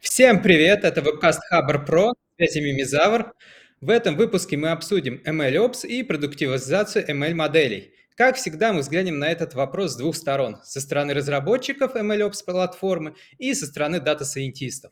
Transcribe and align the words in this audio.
Всем 0.00 0.40
привет! 0.40 0.84
Это 0.84 1.02
webcast 1.02 1.42
Хабр 1.50 1.84
Про, 1.84 2.14
с 2.36 2.40
вами 2.40 2.58
Мимизавр. 2.60 3.34
В 3.82 3.90
этом 3.90 4.16
выпуске 4.16 4.56
мы 4.56 4.70
обсудим 4.70 5.20
MLOps 5.26 5.86
и 5.86 6.02
продуктивизацию 6.02 7.06
ML-моделей. 7.06 7.92
Как 8.16 8.36
всегда, 8.36 8.72
мы 8.72 8.80
взглянем 8.80 9.18
на 9.18 9.30
этот 9.30 9.52
вопрос 9.52 9.92
с 9.92 9.96
двух 9.96 10.16
сторон. 10.16 10.56
Со 10.64 10.80
стороны 10.80 11.12
разработчиков 11.12 11.94
MLOps 11.94 12.42
платформы 12.46 13.14
и 13.36 13.52
со 13.52 13.66
стороны 13.66 14.00
дата-сайентистов. 14.00 14.90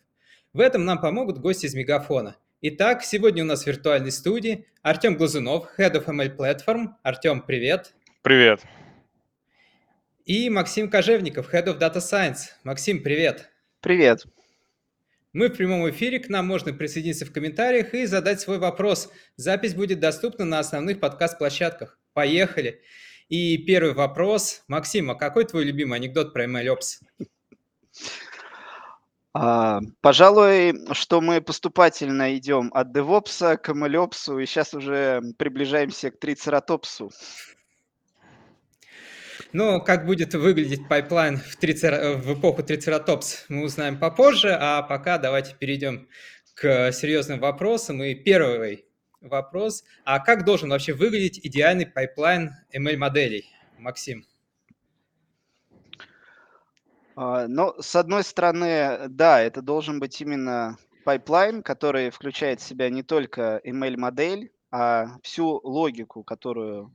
В 0.52 0.60
этом 0.60 0.84
нам 0.84 1.00
помогут 1.00 1.38
гости 1.38 1.64
из 1.64 1.75
Мегафона. 1.75 2.36
Итак, 2.61 3.02
сегодня 3.02 3.45
у 3.45 3.46
нас 3.46 3.62
в 3.62 3.66
виртуальной 3.66 4.12
студии 4.12 4.66
Артем 4.82 5.16
Глазунов, 5.16 5.70
Head 5.79 5.95
of 5.95 6.04
ML 6.04 6.36
Platform. 6.36 6.88
Артем, 7.02 7.41
привет! 7.41 7.95
Привет! 8.20 8.61
И 10.27 10.50
Максим 10.50 10.91
Кожевников, 10.91 11.55
Head 11.55 11.64
of 11.64 11.78
Data 11.78 11.97
Science. 11.97 12.50
Максим, 12.62 13.02
привет! 13.02 13.48
Привет! 13.80 14.27
Мы 15.38 15.51
в 15.51 15.56
прямом 15.56 15.88
эфире, 15.88 16.19
к 16.19 16.28
нам 16.28 16.48
можно 16.48 16.73
присоединиться 16.73 17.24
в 17.24 17.30
комментариях 17.30 17.95
и 17.95 18.06
задать 18.06 18.41
свой 18.41 18.59
вопрос. 18.59 19.09
Запись 19.37 19.73
будет 19.73 20.01
доступна 20.01 20.45
на 20.45 20.59
основных 20.59 20.98
подкаст-площадках. 20.98 21.97
Поехали! 22.12 22.83
И 23.28 23.56
первый 23.59 23.95
вопрос. 23.95 24.64
Максим, 24.66 25.12
а 25.12 25.14
какой 25.14 25.45
твой 25.45 25.62
любимый 25.62 25.95
анекдот 25.95 26.33
про 26.33 26.47
MLOps? 26.47 27.02
А, 29.33 29.78
пожалуй, 30.01 30.74
что 30.91 31.20
мы 31.20 31.41
поступательно 31.41 32.36
идем 32.36 32.73
от 32.75 32.89
DevOps 32.89 33.59
к 33.59 33.69
MLOps, 33.69 34.42
и 34.42 34.45
сейчас 34.45 34.75
уже 34.75 35.23
приближаемся 35.39 36.11
к 36.11 36.19
трицератопсу. 36.19 37.12
Ну, 39.52 39.80
как 39.80 40.04
будет 40.04 40.34
выглядеть 40.34 40.88
pipeline 40.89 41.39
в, 41.38 41.56
трицер... 41.56 42.18
в 42.18 42.38
эпоху 42.38 42.62
трицератопс, 42.62 43.46
мы 43.48 43.64
узнаем 43.64 43.98
попозже, 43.98 44.54
а 44.60 44.82
пока 44.82 45.16
давайте 45.16 45.54
перейдем 45.54 46.08
к 46.54 46.92
серьезным 46.92 47.41
вопросам. 47.41 48.02
И 48.02 48.14
первый 48.14 48.84
вопрос, 49.22 49.84
а 50.04 50.19
как 50.19 50.44
должен 50.44 50.69
вообще 50.69 50.92
выглядеть 50.92 51.41
идеальный 51.42 51.86
pipeline 51.86 52.53
ML-моделей, 52.74 53.46
Максим? 53.78 54.26
А, 57.16 57.48
ну, 57.48 57.74
с 57.80 57.96
одной 57.96 58.24
стороны, 58.24 59.08
да, 59.08 59.41
это 59.41 59.62
должен 59.62 59.98
быть 59.98 60.20
именно 60.20 60.76
pipeline, 61.05 61.62
который 61.62 62.10
включает 62.10 62.60
в 62.60 62.64
себя 62.64 62.91
не 62.91 63.02
только 63.02 63.62
ML-модель, 63.64 64.52
а 64.70 65.19
всю 65.22 65.58
логику, 65.64 66.22
которую 66.22 66.92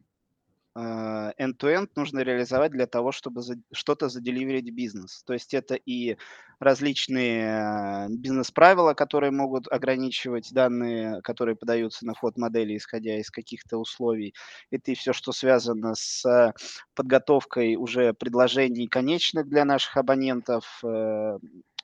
а, 0.76 1.34
end-to-end 1.38 1.90
нужно 1.96 2.20
реализовать 2.20 2.72
для 2.72 2.88
того, 2.88 3.12
чтобы 3.12 3.42
что-то 3.72 4.10
заделиверить 4.10 4.74
бизнес. 4.74 5.24
То 5.24 5.34
есть 5.34 5.54
это 5.54 5.76
и 5.76 6.18
различные 6.60 7.60
а, 7.60 8.08
бизнес-правила, 8.10 8.94
которые 8.94 9.32
могут 9.32 9.72
ограничивать 9.72 10.52
данные, 10.52 11.22
которые 11.22 11.56
подаются 11.56 12.06
на 12.06 12.16
фот 12.16 12.38
модели, 12.38 12.76
исходя 12.76 13.20
из 13.20 13.30
каких-то 13.30 13.78
условий. 13.78 14.34
Это 14.72 14.92
и 14.92 14.96
все, 14.96 15.14
что 15.14 15.32
связано 15.32 15.94
с 15.96 16.54
подготовкой 16.96 17.76
уже 17.76 18.14
предложений 18.14 18.88
конечных 18.88 19.48
для 19.48 19.66
наших 19.66 19.98
абонентов, 19.98 20.80
э, 20.84 21.38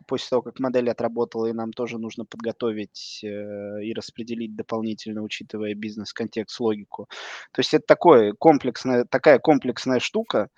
после 0.06 0.30
того, 0.30 0.42
как 0.42 0.60
модель 0.60 0.90
отработала, 0.90 1.48
и 1.48 1.54
нам 1.54 1.74
тоже 1.74 1.98
нужно 1.98 2.26
подготовить 2.26 3.22
э, 3.24 3.84
и 3.84 3.94
распределить 3.94 4.56
дополнительно, 4.56 5.22
учитывая 5.22 5.74
бизнес-контекст, 5.74 6.60
логику. 6.60 7.08
То 7.52 7.60
есть 7.60 7.74
это 7.74 7.86
такое 7.86 8.34
комплексная, 8.34 9.06
такая 9.06 9.40
комплексная 9.40 10.00
штука. 10.00 10.50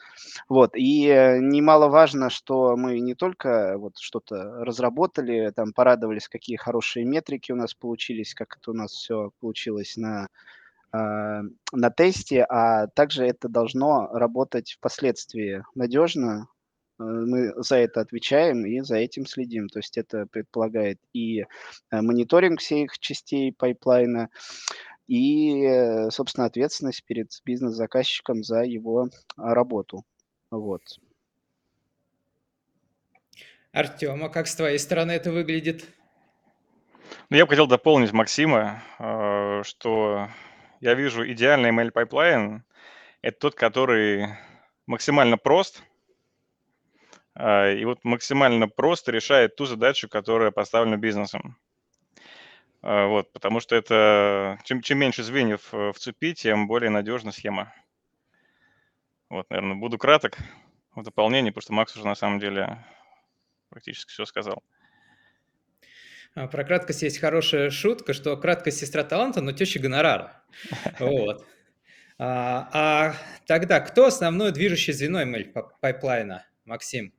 Вот. 0.49 0.75
И 0.75 1.07
э, 1.07 1.39
немаловажно, 1.39 2.29
что 2.29 2.75
мы 2.77 2.99
не 2.99 3.15
только 3.15 3.77
вот 3.77 3.97
что-то 3.97 4.63
разработали, 4.63 5.51
там 5.55 5.73
порадовались, 5.73 6.27
какие 6.27 6.57
хорошие 6.57 7.05
метрики 7.05 7.51
у 7.51 7.55
нас 7.55 7.73
получились, 7.73 8.33
как 8.33 8.57
это 8.57 8.71
у 8.71 8.73
нас 8.73 8.91
все 8.91 9.31
получилось 9.39 9.97
на 9.97 10.27
а, 10.93 11.43
на 11.71 11.89
тесте, 11.89 12.43
а 12.43 12.87
также 12.87 13.25
это 13.25 13.47
должно 13.47 14.09
работать 14.11 14.73
впоследствии 14.73 15.63
надежно, 15.73 16.49
Э, 16.51 16.60
мы 17.01 17.53
за 17.63 17.77
это 17.77 18.01
отвечаем 18.01 18.65
и 18.65 18.79
за 18.81 18.97
этим 18.97 19.25
следим. 19.25 19.67
То 19.69 19.79
есть 19.79 19.97
это 19.97 20.25
предполагает 20.25 20.99
и 21.13 21.41
э, 21.41 21.45
мониторинг 21.91 22.59
всех 22.59 22.97
частей 22.99 23.53
pipeline 23.53 24.14
а, 24.14 24.29
и, 25.07 25.63
э, 25.65 26.09
собственно, 26.11 26.45
ответственность 26.45 27.03
перед 27.05 27.29
бизнес-заказчиком 27.45 28.43
за 28.43 28.61
его 28.61 29.09
работу. 29.37 30.03
Вот. 30.49 30.81
Артем, 33.71 34.23
а 34.23 34.29
как 34.29 34.47
с 34.47 34.55
твоей 34.55 34.79
стороны 34.79 35.11
это 35.11 35.31
выглядит? 35.31 35.85
Ну, 37.29 37.37
я 37.37 37.45
бы 37.45 37.49
хотел 37.49 37.67
дополнить 37.67 38.11
Максима, 38.11 38.83
что 39.63 40.27
я 40.81 40.93
вижу 40.93 41.29
идеальный 41.29 41.71
ML 41.71 41.91
pipeline– 41.91 42.63
это 43.21 43.39
тот, 43.39 43.55
который 43.55 44.27
максимально 44.87 45.37
прост– 45.37 45.83
и 47.37 47.85
вот 47.85 48.03
максимально 48.03 48.67
просто 48.67 49.11
решает 49.11 49.55
ту 49.55 49.65
задачу, 49.65 50.09
которая 50.09 50.51
поставлена 50.51 50.97
бизнесом. 50.97 51.57
А, 52.81 53.07
вот, 53.07 53.31
потому 53.31 53.59
что 53.59 53.75
это 53.75 54.59
чем, 54.63 54.81
чем 54.81 54.97
меньше 54.97 55.23
звеньев 55.23 55.73
э, 55.73 55.91
в 55.91 55.99
цепи, 55.99 56.33
тем 56.33 56.67
более 56.67 56.89
надежна 56.89 57.31
схема. 57.31 57.73
Вот, 59.29 59.49
наверное, 59.49 59.75
буду 59.75 59.97
краток 59.97 60.37
в 60.95 61.03
дополнении, 61.03 61.51
потому 61.51 61.61
что 61.61 61.73
Макс 61.73 61.95
уже 61.95 62.05
на 62.05 62.15
самом 62.15 62.39
деле 62.39 62.83
практически 63.69 64.11
все 64.11 64.25
сказал. 64.25 64.63
А, 66.33 66.47
про 66.47 66.63
краткость 66.63 67.03
есть 67.03 67.19
хорошая 67.19 67.69
шутка, 67.69 68.13
что 68.13 68.35
краткость 68.35 68.79
сестра 68.79 69.03
таланта, 69.03 69.41
но 69.41 69.51
теща 69.51 69.79
гонорара. 69.79 70.43
Вот. 70.99 71.45
А, 72.17 72.69
а 72.73 73.15
тогда 73.47 73.79
кто 73.79 74.05
основное 74.05 74.51
движущее 74.51 74.93
звено 74.93 75.23
ML 75.23 75.71
pipeline 75.81 76.32
а, 76.32 76.45
Максим? 76.65 77.13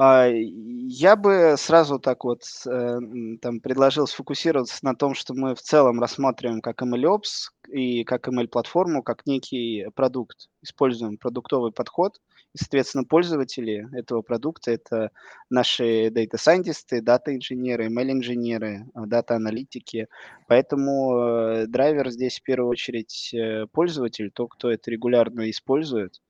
А, 0.00 0.28
я 0.30 1.16
бы 1.16 1.56
сразу 1.58 1.98
так 1.98 2.22
вот 2.22 2.42
э, 2.66 2.98
там 3.42 3.58
предложил 3.58 4.06
сфокусироваться 4.06 4.78
на 4.84 4.94
том, 4.94 5.12
что 5.14 5.34
мы 5.34 5.56
в 5.56 5.60
целом 5.60 6.00
рассматриваем 6.00 6.60
как 6.60 6.82
MLOps 6.82 7.50
и 7.68 8.04
как 8.04 8.28
ML-платформу, 8.28 9.02
как 9.02 9.26
некий 9.26 9.88
продукт. 9.96 10.48
Используем 10.62 11.18
продуктовый 11.18 11.72
подход. 11.72 12.20
И, 12.54 12.58
соответственно, 12.58 13.02
пользователи 13.02 13.88
этого 13.92 14.22
продукта– 14.22 14.70
это 14.72 15.10
наши 15.50 16.10
data-сайентисты, 16.10 17.02
дата-инженеры, 17.02 17.88
ML-инженеры, 17.88 18.86
дата-аналитики. 18.94 20.06
Поэтому 20.46 21.18
э, 21.18 21.66
драйвер 21.66 22.10
здесь 22.10 22.38
в 22.38 22.44
первую 22.44 22.70
очередь 22.70 23.34
э, 23.34 23.66
пользователь, 23.72 24.30
то, 24.30 24.46
кто 24.46 24.70
это 24.70 24.92
регулярно 24.92 25.50
использует. 25.50 26.20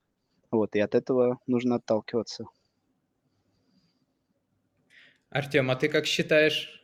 Вот, 0.49 0.75
и 0.75 0.79
от 0.79 0.95
этого 0.95 1.37
нужно 1.45 1.75
отталкиваться. 1.75 2.45
Артем, 5.29 5.69
а 5.69 5.75
ты 5.75 5.89
как 5.89 6.05
считаешь? 6.05 6.79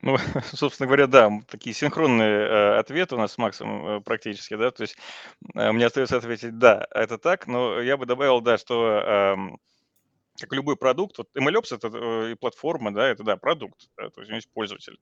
Ну, 0.00 0.16
собственно 0.52 0.86
говоря, 0.86 1.06
да, 1.06 1.30
такие 1.48 1.74
синхронные 1.74 2.46
э, 2.46 2.78
ответы 2.78 3.14
у 3.14 3.18
нас 3.18 3.32
с 3.32 3.38
Максом 3.38 3.86
э, 3.86 4.00
практически, 4.00 4.56
да, 4.56 4.70
то 4.70 4.82
есть 4.82 4.96
э, 5.54 5.70
мне 5.70 5.86
остается 5.86 6.16
ответить 6.16 6.58
«да, 6.58 6.86
это 6.90 7.18
так», 7.18 7.46
но 7.46 7.80
я 7.80 7.96
бы 7.96 8.06
добавил, 8.06 8.40
да, 8.40 8.58
что 8.58 8.98
эм, 8.98 9.58
как 10.40 10.52
любой 10.52 10.76
продукт, 10.76 11.18
вот 11.18 11.28
MLOps 11.36 11.76
это 11.76 12.30
и 12.30 12.34
платформа, 12.34 12.92
да, 12.92 13.08
это, 13.08 13.22
да, 13.22 13.36
продукт, 13.36 13.88
да, 13.96 14.08
то 14.10 14.20
есть 14.20 14.30
у 14.30 14.32
него 14.32 14.36
есть 14.36 14.52
пользователь. 14.52 14.98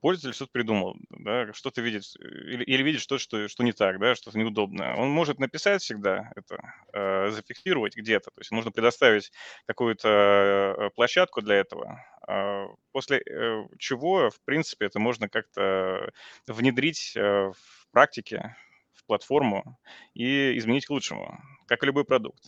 Пользователь 0.00 0.34
что-то 0.34 0.52
придумал, 0.52 0.96
да, 1.10 1.52
что-то 1.52 1.80
видит, 1.80 2.04
или, 2.18 2.64
или 2.64 2.82
видит 2.82 3.00
что-то, 3.00 3.20
что, 3.22 3.48
что 3.48 3.62
не 3.62 3.72
так, 3.72 3.98
да, 3.98 4.14
что-то 4.14 4.38
неудобное. 4.38 4.94
Он 4.96 5.10
может 5.10 5.38
написать 5.38 5.82
всегда 5.82 6.30
это, 6.36 6.74
э, 6.92 7.30
зафиксировать 7.30 7.96
где-то, 7.96 8.30
то 8.30 8.40
есть 8.40 8.50
нужно 8.50 8.70
предоставить 8.70 9.32
какую-то 9.66 10.08
э, 10.08 10.90
площадку 10.94 11.40
для 11.40 11.56
этого, 11.56 12.04
э, 12.28 12.66
после 12.92 13.18
э, 13.18 13.64
чего, 13.78 14.30
в 14.30 14.40
принципе, 14.44 14.86
это 14.86 14.98
можно 14.98 15.28
как-то 15.28 16.10
внедрить 16.46 17.12
э, 17.16 17.20
в 17.20 17.90
практике, 17.92 18.56
в 18.94 19.06
платформу 19.06 19.78
и 20.14 20.56
изменить 20.58 20.86
к 20.86 20.90
лучшему, 20.90 21.40
как 21.66 21.82
и 21.82 21.86
любой 21.86 22.04
продукт. 22.04 22.44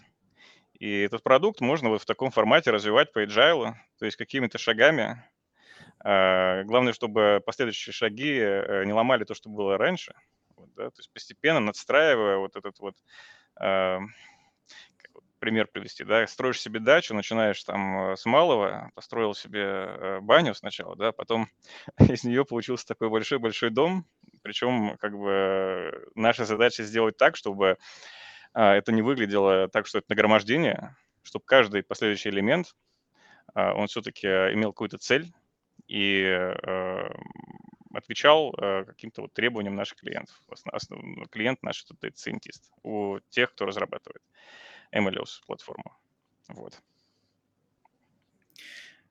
И 0.78 1.00
этот 1.00 1.22
продукт 1.22 1.60
можно 1.60 1.88
вот 1.88 2.02
в 2.02 2.06
таком 2.06 2.30
формате 2.30 2.70
развивать 2.70 3.12
по 3.12 3.24
agile, 3.24 3.74
то 3.98 4.04
есть 4.04 4.16
какими-то 4.16 4.58
шагами, 4.58 5.24
главное, 6.04 6.92
чтобы 6.92 7.42
последующие 7.44 7.92
шаги 7.92 8.38
э, 8.38 8.84
не 8.84 8.92
ломали 8.92 9.24
то, 9.24 9.34
что 9.34 9.48
было 9.48 9.78
раньше. 9.78 10.14
Вот, 10.56 10.68
да, 10.74 10.90
то 10.90 10.98
есть 10.98 11.10
постепенно 11.12 11.60
надстраивая 11.60 12.36
вот 12.36 12.56
этот 12.56 12.78
вот 12.78 12.94
а, 13.56 14.00
пример 15.44 15.66
привести, 15.66 16.04
да, 16.04 16.26
строишь 16.26 16.60
себе 16.60 16.80
дачу, 16.80 17.14
начинаешь 17.14 17.62
там 17.64 18.12
э, 18.12 18.16
с 18.16 18.24
малого, 18.24 18.90
построил 18.94 19.34
себе 19.34 19.60
э, 19.62 20.20
баню 20.20 20.54
сначала, 20.54 20.96
да, 20.96 21.12
потом 21.12 21.48
из 21.98 22.24
нее 22.24 22.46
получился 22.46 22.86
такой 22.86 23.10
большой-большой 23.10 23.68
дом, 23.68 24.06
причем 24.42 24.96
как 24.98 25.16
бы 25.18 26.08
наша 26.14 26.46
задача 26.46 26.82
сделать 26.82 27.18
так, 27.18 27.36
чтобы 27.36 27.76
а, 28.54 28.74
это 28.74 28.90
не 28.90 29.02
выглядело 29.02 29.68
так, 29.68 29.86
что 29.86 29.98
это 29.98 30.06
нагромождение, 30.08 30.96
чтобы 31.22 31.44
каждый 31.44 31.82
последующий 31.82 32.30
элемент 32.30 32.74
он 33.54 33.86
все-таки 33.86 34.26
имел 34.26 34.72
какую-то 34.72 34.96
цель 34.96 35.30
и 35.94 36.24
отвечал 37.94 38.50
каким-то 38.52 39.22
вот 39.22 39.32
требованиям 39.32 39.76
наших 39.76 39.98
клиентов. 39.98 40.40
Основ, 40.48 41.28
клиент 41.30 41.62
наш 41.62 41.84
это 41.84 41.94
scientist 42.08 42.70
у 42.82 43.20
тех, 43.30 43.52
кто 43.52 43.66
разрабатывает 43.66 44.22
MLOS 44.92 45.44
платформу. 45.46 45.96
Вот. 46.48 46.82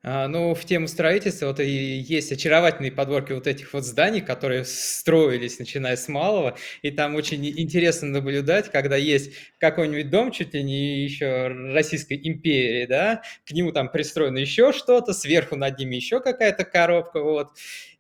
А, 0.06 0.28
ну, 0.28 0.54
в 0.54 0.66
тему 0.66 0.90
строительства 0.90 1.48
вот 1.48 1.62
и 1.62 1.66
есть 1.66 2.30
очаровательные 2.34 2.92
подборки 2.92 3.32
вот 3.32 3.48
этих 3.48 3.72
вот 3.72 3.86
зданий, 3.86 4.20
которые 4.20 4.66
строились, 4.66 5.60
начиная 5.60 5.96
с 5.96 6.10
малого, 6.10 6.58
и 6.82 6.92
там 6.92 7.16
очень 7.16 7.46
интересно 7.48 8.10
наблюдать, 8.10 8.70
когда 8.70 8.98
есть 8.98 9.32
какой-нибудь 9.60 10.10
дом, 10.10 10.32
чуть 10.32 10.54
ли 10.54 10.62
не 10.62 11.04
еще 11.04 11.48
Российской 11.48 12.20
империи, 12.22 12.86
да, 12.86 13.22
к 13.46 13.52
нему 13.52 13.72
там 13.72 13.90
пристроено 13.90 14.40
еще 14.40 14.74
что-то, 14.74 15.14
сверху 15.14 15.56
над 15.56 15.80
ними 15.80 15.96
еще 15.96 16.20
какая-то 16.20 16.66
коробка, 16.66 17.22
вот, 17.22 17.52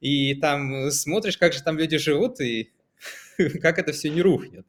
и 0.02 0.36
там 0.36 0.92
смотришь, 0.92 1.38
как 1.38 1.54
же 1.54 1.64
там 1.64 1.78
люди 1.78 1.98
живут, 1.98 2.42
и 2.42 2.74
как 3.62 3.80
это 3.80 3.94
все 3.94 4.10
не 4.10 4.22
рухнет. 4.22 4.66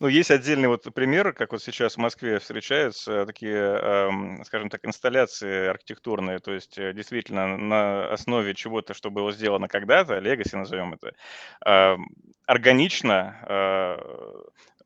Ну, 0.00 0.08
есть 0.08 0.30
отдельный 0.30 0.68
вот 0.68 0.92
пример, 0.94 1.32
как 1.32 1.52
вот 1.52 1.62
сейчас 1.62 1.94
в 1.94 1.98
Москве 1.98 2.38
встречаются 2.38 3.26
такие, 3.26 3.56
эм, 3.56 4.44
скажем 4.44 4.68
так, 4.70 4.84
инсталляции 4.86 5.68
архитектурные, 5.68 6.38
то 6.40 6.52
есть 6.52 6.78
э, 6.78 6.92
действительно 6.92 7.56
на 7.56 8.12
основе 8.12 8.54
чего-то, 8.54 8.94
что 8.94 9.10
было 9.10 9.32
сделано 9.32 9.68
когда-то, 9.68 10.18
legacy 10.18 10.56
назовем 10.56 10.94
это, 10.94 11.12
эм, 11.66 12.08
органично 12.46 13.36
э, 13.48 13.96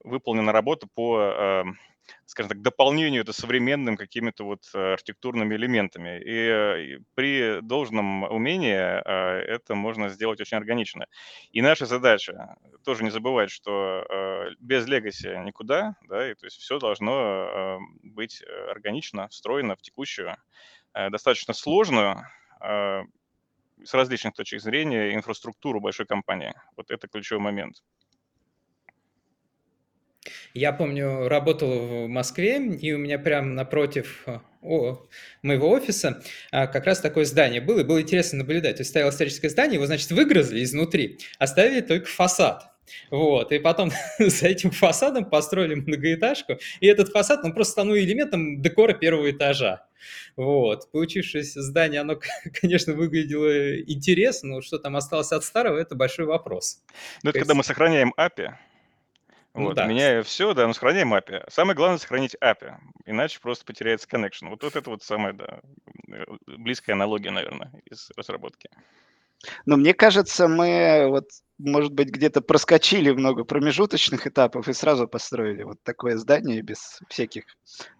выполнена 0.04 0.52
работа 0.52 0.87
по 0.94 1.19
эм, 1.20 1.78
скажем 2.26 2.50
так, 2.50 2.62
дополнению 2.62 3.23
это 3.23 3.32
современным 3.32 3.97
какими-то 3.97 4.44
вот 4.44 4.62
э, 4.75 4.93
архитектурными 4.94 5.55
элементами. 5.55 6.20
И, 6.20 6.97
и 6.97 6.99
при 7.14 7.61
должном 7.61 8.25
умении 8.25 8.75
э, 8.75 9.43
это 9.44 9.75
можно 9.75 10.09
сделать 10.09 10.41
очень 10.41 10.56
органично. 10.56 11.06
И 11.50 11.62
наша 11.62 11.87
задача 11.87 12.56
тоже 12.85 13.05
не 13.05 13.11
забывать, 13.11 13.50
что 13.50 14.05
э, 14.09 14.55
без 14.61 14.87
legacy 14.87 15.44
никуда, 15.44 15.97
да, 16.09 16.31
и 16.31 16.35
то 16.35 16.47
есть 16.47 16.59
все 16.59 16.79
должно 16.79 17.79
быть 18.03 18.43
органично 18.69 19.29
встроено 19.29 19.76
в 19.76 19.82
текущую, 19.82 20.37
достаточно 20.94 21.55
сложную, 21.55 22.26
с 23.85 23.94
различных 23.94 24.35
точек 24.35 24.61
зрения 24.61 25.15
инфраструктуру 25.15 25.81
большой 25.81 26.06
компании. 26.06 26.53
Вот 26.76 26.91
это 26.91 27.08
ключевой 27.08 27.43
момент. 27.43 27.82
Я 30.54 30.72
помню, 30.72 31.28
работал 31.28 32.04
в 32.04 32.08
Москве, 32.08 32.56
и 32.56 32.92
у 32.92 32.98
меня 32.98 33.19
прямо 33.19 33.48
напротив 33.48 34.22
э, 34.26 34.38
о, 34.62 35.02
моего 35.42 35.70
офиса 35.70 36.22
а, 36.52 36.66
как 36.66 36.86
раз 36.86 37.00
такое 37.00 37.24
здание 37.24 37.60
было, 37.60 37.80
и 37.80 37.84
было 37.84 38.00
интересно 38.00 38.38
наблюдать. 38.38 38.76
То 38.76 38.82
есть 38.82 38.90
стояло 38.90 39.10
историческое 39.10 39.48
здание, 39.48 39.74
его, 39.74 39.86
значит, 39.86 40.10
выгрызли 40.10 40.62
изнутри, 40.62 41.19
оставили 41.38 41.80
только 41.80 42.06
фасад. 42.06 42.69
Вот, 43.10 43.52
и 43.52 43.58
потом 43.58 43.90
за 44.19 44.48
этим 44.48 44.70
фасадом 44.70 45.24
построили 45.24 45.74
многоэтажку, 45.74 46.58
и 46.80 46.86
этот 46.86 47.08
фасад, 47.08 47.44
он 47.44 47.52
просто 47.52 47.72
станул 47.72 47.96
элементом 47.96 48.60
декора 48.60 48.92
первого 48.92 49.30
этажа. 49.30 49.86
Вот, 50.36 50.90
получившееся 50.90 51.62
здание, 51.62 52.00
оно, 52.00 52.19
конечно, 52.60 52.92
выглядело 52.92 53.80
интересно, 53.80 54.56
но 54.56 54.60
что 54.60 54.78
там 54.78 54.96
осталось 54.96 55.32
от 55.32 55.44
старого, 55.44 55.78
это 55.78 55.94
большой 55.94 56.26
вопрос. 56.26 56.82
Ну, 57.22 57.30
это 57.30 57.38
когда 57.38 57.54
мы 57.54 57.64
сохраняем 57.64 58.12
API, 58.19 58.54
ну 59.54 59.64
вот, 59.64 59.76
да. 59.76 59.87
меняя 59.87 60.22
все, 60.22 60.54
да, 60.54 60.66
но 60.66 60.72
сохраняем 60.72 61.12
API. 61.12 61.44
Самое 61.50 61.76
главное 61.76 61.99
сохранить 61.99 62.37
API, 62.40 62.76
иначе 63.04 63.38
просто 63.40 63.64
потеряется 63.64 64.08
connection. 64.08 64.49
Вот, 64.49 64.62
вот 64.62 64.76
это 64.76 64.88
вот 64.88 65.02
самая, 65.02 65.34
да, 65.34 65.60
э, 66.10 66.25
близкая 66.46 66.96
аналогия, 66.96 67.31
наверное, 67.31 67.70
из 67.84 68.10
разработки. 68.16 68.70
Но 69.66 69.76
мне 69.76 69.93
кажется, 69.93 70.49
мы 70.49 71.06
вот, 71.08 71.28
может 71.58 71.93
быть, 71.93 72.08
где-то 72.08 72.40
проскочили 72.40 73.10
много 73.10 73.44
промежуточных 73.44 74.26
этапов 74.26 74.69
и 74.69 74.72
сразу 74.72 75.08
построили 75.08 75.64
вот 75.64 75.82
такое 75.82 76.16
здание 76.16 76.62
без 76.62 77.00
всяких 77.08 77.44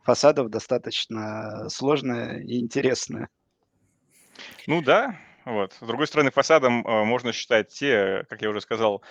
фасадов, 0.05 0.50
достаточно 0.50 1.69
сложное 1.69 2.40
и 2.40 2.60
интересное. 2.60 3.28
Ну 4.66 4.81
да, 4.81 5.19
вот. 5.44 5.75
С 5.75 5.87
другой 5.87 6.06
стороны, 6.06 6.31
фасадом 6.31 6.87
э, 6.87 7.05
можно 7.05 7.32
считать 7.32 7.69
те, 7.69 8.25
как 8.31 8.40
я 8.40 8.48
уже 8.48 8.60
сказал, 8.60 9.02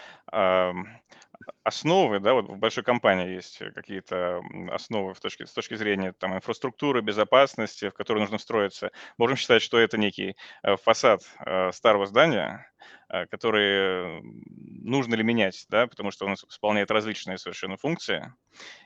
основы, 1.64 2.20
да, 2.20 2.34
вот 2.34 2.50
в 2.50 2.58
большой 2.58 2.84
компании 2.84 3.36
есть 3.36 3.60
какие-то 3.76 4.42
основы 4.72 5.14
в 5.14 5.20
точке, 5.20 5.46
с 5.46 5.54
точки 5.54 5.76
зрения 5.76 6.14
там, 6.14 6.36
инфраструктуры, 6.36 7.02
безопасности, 7.02 7.90
в 7.90 7.94
которые 7.94 8.22
нужно 8.22 8.38
встроиться. 8.38 8.92
Можем 9.18 9.38
считать, 9.38 9.62
что 9.62 9.78
это 9.78 9.98
некий 9.98 10.36
э, 10.64 10.76
фасад 10.78 11.22
э, 11.46 11.72
старого 11.72 12.06
здания, 12.06 12.72
э, 13.10 13.26
который 13.28 14.22
нужно 14.22 15.16
ли 15.16 15.24
менять, 15.24 15.66
да, 15.70 15.88
потому 15.88 16.12
что 16.12 16.26
он 16.26 16.34
исполняет 16.34 16.92
различные 16.92 17.38
совершенно 17.38 17.78
функции. 17.78 18.34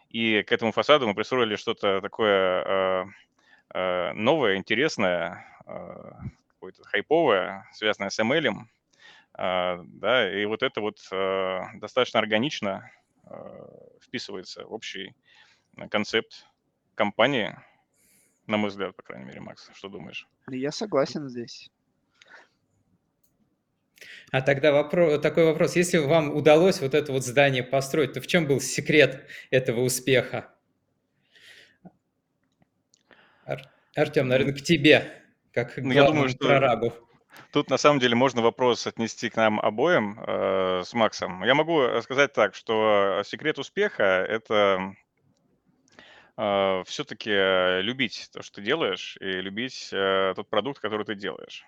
И 0.09 0.43
к 0.43 0.51
этому 0.51 0.71
фасаду 0.71 1.07
мы 1.07 1.15
пристроили 1.15 1.55
что-то 1.55 2.01
такое 2.01 3.11
новое, 3.73 4.55
интересное, 4.55 5.45
какое-то 5.65 6.83
хайповое, 6.83 7.67
связанное 7.73 8.09
с 8.09 8.19
ML, 8.19 8.53
да, 9.37 10.31
и 10.31 10.45
вот 10.45 10.63
это 10.63 10.81
вот 10.81 10.97
а, 11.11 11.63
достаточно 11.75 12.19
органично 12.19 12.89
а, 13.25 13.67
вписывается 14.01 14.65
в 14.65 14.73
общий 14.73 15.13
концепт 15.89 16.45
компании, 16.95 17.55
на 18.47 18.57
мой 18.57 18.69
взгляд, 18.69 18.95
по 18.95 19.03
крайней 19.03 19.25
мере, 19.25 19.41
Макс, 19.41 19.69
что 19.73 19.89
думаешь? 19.89 20.27
Я 20.49 20.71
согласен 20.71 21.27
здесь. 21.27 21.69
А 24.31 24.41
тогда 24.41 24.71
вопрос, 24.71 25.21
такой 25.21 25.45
вопрос. 25.45 25.75
Если 25.75 25.97
вам 25.97 26.35
удалось 26.35 26.81
вот 26.81 26.93
это 26.93 27.11
вот 27.11 27.23
здание 27.23 27.63
построить, 27.63 28.13
то 28.13 28.21
в 28.21 28.27
чем 28.27 28.47
был 28.47 28.59
секрет 28.59 29.27
этого 29.49 29.81
успеха? 29.81 30.53
Ар- 33.45 33.71
Артем, 33.95 34.27
наверное, 34.27 34.53
к 34.53 34.61
тебе, 34.61 35.23
как 35.53 35.77
ну, 35.77 35.91
я 35.91 36.05
думаю, 36.05 36.29
что 36.29 36.39
прорабу. 36.39 36.93
Тут 37.51 37.69
на 37.69 37.77
самом 37.77 37.99
деле 37.99 38.15
можно 38.15 38.41
вопрос 38.41 38.87
отнести 38.87 39.29
к 39.29 39.35
нам 39.35 39.59
обоим 39.59 40.19
э, 40.19 40.83
с 40.85 40.93
Максом. 40.93 41.43
Я 41.43 41.55
могу 41.55 42.01
сказать 42.01 42.33
так, 42.33 42.55
что 42.55 43.21
секрет 43.25 43.59
успеха– 43.59 44.03
это 44.03 44.95
э, 46.37 46.83
все-таки 46.85 47.81
любить 47.81 48.29
то, 48.33 48.41
что 48.41 48.55
ты 48.55 48.61
делаешь, 48.61 49.17
и 49.21 49.25
любить 49.25 49.89
э, 49.91 50.33
тот 50.35 50.49
продукт, 50.49 50.79
который 50.79 51.05
ты 51.05 51.15
делаешь. 51.15 51.65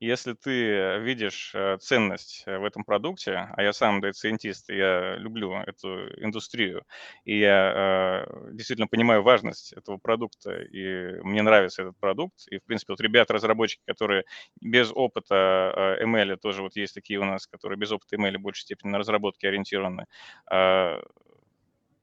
Если 0.00 0.32
ты 0.32 0.98
видишь 1.00 1.52
э, 1.54 1.76
ценность 1.78 2.42
э, 2.46 2.58
в 2.58 2.64
этом 2.64 2.84
продукте, 2.84 3.48
а 3.52 3.62
я 3.62 3.72
сам 3.72 4.00
дата-сайентист, 4.00 4.68
я 4.70 5.16
люблю 5.16 5.54
эту 5.54 6.08
индустрию, 6.22 6.84
и 7.24 7.38
я 7.38 8.26
э, 8.26 8.50
действительно 8.52 8.88
понимаю 8.88 9.22
важность 9.22 9.72
этого 9.72 9.98
продукта, 9.98 10.60
и 10.62 11.20
мне 11.22 11.42
нравится 11.42 11.82
этот 11.82 11.98
продукт, 11.98 12.46
и, 12.50 12.58
в 12.58 12.64
принципе, 12.64 12.92
вот 12.92 13.00
ребята-разработчики, 13.00 13.82
которые 13.86 14.24
без 14.60 14.90
опыта 14.92 15.98
ML, 16.02 16.36
тоже 16.36 16.62
вот 16.62 16.76
есть 16.76 16.94
такие 16.94 17.18
у 17.18 17.24
нас, 17.24 17.46
которые 17.46 17.78
без 17.78 17.92
опыта 17.92 18.16
ML 18.16 18.38
в 18.38 18.42
большей 18.42 18.62
степени 18.62 18.90
на 18.90 18.98
разработке 18.98 19.48
ориентированы, 19.48 20.06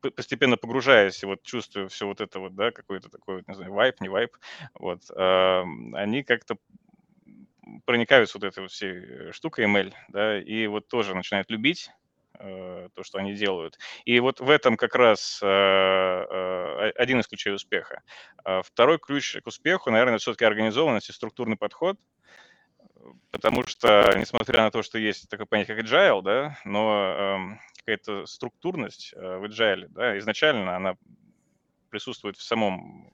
постепенно 0.02 0.58
погружаясь, 0.58 1.24
вот 1.24 1.44
чувствую 1.44 1.90
все 1.90 2.08
вот 2.08 2.22
это 2.22 2.40
вот, 2.40 2.56
да, 2.56 2.72
какой-то 2.72 3.10
такой, 3.10 3.44
не 3.48 3.54
знаю, 3.54 3.74
вайп, 3.74 4.02
не 4.02 4.10
вайп, 4.10 4.36
вот, 4.74 5.10
они 5.12 6.24
как-то 6.24 6.58
проникаются 7.86 8.38
вот 8.38 8.46
этой 8.46 8.60
вот 8.60 8.72
всей 8.72 8.94
э, 8.94 9.32
штукой 9.32 9.66
ML, 9.66 9.94
да, 10.10 10.40
и 10.40 10.68
вот 10.68 10.88
тоже 10.88 11.16
начинают 11.16 11.50
любить 11.52 11.90
э, 12.40 12.90
то, 12.94 13.04
что 13.04 13.20
они 13.20 13.34
делают. 13.34 13.78
И 14.06 14.20
вот 14.20 14.40
в 14.40 14.50
этом 14.50 14.78
как 14.78 14.96
раз 14.96 15.40
э, 15.42 15.48
э, 15.48 16.92
один 16.96 17.20
из 17.20 17.28
ключей 17.28 17.54
успеха. 17.54 18.02
А 18.44 18.62
второй 18.62 19.00
ключ 19.00 19.38
к 19.42 19.48
успеху, 19.48 19.92
наверное, 19.92 20.18
все-таки 20.18 20.46
организованность 20.46 21.10
и 21.10 21.14
структурный 21.14 21.58
подход, 21.58 21.98
потому 23.32 23.66
что, 23.66 24.14
несмотря 24.18 24.64
на 24.64 24.72
то, 24.72 24.82
что 24.84 24.98
есть 24.98 25.30
такое 25.30 25.46
понятие, 25.46 25.78
как 25.78 25.86
agile, 25.86 26.22
да, 26.22 26.58
но 26.66 27.58
э, 27.60 27.77
какая-то 27.88 28.26
структурность 28.26 29.14
э, 29.16 29.38
в 29.38 29.46
agile, 29.46 29.88
да, 29.90 30.18
изначально 30.20 30.76
она 30.76 30.98
присутствует 31.90 32.36
в 32.36 32.44
самом 32.44 33.10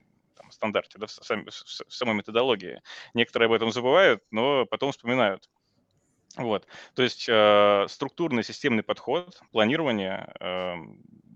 стандарте, 0.50 0.98
да, 0.98 1.06
в, 1.06 1.10
сам, 1.10 1.46
в 1.46 1.94
самой 1.94 2.16
методологии. 2.16 2.82
Некоторые 3.14 3.46
об 3.46 3.52
этом 3.52 3.70
забывают, 3.70 4.22
но 4.32 4.66
потом 4.66 4.90
вспоминают. 4.90 5.48
Вот. 6.36 6.66
То 6.94 7.04
есть 7.04 7.26
э, 7.28 7.86
структурный 7.88 8.42
системный 8.42 8.82
подход, 8.82 9.40
планирование, 9.52 10.34
э, 10.40 10.74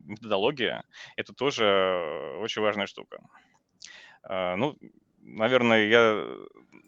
методология– 0.07 0.83
это 1.17 1.33
тоже 1.33 2.35
очень 2.41 2.61
важная 2.61 2.87
штука. 2.87 3.21
Э, 4.29 4.57
ну, 4.57 4.77
наверное, 5.21 5.87
я 5.87 6.27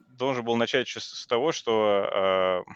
должен 0.09 0.45
был 0.45 0.57
начать 0.57 0.89
с 0.89 1.27
того, 1.29 1.53
что 1.53 2.65
э, 2.67 2.73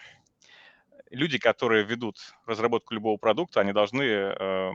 люди, 1.15 1.39
которые 1.39 1.85
ведут 1.85 2.17
разработку 2.47 2.95
любого 2.95 3.17
продукта, 3.17 3.61
они 3.61 3.73
должны 3.73 4.03
э, 4.03 4.73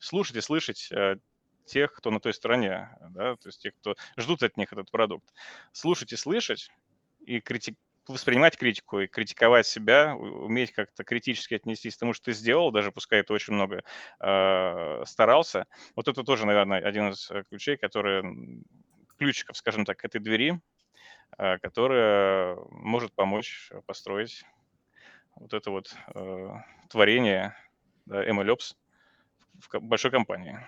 слушать 0.00 0.36
и 0.36 0.40
слышать 0.40 0.88
э, 0.90 1.16
тех, 1.66 1.92
кто 1.92 2.10
на 2.10 2.20
той 2.20 2.32
стороне, 2.32 2.90
да, 3.10 3.36
то 3.36 3.48
есть 3.48 3.60
тех, 3.60 3.74
кто 3.76 3.96
ждут 4.16 4.42
от 4.42 4.56
них 4.56 4.72
этот 4.72 4.90
продукт. 4.90 5.28
Слушать 5.72 6.12
и 6.12 6.16
слышать, 6.16 6.70
и 7.20 7.40
критик, 7.40 7.76
воспринимать 8.08 8.56
критику 8.56 9.00
и 9.00 9.06
критиковать 9.06 9.66
себя, 9.66 10.14
уметь 10.14 10.72
как-то 10.72 11.04
критически 11.04 11.54
отнестись 11.54 11.96
к 11.96 12.00
тому, 12.00 12.12
что 12.12 12.26
ты 12.26 12.32
сделал, 12.32 12.70
даже 12.70 12.92
пускай 12.92 13.20
это 13.20 13.34
очень 13.34 13.54
много 13.54 13.82
э, 14.20 15.02
старался. 15.04 15.66
Вот 15.96 16.08
это 16.08 16.22
тоже, 16.22 16.46
наверное, 16.46 16.80
один 16.80 17.10
из 17.10 17.30
э, 17.30 17.42
ключей, 17.48 17.76
который 17.76 18.62
ключиков, 19.18 19.56
скажем 19.56 19.84
так, 19.84 19.98
к 19.98 20.04
этой 20.04 20.20
двери, 20.20 20.60
э, 21.38 21.58
которая 21.58 22.56
может 22.70 23.12
помочь 23.14 23.70
построить 23.86 24.44
вот 25.36 25.54
это 25.54 25.70
вот 25.70 25.94
э, 26.14 26.48
творение 26.88 27.54
да, 28.06 28.28
MLOps 28.28 28.74
в 29.54 29.80
большой 29.80 30.10
компании. 30.10 30.58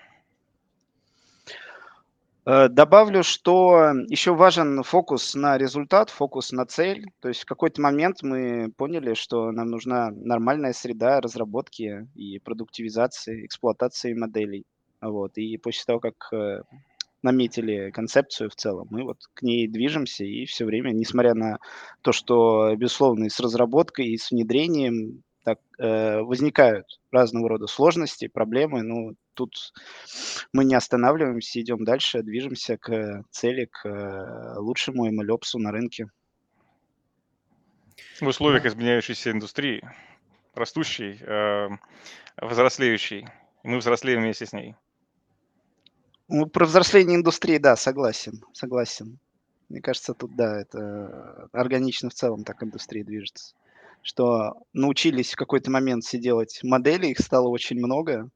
Э, 2.47 2.69
добавлю, 2.69 3.23
что 3.23 3.93
еще 4.09 4.35
важен 4.35 4.83
фокус 4.83 5.35
на 5.35 5.59
результат, 5.59 6.09
фокус 6.09 6.51
на 6.53 6.65
цель. 6.65 7.11
То 7.21 7.29
есть 7.29 7.43
в 7.43 7.45
какой-то 7.45 7.83
момент 7.83 8.23
мы 8.23 8.73
поняли, 8.77 9.13
что 9.15 9.53
нам 9.53 9.69
нужна 9.69 10.11
нормальная 10.11 10.73
среда 10.73 11.21
разработки 11.21 12.09
и 12.15 12.39
продуктивизации, 12.39 13.45
эксплуатации 13.45 14.15
моделей. 14.15 14.65
Вот. 15.03 15.37
И 15.37 15.59
после 15.59 15.85
того, 15.85 16.01
как 16.01 16.33
э, 16.33 16.63
наметили 17.23 17.91
концепцию 17.91 18.51
в 18.51 18.55
целом, 18.55 18.89
мы 18.91 19.05
вот 19.05 19.19
к 19.35 19.43
ней 19.43 19.67
движемся 19.67 20.25
и 20.25 20.45
все 20.47 20.65
время, 20.65 20.91
несмотря 20.91 21.35
на 21.35 21.59
то, 22.03 22.13
что, 22.13 22.75
безусловно, 22.77 23.25
и 23.25 23.29
с 23.29 23.41
разработкой, 23.41 24.09
и 24.09 24.19
с 24.19 24.31
внедрением 24.31 25.23
так, 25.49 25.61
э, 25.79 26.21
возникают 26.21 26.87
разного 27.11 27.49
рода 27.49 27.67
сложности, 27.67 28.29
проблемы. 28.29 28.83
Ну, 28.83 29.15
тут 29.35 29.73
мы 30.53 30.65
не 30.65 30.75
останавливаемся, 30.75 31.61
идем 31.61 31.85
дальше, 31.85 32.23
движемся 32.23 32.77
к 32.77 33.25
цели, 33.31 33.65
к 33.65 33.89
э, 33.89 34.59
лучшему 34.59 35.09
MLOps 35.09 35.59
на 35.59 35.73
рынке. 35.73 36.09
В 38.21 38.27
условиях 38.27 38.67
изменяющейся 38.67 39.31
индустрии, 39.31 39.83
растущей, 40.55 41.19
э, 41.21 41.69
взрослеющей, 42.37 43.27
мы 43.63 43.79
взрослеем 43.79 44.21
вместе 44.21 44.45
с 44.45 44.53
ней. 44.53 44.75
Ну, 46.29 46.47
про 46.47 46.67
взросление 46.67 47.17
индустрии, 47.17 47.59
да, 47.59 47.77
согласен, 47.77 48.43
согласен. 48.53 49.19
Мне 49.69 49.81
кажется, 49.81 50.15
тут, 50.15 50.35
да, 50.37 50.61
это 50.61 51.49
органично 51.53 52.11
в 52.11 52.15
целом 52.15 52.45
так 52.45 52.63
индустрия 52.63 53.05
движется 53.05 53.55
что 54.03 54.55
научились 54.73 55.33
в 55.33 55.37
какой-то 55.37 55.71
момент 55.71 56.05
все 56.05 56.19
делать 56.19 56.61
модели, 56.63 57.09
их 57.09 57.19
стало 57.19 57.49
очень 57.49 57.77
много, 57.79 58.31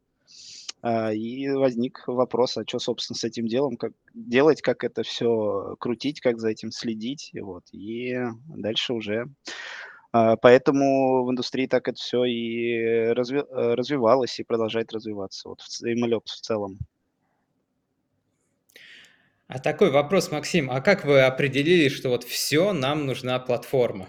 а, 0.83 1.13
и 1.13 1.49
возник 1.51 2.03
вопрос, 2.07 2.57
а 2.59 2.65
что, 2.67 2.79
собственно, 2.79 3.17
с 3.17 3.25
этим 3.25 3.47
делом, 3.47 3.77
как 3.77 3.93
делать, 4.15 4.61
как 4.61 4.85
это 4.85 5.03
все 5.03 5.77
крутить, 5.79 6.21
как 6.21 6.41
за 6.41 6.51
этим 6.51 6.73
следить, 6.73 7.31
и 7.33 7.41
вот, 7.41 7.65
и 7.73 8.19
дальше 8.49 8.93
уже. 8.93 9.27
А, 10.13 10.37
поэтому 10.37 11.25
в 11.25 11.31
индустрии 11.31 11.67
так 11.67 11.89
это 11.89 11.99
все 11.99 12.25
и 12.25 13.09
разви 13.15 13.43
развивалось, 13.51 14.39
и 14.41 14.45
продолжает 14.45 14.93
развиваться, 14.93 15.49
вот 15.49 15.61
MLOps 15.85 16.27
в 16.27 16.41
целом. 16.41 16.79
А 19.55 19.59
такой 19.59 19.91
вопрос, 19.91 20.31
Максим, 20.31 20.71
а 20.71 20.81
как 20.81 21.05
вы 21.05 21.21
определили, 21.21 21.91
что 21.91 22.09
вот 22.09 22.25
все, 22.25 22.73
нам 22.73 23.05
нужна 23.05 23.39
платформа? 23.39 24.09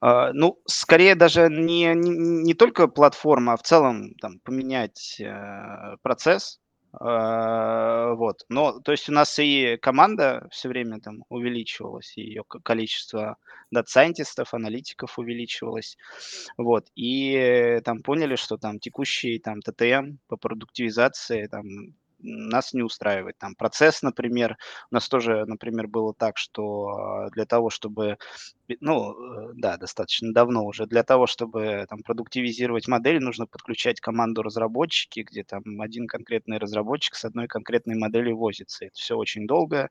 А, 0.00 0.32
ну, 0.32 0.60
скорее 0.66 1.16
даже 1.16 1.48
не, 1.50 1.94
не, 1.96 2.10
не 2.10 2.54
только 2.54 2.86
платформа, 2.86 3.54
а 3.54 3.56
в 3.56 3.64
целом 3.64 4.14
там, 4.20 4.38
поменять 4.44 5.20
э, 5.20 5.96
процесс. 6.00 6.60
Э, 6.92 8.12
вот. 8.14 8.44
Но, 8.48 8.78
то 8.78 8.92
есть 8.92 9.08
у 9.08 9.12
нас 9.12 9.36
и 9.40 9.76
команда 9.82 10.46
все 10.52 10.68
время 10.68 11.00
там 11.00 11.24
увеличивалась, 11.28 12.16
и 12.16 12.22
ее 12.22 12.44
количество 12.44 13.36
дата-сайентистов, 13.72 14.54
аналитиков 14.54 15.18
увеличивалось. 15.18 15.96
Вот. 16.56 16.86
И 16.94 17.80
там 17.84 18.04
поняли, 18.04 18.36
что 18.36 18.58
там 18.58 18.78
текущий 18.78 19.40
там 19.40 19.60
TTM 19.60 20.18
по 20.28 20.36
продуктивизации 20.36 21.48
там 21.48 21.64
нас 22.18 22.72
не 22.72 22.82
устраивает. 22.82 23.38
Там 23.38 23.54
процесс, 23.54 24.02
например, 24.02 24.56
у 24.90 24.94
нас 24.94 25.08
тоже, 25.08 25.44
например, 25.46 25.86
было 25.88 26.14
так, 26.14 26.36
что 26.36 27.28
для 27.32 27.46
того, 27.46 27.70
чтобы, 27.70 28.18
ну, 28.80 29.12
э, 29.12 29.52
да, 29.54 29.76
достаточно 29.76 30.32
давно 30.32 30.64
уже, 30.64 30.86
для 30.86 31.02
того, 31.02 31.26
чтобы 31.26 31.86
там 31.88 32.02
продуктивизировать 32.02 32.88
модель, 32.88 33.20
нужно 33.20 33.46
подключать 33.46 34.00
команду 34.00 34.42
разработчики, 34.42 35.20
где 35.20 35.44
там 35.44 35.62
один 35.80 36.06
конкретный 36.06 36.58
разработчик 36.58 37.14
с 37.14 37.24
одной 37.24 37.46
конкретной 37.46 37.96
моделью 37.96 38.36
возится. 38.36 38.86
Это 38.86 38.94
все 38.96 39.16
очень 39.16 39.46
долго. 39.46 39.90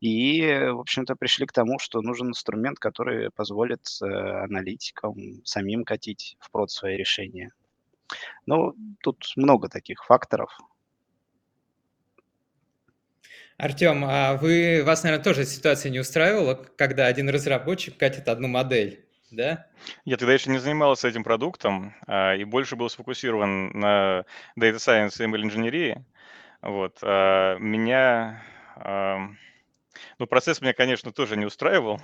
И, 0.00 0.42
в 0.72 0.80
общем-то, 0.80 1.16
пришли 1.16 1.46
к 1.46 1.52
тому, 1.52 1.78
что 1.78 2.02
нужен 2.02 2.28
инструмент, 2.28 2.78
который 2.78 3.30
позволит 3.30 3.86
э, 4.02 4.06
аналитикам 4.06 5.44
самим 5.44 5.84
катить 5.84 6.36
в 6.40 6.50
прод 6.50 6.70
свои 6.70 6.96
решения. 6.96 7.50
Ну, 8.46 8.74
тут 9.02 9.32
много 9.36 9.68
таких 9.68 10.04
факторов. 10.04 10.58
Артем, 13.60 14.06
а 14.06 14.36
вы, 14.36 14.82
вас, 14.84 15.02
наверное, 15.02 15.22
тоже 15.22 15.44
ситуация 15.44 15.90
не 15.90 16.00
устраивала, 16.00 16.54
когда 16.54 17.06
один 17.06 17.28
разработчик 17.28 17.94
катит 17.94 18.26
одну 18.28 18.48
модель, 18.48 19.04
да? 19.30 19.66
Я 20.06 20.16
тогда 20.16 20.32
еще 20.32 20.50
не 20.50 20.58
занимался 20.58 21.08
этим 21.08 21.24
продуктом 21.24 21.94
а, 22.06 22.34
и 22.34 22.44
больше 22.44 22.76
был 22.76 22.88
сфокусирован 22.88 23.68
на 23.78 24.24
Data 24.58 24.76
Science 24.76 25.22
и 25.22 25.28
ML 25.28 25.42
инженерии. 25.42 26.02
Вот. 26.62 27.00
А, 27.02 27.58
меня... 27.58 28.42
А, 28.76 29.28
ну, 30.18 30.26
процесс 30.26 30.62
меня, 30.62 30.72
конечно, 30.72 31.12
тоже 31.12 31.36
не 31.36 31.44
устраивал, 31.44 32.00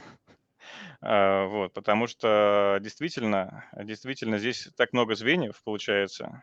а, 1.01 1.47
вот, 1.47 1.73
потому 1.73 2.07
что 2.07 2.79
действительно, 2.83 3.65
действительно 3.83 4.37
здесь 4.37 4.69
так 4.77 4.93
много 4.93 5.15
звеньев 5.15 5.63
получается, 5.65 6.43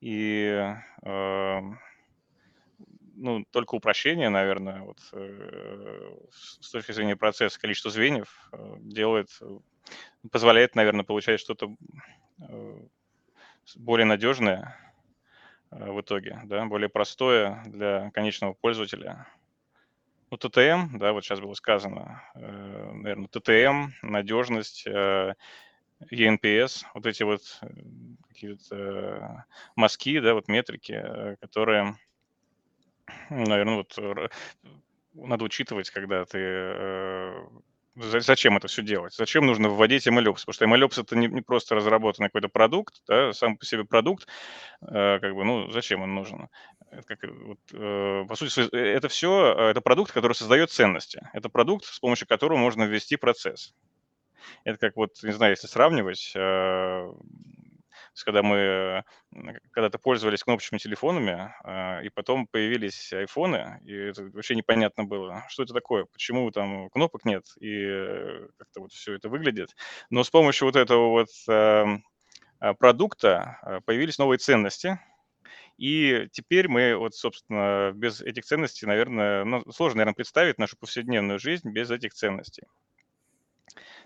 и 0.00 0.74
а, 1.04 1.60
ну, 3.16 3.44
только 3.50 3.74
упрощение, 3.74 4.28
наверное, 4.28 4.82
вот, 4.82 4.98
э, 5.12 6.16
с 6.30 6.70
точки 6.70 6.92
зрения 6.92 7.16
процесса, 7.16 7.60
количество 7.60 7.90
звеньев 7.90 8.48
э, 8.52 8.76
делает, 8.80 9.28
э, 9.40 9.58
позволяет, 10.30 10.74
наверное, 10.74 11.04
получать 11.04 11.40
что-то 11.40 11.74
более 13.76 14.06
надежное 14.06 14.78
в 15.70 16.00
итоге, 16.00 16.40
да, 16.44 16.64
более 16.66 16.88
простое 16.88 17.62
для 17.66 18.10
конечного 18.12 18.54
пользователя. 18.54 19.26
Ну, 20.30 20.36
ТТМ, 20.36 20.98
да, 20.98 21.12
вот 21.12 21.24
сейчас 21.24 21.40
было 21.40 21.54
сказано, 21.54 22.22
наверное, 22.34 23.28
ТТМ, 23.28 23.92
надежность, 24.02 24.86
э, 24.86 25.34
ENPS, 26.10 26.84
вот 26.94 27.06
эти 27.06 27.22
вот 27.22 27.42
какие-то 28.28 29.46
мазки, 29.76 30.18
да, 30.20 30.34
вот 30.34 30.48
метрики, 30.48 31.36
которые 31.40 31.96
Наверное, 33.30 33.76
вот 33.76 33.98
надо 35.14 35.44
учитывать, 35.44 35.90
когда 35.90 36.24
ты... 36.24 36.38
э, 36.40 37.46
Зачем 37.96 38.56
это 38.56 38.66
все 38.66 38.82
делать? 38.82 39.14
Зачем 39.14 39.46
нужно 39.46 39.68
вводить 39.68 40.08
MLOps? 40.08 40.44
Потому 40.44 40.52
что 40.52 40.64
MLOps 40.64 41.00
это 41.00 41.14
не, 41.16 41.42
просто 41.42 41.76
разработанный 41.76 42.28
какой-то 42.28 42.48
продукт, 42.48 43.00
да, 43.06 43.32
сам 43.32 43.56
по 43.56 43.64
себе 43.64 43.84
продукт, 43.84 44.26
э, 44.82 45.20
как 45.20 45.32
бы, 45.34 45.44
ну, 45.44 45.70
зачем 45.70 46.02
он 46.02 46.12
нужен? 46.12 46.48
Как, 47.06 47.20
вот, 47.22 47.60
э, 47.72 48.24
по 48.28 48.34
сути, 48.34 48.68
это 48.74 49.08
все, 49.08 49.54
это 49.70 49.80
продукт, 49.80 50.10
который 50.10 50.32
создает 50.32 50.70
ценности. 50.70 51.20
Это 51.32 51.48
продукт, 51.48 51.84
с 51.84 52.00
помощью 52.00 52.26
которого 52.26 52.58
можно 52.58 52.82
ввести 52.82 53.14
процесс. 53.16 53.74
Это 54.64 54.76
как 54.78 54.96
вот, 54.96 55.12
не 55.22 55.32
знаю, 55.32 55.52
если 55.52 55.68
сравнивать, 55.68 56.32
есть, 58.14 58.24
когда 58.24 58.42
мы 58.42 59.04
когда-то 59.72 59.98
пользовались 59.98 60.42
кнопочными 60.44 60.78
телефонами, 60.78 61.52
а, 61.64 62.00
и 62.02 62.08
потом 62.10 62.46
появились 62.46 63.12
айфоны, 63.12 63.80
и 63.84 63.92
это 63.94 64.24
вообще 64.32 64.54
непонятно 64.56 65.04
было, 65.04 65.44
что 65.48 65.62
это 65.64 65.74
такое, 65.74 66.06
почему 66.06 66.50
там 66.50 66.90
кнопок 66.90 67.24
нет, 67.24 67.44
и 67.60 67.84
как-то 68.58 68.80
вот 68.80 68.92
все 68.92 69.14
это 69.14 69.28
выглядит. 69.28 69.74
Но 70.10 70.24
с 70.24 70.30
помощью 70.30 70.66
вот 70.66 70.76
этого 70.76 71.08
вот 71.10 71.28
эм, 71.48 72.04
а, 72.60 72.74
продукта 72.74 73.58
а, 73.62 73.80
появились 73.82 74.18
новые 74.18 74.38
ценности, 74.38 75.00
и 75.78 76.28
теперь 76.32 76.68
мы, 76.68 76.96
вот, 76.96 77.14
собственно, 77.14 77.92
без 77.94 78.20
этих 78.20 78.44
ценностей, 78.44 78.86
наверное, 78.86 79.44
ну, 79.44 79.64
сложно, 79.72 79.98
наверное, 79.98 80.14
представить 80.16 80.58
нашу 80.58 80.76
повседневную 80.78 81.38
жизнь 81.38 81.70
без 81.70 81.90
этих 81.90 82.14
ценностей. 82.14 82.64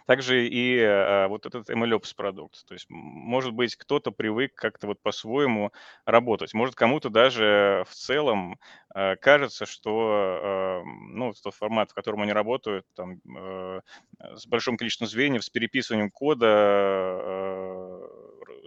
Также 0.08 0.48
и 0.48 0.80
а, 0.80 1.28
вот 1.28 1.44
этот 1.44 1.68
MLOps 1.68 2.14
продукт. 2.16 2.66
То 2.66 2.72
есть, 2.74 2.86
может 2.88 3.52
быть, 3.52 3.76
кто-то 3.76 4.10
привык 4.10 4.54
как-то 4.54 4.86
вот 4.86 5.02
по-своему 5.02 5.70
работать. 6.06 6.54
Может, 6.54 6.74
кому-то 6.76 7.10
даже 7.10 7.84
в 7.88 7.94
целом 7.94 8.58
а, 8.94 9.16
кажется, 9.16 9.66
что 9.66 10.40
а, 10.42 10.82
ну, 10.84 11.34
тот 11.42 11.54
формат, 11.54 11.90
в 11.90 11.94
котором 11.94 12.22
они 12.22 12.32
работают, 12.32 12.86
там, 12.96 13.20
с 14.34 14.46
большим 14.46 14.78
количеством 14.78 15.08
звеньев, 15.08 15.44
с 15.44 15.50
переписыванием 15.50 16.10
кода, 16.10 16.46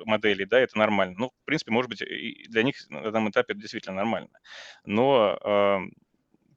моделей, 0.05 0.45
да, 0.45 0.60
это 0.60 0.77
нормально. 0.77 1.15
Ну, 1.17 1.29
в 1.41 1.45
принципе, 1.45 1.71
может 1.71 1.89
быть, 1.89 2.01
и 2.01 2.45
для 2.50 2.63
них 2.63 2.75
на 2.89 3.12
данном 3.12 3.31
этапе 3.31 3.53
это 3.53 3.62
действительно 3.62 3.95
нормально. 3.98 4.29
Но 4.86 5.38
э, 5.43 5.79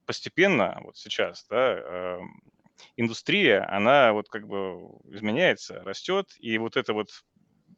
постепенно, 0.07 0.79
вот 0.83 0.97
сейчас, 0.97 1.47
да, 1.50 2.19
индустрия, 2.97 3.69
она 3.71 4.12
вот 4.12 4.28
как 4.28 4.47
бы 4.47 4.75
изменяется, 5.14 5.83
растет, 5.83 6.35
и 6.38 6.59
вот 6.59 6.76
это 6.76 6.93
вот 6.93 7.09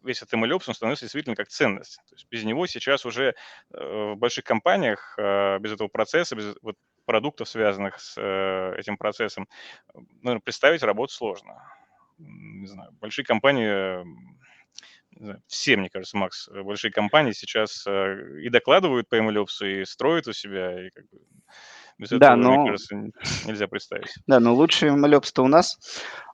весь 0.07 0.23
этот 0.23 0.35
MLOps, 0.35 0.65
он 0.69 0.75
становится 0.75 1.05
действительно 1.05 1.37
как 1.37 1.49
ценность. 1.49 1.97
То 2.09 2.15
есть 2.15 2.27
без 2.31 2.45
него 2.45 2.67
сейчас 2.67 3.05
уже 3.05 3.35
э, 3.73 4.13
в 4.13 4.17
больших 4.17 4.45
компаниях, 4.45 5.15
э, 5.19 5.59
без 5.59 5.73
этого 5.73 5.89
процесса, 5.89 6.37
без 6.37 6.55
вот 6.63 6.77
продуктов, 7.05 7.49
связанных 7.49 8.01
с 8.01 8.15
э, 8.17 8.75
этим 8.79 8.97
процессом, 8.97 9.49
наверное, 10.23 10.41
представить 10.41 10.83
работу 10.83 11.13
сложно. 11.13 11.63
Не 12.19 12.67
знаю, 12.67 12.93
большие 12.93 13.25
компании 13.25 14.05
все, 15.47 15.77
мне 15.77 15.91
кажется, 15.91 16.17
Макс, 16.17 16.49
большие 16.49 16.91
компании 16.91 17.33
сейчас 17.33 17.87
и 17.87 18.49
докладывают 18.49 19.09
по 19.09 19.17
MLOps, 19.17 19.67
и 19.67 19.85
строят 19.85 20.29
у 20.29 20.33
себя, 20.33 20.87
и 20.87 20.91
как 20.91 21.09
бы 21.09 21.21
без 21.99 22.11
Да, 22.11 22.17
этого, 22.17 22.37
мне 22.37 22.47
но 22.47 22.65
кажется, 22.67 22.97
нельзя 23.47 23.69
представить. 23.69 24.15
да, 24.27 24.41
но 24.41 24.55
лучший 24.55 24.91
MLOps-то 24.91 25.43
у 25.43 25.49
нас. 25.49 25.79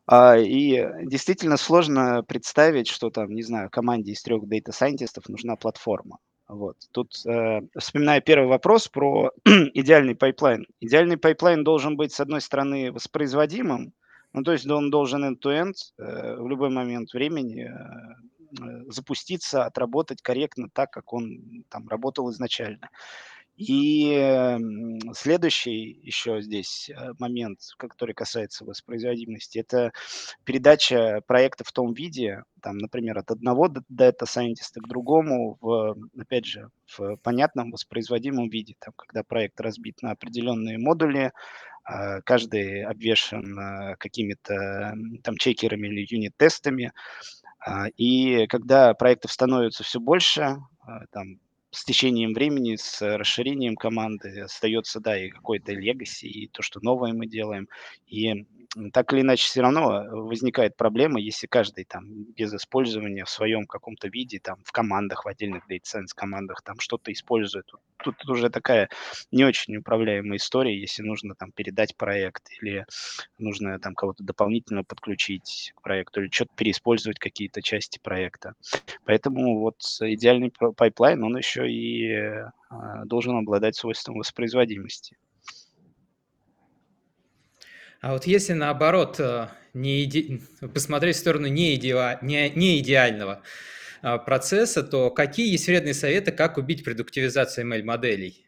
А, 0.07 0.37
и 0.37 0.85
действительно 1.05 1.57
сложно 1.57 2.25
представить, 2.25 2.89
что 2.89 3.11
там, 3.11 3.31
не 3.35 3.43
знаю, 3.43 3.71
команде 3.71 4.13
из 4.13 4.23
трех 4.23 4.47
дата-сайентистов 4.47 5.29
нужна 5.29 5.57
платформа. 5.57 6.19
Вот. 6.49 6.77
Тут, 6.93 7.15
э, 7.25 7.61
вспоминая 7.79 8.21
первый 8.21 8.49
вопрос 8.49 8.89
про 8.89 9.31
идеальный 9.45 10.17
pipeline. 10.17 10.67
Идеальный 10.81 11.17
pipeline 11.17 11.65
должен 11.65 11.97
быть, 11.97 12.13
с 12.13 12.21
одной 12.21 12.41
стороны, 12.41 12.93
воспроизводимым, 12.93 13.95
ну, 14.33 14.43
то 14.43 14.53
есть 14.53 14.69
он 14.69 14.91
должен 14.91 15.25
end-to-end 15.25 15.75
э, 15.99 16.37
в 16.37 16.49
любой 16.49 16.71
момент 16.71 17.13
времени 17.13 17.65
э, 17.65 17.73
э 18.61 18.91
запуститься, 18.91 19.65
отработать 19.65 20.23
корректно 20.23 20.69
так, 20.73 20.91
как 20.91 21.13
он 21.13 21.65
там 21.69 21.89
работал 21.89 22.31
изначально. 22.31 22.91
И 23.57 24.59
следующий 25.15 26.01
еще 26.03 26.41
здесь 26.41 26.91
э, 26.91 27.13
момент, 27.19 27.61
который 27.77 28.15
касается 28.15 28.65
воспроизводимости, 28.65 29.59
это 29.59 29.93
передача 30.45 31.21
проекта 31.27 31.63
в 31.63 31.73
том 31.73 31.93
виде, 31.93 32.45
там, 32.63 32.79
например, 32.79 33.19
от 33.19 33.31
одного 33.31 33.69
дата-сайентиста 33.89 34.81
к 34.81 34.89
другому, 34.89 35.59
в, 35.61 35.97
опять 36.19 36.47
же, 36.47 36.71
в 36.97 37.17
понятном 37.17 37.71
воспроизводимом 37.73 38.49
виде, 38.49 38.75
там, 38.81 38.95
когда 38.97 39.23
проект 39.23 39.61
разбит 39.61 40.01
на 40.03 40.13
определенные 40.13 40.79
модули, 40.79 41.33
а, 41.85 42.21
каждый 42.23 42.85
обвешен 42.85 43.59
э, 43.59 43.97
какими-то 43.99 44.95
там 45.25 45.37
чекерами 45.37 45.89
или 45.89 46.07
юнит-тестами, 46.09 46.93
а, 47.59 47.89
и 47.97 48.47
когда 48.47 48.95
проектов 48.95 49.33
становится 49.33 49.85
все 49.85 50.01
больше, 50.01 50.43
а, 50.81 51.07
там 51.11 51.39
с 51.73 51.85
течением 51.85 52.35
времени, 52.35 52.77
с 52.77 53.01
расширением 53.17 53.77
команды 53.77 54.41
остается, 54.41 55.01
да, 55.01 55.19
и 55.19 55.31
какой-то 55.31 55.73
легаси, 55.73 56.27
и 56.27 56.49
то, 56.49 56.63
что 56.63 56.81
новое 56.83 57.15
мы 57.15 57.27
делаем. 57.27 57.69
И 58.07 58.47
так 58.93 59.13
или 59.13 59.21
иначе 59.21 59.45
все 59.45 59.61
равно 59.61 60.05
возникает 60.11 60.77
проблема, 60.77 61.21
если 61.21 61.47
каждый 61.47 61.85
там 61.85 62.25
без 62.37 62.55
использования 62.55 63.25
в 63.25 63.31
своем 63.31 63.67
каком-то 63.67 64.09
виде, 64.09 64.39
там 64.39 64.63
в 64.65 64.73
командах, 64.73 65.25
в 65.25 65.29
отдельных 65.29 65.69
Data 65.71 65.83
Science 65.83 66.15
командах 66.15 66.63
там 66.63 66.79
что-то 66.79 67.13
использует. 67.13 67.67
Тут, 68.03 68.17
тут 68.19 68.31
уже 68.31 68.51
такая 68.51 68.89
не 69.31 69.45
очень 69.45 69.77
управляемая 69.77 70.39
история, 70.39 70.79
если 70.79 71.03
нужно 71.03 71.35
там 71.35 71.53
передать 71.53 71.97
проект 71.97 72.49
или 72.61 72.87
нужно 73.39 73.79
там 73.79 73.95
кого-то 73.95 74.25
дополнительно 74.25 74.85
подключить 74.85 75.73
к 75.77 75.83
проекту 75.83 76.23
или 76.23 76.31
что-то 76.31 76.53
переиспользовать 76.57 77.19
какие-то 77.19 77.63
части 77.63 77.99
проекта. 78.03 78.55
Поэтому 79.05 79.61
вот 79.61 79.81
идеальный 80.01 80.51
pipeline, 80.51 81.23
он 81.23 81.37
еще 81.37 81.71
и 81.71 82.13
а, 82.71 83.05
должен 83.05 83.37
обладать 83.37 83.77
свойством 83.77 84.19
воспроизводимости. 84.19 85.17
А 88.03 88.15
вот 88.15 88.27
если 88.27 88.53
наоборот 88.53 89.21
э, 89.21 89.47
не 89.75 90.03
иде... 90.03 90.41
посмотреть 90.75 91.15
в 91.15 91.21
сторону 91.21 91.47
не, 91.47 91.77
идеа... 91.77 92.19
не... 92.21 92.51
не 92.51 92.81
идеального 92.81 93.43
а, 94.03 94.19
процесса, 94.19 94.83
то 94.83 95.11
какие 95.11 95.53
есть 95.53 95.69
вредные 95.69 95.95
советы, 95.95 96.33
как 96.33 96.59
убить 96.59 96.83
продуктивизацию 96.83 97.65
ML-моделей? 97.65 98.45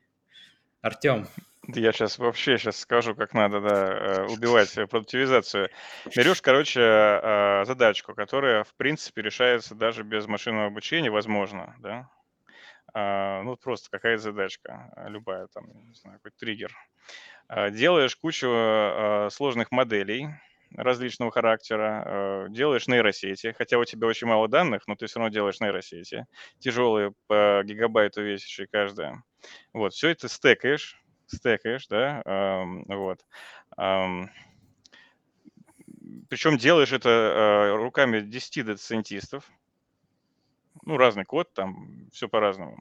Артем. 0.82 1.28
Я 1.68 1.92
сейчас 1.92 2.18
вообще 2.18 2.58
сейчас 2.58 2.78
скажу, 2.78 3.14
как 3.14 3.32
надо 3.32 3.60
да, 3.60 3.92
э, 3.92 4.26
убивать 4.26 4.74
продуктивизацию. 4.74 5.70
Берешь, 6.16 6.42
короче, 6.42 6.80
э, 6.80 7.64
задачку, 7.64 8.12
которая, 8.12 8.64
в 8.64 8.74
принципе, 8.74 9.22
решается 9.22 9.76
даже 9.76 10.02
без 10.02 10.26
машинного 10.26 10.66
обучения, 10.66 11.12
возможно, 11.12 11.76
да? 11.78 12.10
А, 12.92 13.42
ну, 13.42 13.56
просто 13.56 13.88
какая 13.88 14.18
задачка, 14.18 14.92
любая, 15.06 15.46
там, 15.54 15.64
не 15.86 15.94
знаю, 15.94 16.18
какой 16.18 16.32
триггер. 16.36 16.72
А, 17.48 17.70
делаешь 17.70 18.16
кучу 18.16 18.48
а, 18.50 19.28
сложных 19.30 19.70
моделей 19.70 20.28
различного 20.76 21.30
характера, 21.30 22.02
а, 22.06 22.48
делаешь 22.48 22.88
нейросети, 22.88 23.54
хотя 23.56 23.78
у 23.78 23.84
тебя 23.84 24.08
очень 24.08 24.26
мало 24.26 24.48
данных, 24.48 24.86
но 24.86 24.96
ты 24.96 25.06
все 25.06 25.18
равно 25.18 25.32
делаешь 25.32 25.60
нейросети, 25.60 26.26
тяжелые 26.58 27.12
по 27.26 27.62
гигабайту 27.64 28.22
весящие 28.22 28.66
каждая. 28.70 29.22
Вот, 29.72 29.92
все 29.92 30.08
это 30.08 30.28
стекаешь, 30.28 30.96
стекаешь, 31.26 31.86
да, 31.88 32.22
вот. 32.88 33.20
Причем 36.28 36.56
делаешь 36.56 36.92
это 36.92 37.74
руками 37.76 38.20
10 38.20 38.62
дата-сайентистов, 38.62 39.50
ну, 40.84 40.96
разный 40.96 41.24
код, 41.24 41.52
там 41.52 42.08
все 42.12 42.28
по-разному. 42.28 42.78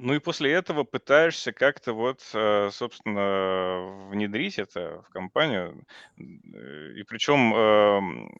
Ну 0.00 0.14
и 0.14 0.20
после 0.20 0.52
этого 0.52 0.84
пытаешься 0.84 1.52
как-то 1.52 1.92
вот, 1.92 2.20
э, 2.32 2.70
собственно, 2.72 4.08
внедрить 4.10 4.58
это 4.58 5.02
в 5.02 5.10
компанию. 5.10 5.84
И 6.16 7.02
причем 7.02 7.52
эм, 7.54 8.30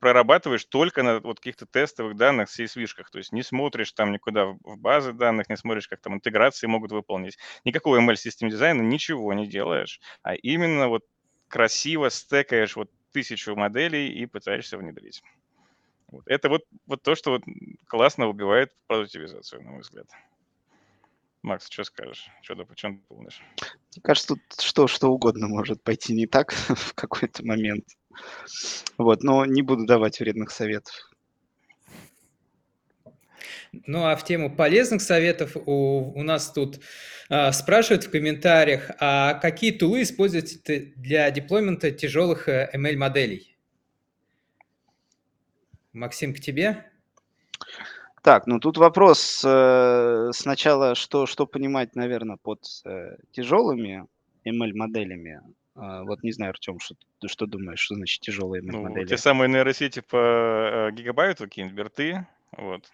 прорабатываешь 0.00 0.64
только 0.64 1.02
на 1.02 1.20
вот 1.20 1.38
каких-то 1.38 1.66
тестовых 1.66 2.16
данных 2.16 2.48
CSV-шках, 2.48 3.10
то 3.10 3.18
есть 3.18 3.32
не 3.32 3.42
смотришь 3.42 3.92
там 3.92 4.12
никуда 4.12 4.46
в 4.46 4.78
базы 4.78 5.12
данных, 5.12 5.50
не 5.50 5.56
смотришь, 5.56 5.86
как 5.88 6.00
там 6.00 6.14
интеграции 6.14 6.66
могут 6.66 6.92
выполнить. 6.92 7.36
Никакого 7.64 7.98
ML-систем 8.00 8.48
дизайна, 8.48 8.80
ничего 8.82 9.34
не 9.34 9.46
делаешь, 9.46 10.00
а 10.22 10.34
именно 10.34 10.88
вот 10.88 11.02
красиво 11.48 12.08
стекаешь 12.10 12.76
вот 12.76 12.90
тысячу 13.12 13.54
моделей 13.54 14.08
и 14.12 14.26
пытаешься 14.26 14.78
внедрить. 14.78 15.22
Вот. 16.08 16.22
Это 16.26 16.48
вот, 16.48 16.62
вот 16.86 17.02
то, 17.02 17.14
что 17.14 17.32
вот 17.32 17.42
классно 17.86 18.28
убивает 18.28 18.72
продуктивизацию, 18.86 19.62
на 19.62 19.72
мой 19.72 19.80
взгляд. 19.82 20.06
Макс, 21.44 21.68
что 21.68 21.84
скажешь? 21.84 22.26
Что 22.40 22.54
ты, 22.54 22.74
чем 22.74 22.96
ты 22.96 23.04
помнишь? 23.06 23.42
Мне 23.60 24.02
кажется, 24.02 24.28
тут 24.28 24.40
что, 24.60 24.86
что 24.86 25.12
угодно 25.12 25.46
может 25.46 25.82
пойти 25.82 26.14
не 26.14 26.26
так 26.26 26.52
в 26.68 26.94
какой-то 26.94 27.44
момент. 27.44 27.84
Вот, 28.96 29.22
но 29.22 29.44
не 29.44 29.60
буду 29.60 29.84
давать 29.84 30.20
вредных 30.20 30.50
советов. 30.50 30.94
Ну 33.86 34.06
а 34.06 34.16
в 34.16 34.24
тему 34.24 34.56
полезных 34.56 35.02
советов 35.02 35.54
у, 35.54 36.12
у 36.18 36.22
нас 36.22 36.50
тут 36.50 36.80
э, 37.28 37.52
спрашивают 37.52 38.04
в 38.04 38.10
комментариях, 38.10 38.92
а 38.98 39.34
какие 39.34 39.72
тулы 39.72 40.00
используете 40.00 40.94
для 40.96 41.30
деплоймента 41.30 41.90
тяжелых 41.90 42.48
э, 42.48 42.70
ML-моделей? 42.72 43.58
Максим, 45.92 46.32
к 46.32 46.40
тебе. 46.40 46.90
Так, 48.24 48.46
ну 48.46 48.58
тут 48.58 48.78
вопрос 48.78 49.44
э, 49.44 50.30
сначала, 50.32 50.94
что, 50.94 51.26
что 51.26 51.46
понимать, 51.46 51.94
наверное, 51.94 52.38
под 52.42 52.60
э, 52.86 53.18
тяжелыми 53.32 54.06
ML-моделями. 54.46 55.42
А, 55.74 56.04
вот 56.04 56.22
не 56.22 56.32
знаю, 56.32 56.52
Артем, 56.52 56.80
что, 56.80 56.94
ты 57.20 57.28
что 57.28 57.44
думаешь, 57.44 57.80
что 57.80 57.96
значит 57.96 58.22
тяжелые 58.22 58.62
ML-модели? 58.62 59.02
Ну, 59.02 59.06
те 59.06 59.18
самые 59.18 59.50
нейросети 59.50 60.00
по 60.00 60.16
э, 60.16 60.90
гигабайту, 60.92 61.44
какие-нибудь 61.44 61.76
берты, 61.76 62.26
вот. 62.56 62.90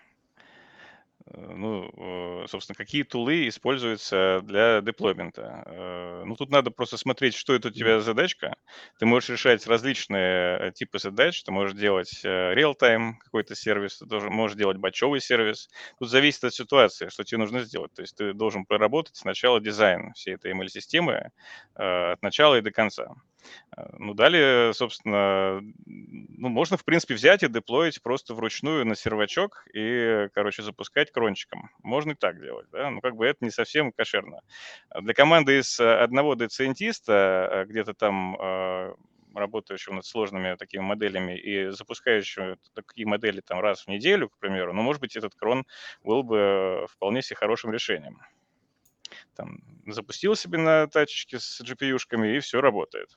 Э, 1.27 1.53
ну, 1.55 2.47
собственно, 2.49 2.77
какие 2.77 3.03
тулы 3.03 3.49
используются 3.49 4.41
для 4.43 4.81
деплоймента. 4.81 5.63
Э, 5.67 6.23
ну, 6.25 6.37
тут 6.37 6.51
надо 6.51 6.71
просто 6.71 6.97
смотреть, 6.97 7.35
что 7.35 7.55
это 7.55 7.69
у 7.69 7.71
тебя 7.71 8.01
задачка. 8.01 8.57
Ты 8.99 9.07
можешь 9.07 9.31
решать 9.31 9.67
различные 9.67 10.59
э, 10.59 10.73
типы 10.73 10.99
задач. 10.99 11.43
Ты 11.43 11.53
можешь 11.53 11.77
делать 11.79 12.21
real-time 12.25 13.15
какой-то 13.21 13.55
сервис, 13.55 13.99
ты 13.99 14.07
тоже 14.07 14.31
можешь 14.31 14.57
делать 14.57 14.79
батчевый 14.79 15.21
сервис. 15.21 15.69
Тут 15.99 16.11
зависит 16.11 16.45
от 16.45 16.55
ситуации, 16.55 17.09
что 17.09 17.25
тебе 17.25 17.39
нужно 17.39 17.61
сделать. 17.61 17.93
То 17.95 18.03
есть 18.03 18.17
ты 18.17 18.33
должен 18.33 18.65
проработать 18.65 19.17
сначала 19.17 19.61
дизайн 19.61 20.13
всей 20.15 20.35
этой 20.35 20.53
ML-системы 20.53 21.31
от 21.75 22.23
начала 22.23 22.59
и 22.59 22.63
до 22.63 22.71
конца. 22.71 23.15
Э, 23.77 23.89
ну, 23.99 24.15
далее, 24.15 24.73
собственно, 24.75 25.61
ну, 25.87 26.49
можно, 26.49 26.77
в 26.77 26.85
принципе, 26.85 27.15
взять 27.15 27.43
и 27.43 27.49
деплоить 27.49 28.03
просто 28.03 28.35
вручную 28.35 28.87
на 28.87 28.95
сервачок 28.95 29.67
и, 29.73 30.29
короче, 30.35 30.63
запускать 30.63 31.13
крончиком. 31.13 31.71
Можно 31.83 32.13
и 32.13 32.15
так 32.15 32.41
делать, 32.41 32.67
да, 32.73 32.91
но 32.91 33.01
как 33.01 33.17
бы 33.17 33.27
это 33.27 33.45
не 33.45 33.51
совсем 33.51 33.93
кошерно. 33.93 34.41
Для 35.01 35.15
команды 35.15 35.59
из 35.59 35.79
одного 35.81 36.35
децентиста, 36.35 37.49
э, 37.53 37.65
где-то 37.67 37.95
там 37.95 38.37
работающего 39.35 39.95
над 39.95 40.05
сложными 40.05 40.57
такими 40.57 40.83
моделями 40.83 41.39
и 41.39 41.71
запускающего 41.71 42.57
такие 42.75 43.07
модели 43.07 43.41
там 43.41 43.61
раз 43.61 43.85
в 43.85 43.89
неделю, 43.89 44.29
к 44.29 44.39
примеру, 44.39 44.73
ну, 44.73 44.83
может 44.83 45.01
быть, 45.01 45.17
этот 45.17 45.35
крон 45.35 45.67
был 46.03 46.23
бы 46.23 46.87
вполне 46.89 47.23
себе 47.23 47.37
хорошим 47.37 47.73
решением. 47.73 48.21
Там 49.35 49.61
запустил 49.87 50.37
себе 50.37 50.59
на 50.59 50.87
тачечке 50.87 51.39
с 51.39 51.61
GPU-шками, 51.61 52.37
и 52.37 52.41
все 52.41 52.61
работает. 52.61 53.17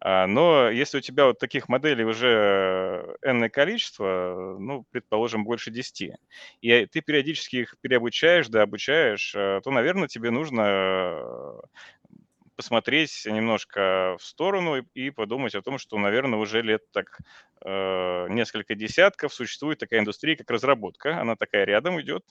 А, 0.00 0.26
но 0.26 0.70
если 0.70 0.98
у 0.98 1.00
тебя 1.00 1.26
вот 1.26 1.38
таких 1.38 1.68
моделей 1.68 2.04
уже 2.04 3.16
энное 3.22 3.48
количество, 3.48 4.56
ну, 4.58 4.84
предположим, 4.90 5.44
больше 5.44 5.70
10, 5.70 6.16
и 6.60 6.86
ты 6.86 7.00
периодически 7.00 7.56
их 7.56 7.76
переобучаешь, 7.80 8.48
да, 8.48 8.62
обучаешь, 8.62 9.34
э, 9.34 9.60
то, 9.62 9.70
наверное, 9.70 10.08
тебе 10.08 10.30
нужно 10.30 11.60
посмотреть 12.56 13.24
немножко 13.26 14.16
в 14.18 14.24
сторону 14.24 14.76
и 14.94 15.10
подумать 15.10 15.54
о 15.54 15.62
том, 15.62 15.78
что, 15.78 15.98
наверное, 15.98 16.38
уже 16.38 16.62
лет 16.62 16.82
так 16.92 17.18
э, 17.64 18.26
несколько 18.28 18.74
десятков 18.74 19.32
существует 19.34 19.78
такая 19.78 20.00
индустрия, 20.00 20.36
как 20.36 20.50
разработка. 20.50 21.20
Она 21.20 21.34
такая 21.36 21.64
рядом 21.64 22.00
идет, 22.00 22.24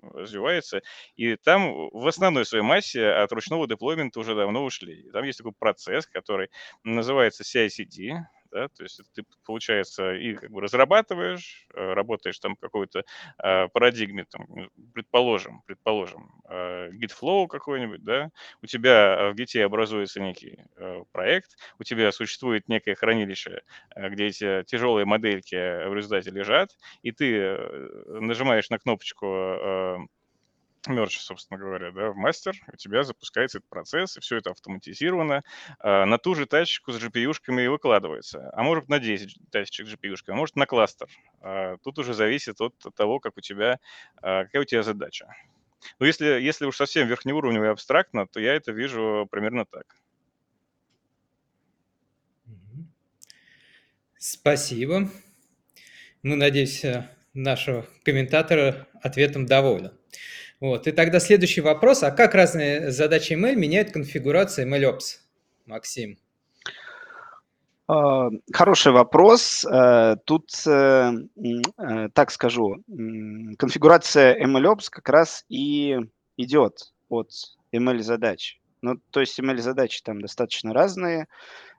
развивается. 0.00 0.82
И 1.16 1.36
там 1.36 1.90
в 1.90 2.06
основной 2.06 2.44
своей 2.46 2.64
массе 2.64 3.06
от 3.06 3.32
ручного 3.32 3.66
деплоймента 3.66 4.20
уже 4.20 4.34
давно 4.34 4.64
ушли. 4.64 5.10
Там 5.12 5.24
есть 5.24 5.38
такой 5.38 5.52
процесс, 5.52 6.06
который 6.06 6.50
называется 6.84 7.42
CI-CD, 7.42 8.20
да, 8.52 8.68
то 8.68 8.82
есть 8.82 9.00
ты, 9.14 9.24
получается, 9.44 10.14
и 10.14 10.34
как 10.34 10.50
бы 10.50 10.60
разрабатываешь, 10.60 11.66
э, 11.74 11.92
работаешь 11.94 12.38
там 12.38 12.56
какой-то 12.56 13.04
э, 13.42 13.68
парадигме, 13.68 14.24
там, 14.30 14.46
предположим, 14.94 15.62
предположим, 15.66 16.30
э, 16.48 16.90
Gitflow 16.90 17.46
какой-нибудь, 17.48 18.04
да, 18.04 18.30
у 18.62 18.66
тебя 18.66 19.32
в 19.32 19.36
Git 19.36 19.60
образуется 19.62 20.20
некий 20.20 20.58
э, 20.76 21.02
проект, 21.12 21.56
у 21.78 21.84
тебя 21.84 22.12
существует 22.12 22.68
некое 22.68 22.94
хранилище, 22.94 23.62
э, 23.96 24.08
где 24.10 24.26
эти 24.26 24.64
тяжелые 24.64 25.06
модельки 25.06 25.54
в 25.88 25.94
результате 25.94 26.30
лежат, 26.30 26.70
и 27.02 27.12
ты 27.12 27.34
э, 27.36 28.18
нажимаешь 28.20 28.70
на 28.70 28.78
кнопочку 28.78 30.08
мерч, 30.88 31.18
собственно 31.18 31.58
говоря, 31.58 31.90
да, 31.92 32.10
в 32.10 32.16
мастер, 32.16 32.54
у 32.72 32.76
тебя 32.76 33.02
запускается 33.02 33.58
этот 33.58 33.68
процесс, 33.68 34.16
и 34.16 34.20
все 34.20 34.36
это 34.36 34.50
автоматизировано, 34.50 35.42
э, 35.80 36.04
на 36.04 36.18
ту 36.18 36.34
же 36.34 36.46
тачку 36.46 36.92
с 36.92 37.02
GPU-шками 37.02 37.64
и 37.64 37.68
выкладывается. 37.68 38.50
А 38.54 38.62
может 38.62 38.88
на 38.88 38.98
10 38.98 39.36
тачек 39.50 39.86
с 39.86 39.92
GPU-шками, 39.92 40.34
а 40.34 40.36
может 40.36 40.56
на 40.56 40.66
кластер. 40.66 41.08
Э, 41.42 41.76
тут 41.82 41.98
уже 41.98 42.14
зависит 42.14 42.60
от 42.60 42.74
того, 42.94 43.20
как 43.20 43.36
у 43.36 43.40
тебя, 43.40 43.78
э, 44.22 44.44
какая 44.44 44.62
у 44.62 44.64
тебя 44.64 44.82
задача. 44.82 45.34
Но 45.98 46.06
если, 46.06 46.26
если 46.26 46.64
уж 46.64 46.76
совсем 46.76 47.08
верхнеуровнево 47.08 47.64
и 47.64 47.68
абстрактно, 47.68 48.26
то 48.26 48.40
я 48.40 48.54
это 48.54 48.72
вижу 48.72 49.26
примерно 49.30 49.64
так. 49.64 49.96
Спасибо. 54.18 55.10
Мы, 56.22 56.36
надеюсь, 56.36 56.84
нашего 57.34 57.86
комментатора 58.04 58.86
ответом 59.02 59.46
доволен. 59.46 59.92
Вот. 60.62 60.86
И 60.86 60.92
тогда 60.92 61.18
следующий 61.18 61.60
вопрос. 61.60 62.04
А 62.04 62.12
как 62.12 62.36
разные 62.36 62.92
задачи 62.92 63.32
ML 63.32 63.56
меняют 63.56 63.90
конфигурацию 63.90 64.68
MLOps? 64.68 65.18
Максим. 65.66 66.18
А, 67.88 68.28
хороший 68.52 68.92
вопрос. 68.92 69.64
Э, 69.64 70.14
тут, 70.24 70.52
э, 70.64 71.10
э, 71.76 72.08
так 72.14 72.30
скажу, 72.30 72.76
конфигурация 73.58 74.40
MLOps 74.46 74.84
как 74.88 75.08
раз 75.08 75.44
и 75.48 75.96
идет 76.36 76.92
от 77.08 77.32
ML-задач. 77.72 78.60
Ну, 78.82 79.00
то 79.10 79.18
есть 79.18 79.40
ML-задачи 79.40 80.02
там 80.04 80.20
достаточно 80.20 80.72
разные, 80.72 81.26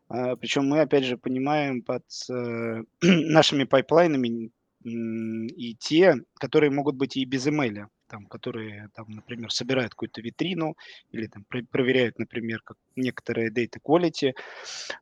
а, 0.10 0.36
причем 0.36 0.67
мы, 0.67 0.82
опять 0.82 1.06
же, 1.06 1.15
понимаем 1.15 1.84
под 1.84 2.04
нашими 3.02 3.63
пайплайнами 3.63 4.52
и 4.84 5.76
те, 5.80 6.15
которые 6.38 6.69
могут 6.69 6.98
быть 6.98 7.15
и 7.15 7.24
без 7.24 7.48
ML 7.48 7.88
там, 8.13 8.28
которые, 8.28 8.89
там, 8.93 9.08
например, 9.10 9.52
собирают 9.52 9.93
какую-то 9.93 10.21
витрину 10.21 10.76
или 11.12 11.26
там 11.26 11.43
проверяют, 11.71 12.19
например, 12.19 12.62
как 12.63 12.78
некоторые 12.95 13.49
data 13.49 13.80
quality. 13.84 14.34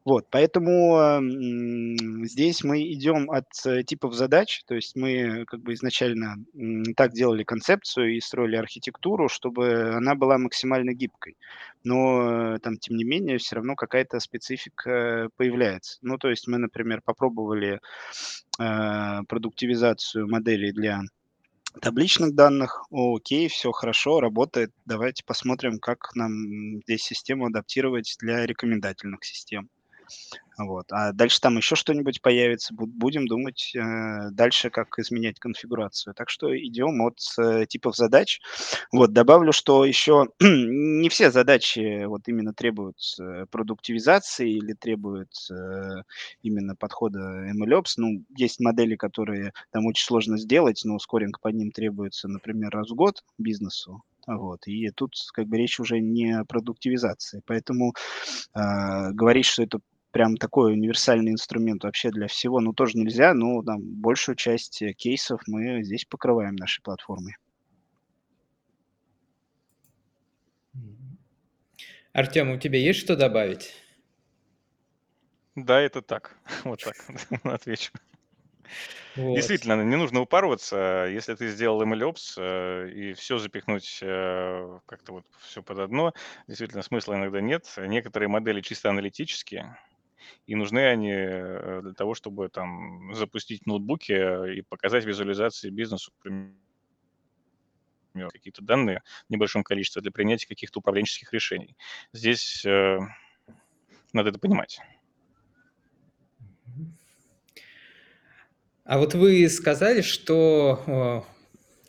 Вот, 0.05 0.27
поэтому 0.31 1.19
здесь 2.25 2.63
мы 2.63 2.89
идем 2.93 3.29
от 3.29 3.47
э, 3.65 3.83
типов 3.83 4.13
задач, 4.13 4.63
то 4.65 4.75
есть 4.75 4.95
мы 4.95 5.43
как 5.45 5.59
бы 5.59 5.73
изначально 5.73 6.37
так 6.95 7.11
делали 7.11 7.43
концепцию 7.43 8.15
и 8.15 8.21
строили 8.21 8.55
архитектуру, 8.55 9.27
чтобы 9.27 9.93
она 9.93 10.15
была 10.15 10.37
максимально 10.37 10.93
гибкой. 10.93 11.35
Но 11.83 12.59
там, 12.59 12.77
тем 12.77 12.95
не 12.95 13.03
менее, 13.03 13.39
все 13.39 13.57
равно 13.57 13.75
какая-то 13.75 14.21
специфика 14.21 15.27
появляется. 15.35 15.97
Ну, 16.01 16.17
то 16.17 16.29
есть 16.29 16.47
мы, 16.47 16.59
например, 16.59 17.01
попробовали 17.03 17.81
э, 18.57 19.23
продуктивизацию 19.27 20.29
моделей 20.29 20.71
для 20.71 21.01
табличных 21.79 22.35
данных. 22.35 22.85
Окей, 22.91 23.47
все 23.47 23.71
хорошо, 23.71 24.19
работает. 24.19 24.71
Давайте 24.85 25.23
посмотрим, 25.23 25.79
как 25.79 26.15
нам 26.15 26.81
здесь 26.83 27.03
систему 27.03 27.45
адаптировать 27.47 28.15
для 28.19 28.45
рекомендательных 28.45 29.23
систем. 29.23 29.69
Вот. 30.67 30.91
А 30.91 31.11
дальше 31.13 31.39
там 31.41 31.57
еще 31.57 31.75
что-нибудь 31.75 32.21
появится, 32.21 32.73
будем 32.73 33.27
думать 33.27 33.73
э, 33.75 34.29
дальше, 34.31 34.69
как 34.69 34.99
изменять 34.99 35.39
конфигурацию. 35.39 36.13
Так 36.13 36.29
что 36.29 36.55
идем 36.57 37.01
от 37.01 37.19
э, 37.37 37.65
типов 37.67 37.95
задач. 37.95 38.41
Вот, 38.91 39.13
добавлю, 39.13 39.51
что 39.51 39.85
еще 39.85 40.27
не 40.39 41.09
все 41.09 41.31
задачи 41.31 42.05
вот 42.05 42.27
именно 42.27 42.53
требуют 42.53 42.97
э, 43.19 43.45
продуктивизации 43.49 44.51
или 44.51 44.73
требуют 44.73 45.31
именно 46.41 46.75
подхода 46.75 47.19
MLOps. 47.51 47.93
Ну, 47.97 48.23
есть 48.35 48.59
модели, 48.59 48.95
которые 48.95 49.53
там 49.71 49.85
очень 49.85 50.05
сложно 50.05 50.37
сделать, 50.37 50.81
но 50.83 50.99
скоринг 50.99 51.39
по 51.39 51.47
ним 51.49 51.71
требуется, 51.71 52.27
например, 52.27 52.71
раз 52.71 52.89
в 52.89 52.95
год 52.95 53.23
бизнесу. 53.37 54.03
Вот. 54.27 54.67
И 54.67 54.89
тут 54.91 55.13
как 55.33 55.47
бы 55.47 55.57
речь 55.57 55.79
уже 55.79 55.99
не 55.99 56.31
о 56.31 56.45
продуктивизации. 56.45 57.41
Поэтому 57.45 57.93
э, 58.53 59.11
говорить, 59.11 59.45
что 59.45 59.63
это 59.63 59.79
прям 60.11 60.37
такой 60.37 60.73
универсальный 60.73 61.31
инструмент 61.31 61.83
вообще 61.83 62.11
для 62.11 62.27
всего, 62.27 62.59
ну, 62.59 62.73
тоже 62.73 62.97
нельзя, 62.97 63.33
но 63.33 63.63
там 63.63 63.81
большую 63.81 64.35
часть 64.35 64.81
э, 64.81 64.93
кейсов 64.93 65.41
мы 65.47 65.83
здесь 65.83 66.05
покрываем 66.05 66.55
нашей 66.55 66.81
платформой. 66.81 67.35
Артем, 72.13 72.51
у 72.51 72.57
тебя 72.57 72.77
есть 72.77 72.99
что 72.99 73.15
добавить? 73.15 73.73
Да, 75.55 75.79
это 75.79 76.01
так. 76.01 76.37
Вот 76.63 76.83
так 76.83 76.95
отвечу. 77.43 77.91
Вот. 79.15 79.35
Действительно, 79.35 79.83
не 79.83 79.97
нужно 79.97 80.21
упарываться. 80.21 81.07
Если 81.09 81.35
ты 81.35 81.49
сделал 81.49 81.83
MLOps 81.83 82.35
э, 82.37 82.91
и 82.91 83.13
все 83.13 83.37
запихнуть 83.37 83.99
э, 84.01 84.79
как-то 84.85 85.13
вот 85.13 85.25
все 85.41 85.61
под 85.61 85.79
одно, 85.79 86.13
действительно 86.47 86.81
смысла 86.81 87.15
иногда 87.15 87.41
нет. 87.41 87.65
Некоторые 87.77 88.29
модели 88.29 88.61
чисто 88.61 88.89
аналитические, 88.89 89.77
и 90.45 90.55
нужны 90.55 90.79
они 90.87 91.11
э, 91.11 91.81
для 91.83 91.93
того, 91.93 92.13
чтобы 92.13 92.49
там 92.49 93.13
запустить 93.13 93.65
ноутбуки 93.65 94.57
и 94.57 94.61
показать 94.61 95.05
визуализации 95.05 95.69
бизнесу, 95.69 96.11
например, 96.23 96.53
какие-то 98.31 98.61
данные 98.61 99.03
в 99.27 99.31
небольшом 99.31 99.63
количестве 99.63 100.01
для 100.01 100.11
принятия 100.11 100.47
каких-то 100.47 100.79
управленческих 100.79 101.31
решений. 101.33 101.75
Здесь 102.13 102.65
э, 102.65 102.99
надо 104.13 104.29
это 104.29 104.39
понимать. 104.39 104.79
А 108.83 108.97
вот 108.97 109.13
вы 109.13 109.47
сказали, 109.47 110.01
что 110.01 111.25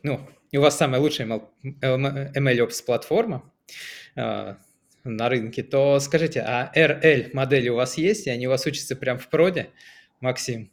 ну, 0.03 0.29
у 0.53 0.61
вас 0.61 0.77
самая 0.77 1.01
лучшая 1.01 1.27
MLOps 1.65 2.85
платформа. 2.85 3.51
А, 5.05 5.09
на 5.09 5.29
рынке, 5.29 5.63
то 5.63 5.99
скажите, 6.01 6.41
а 6.41 6.71
RL 6.75 7.31
модели 7.33 7.69
у 7.69 7.77
вас 7.77 7.97
есть, 7.99 8.27
и 8.27 8.31
они 8.31 8.47
у 8.47 8.51
вас 8.51 8.67
учатся 8.67 8.97
прямо 8.97 9.19
в 9.19 9.29
проде, 9.29 9.71
Максим? 10.21 10.71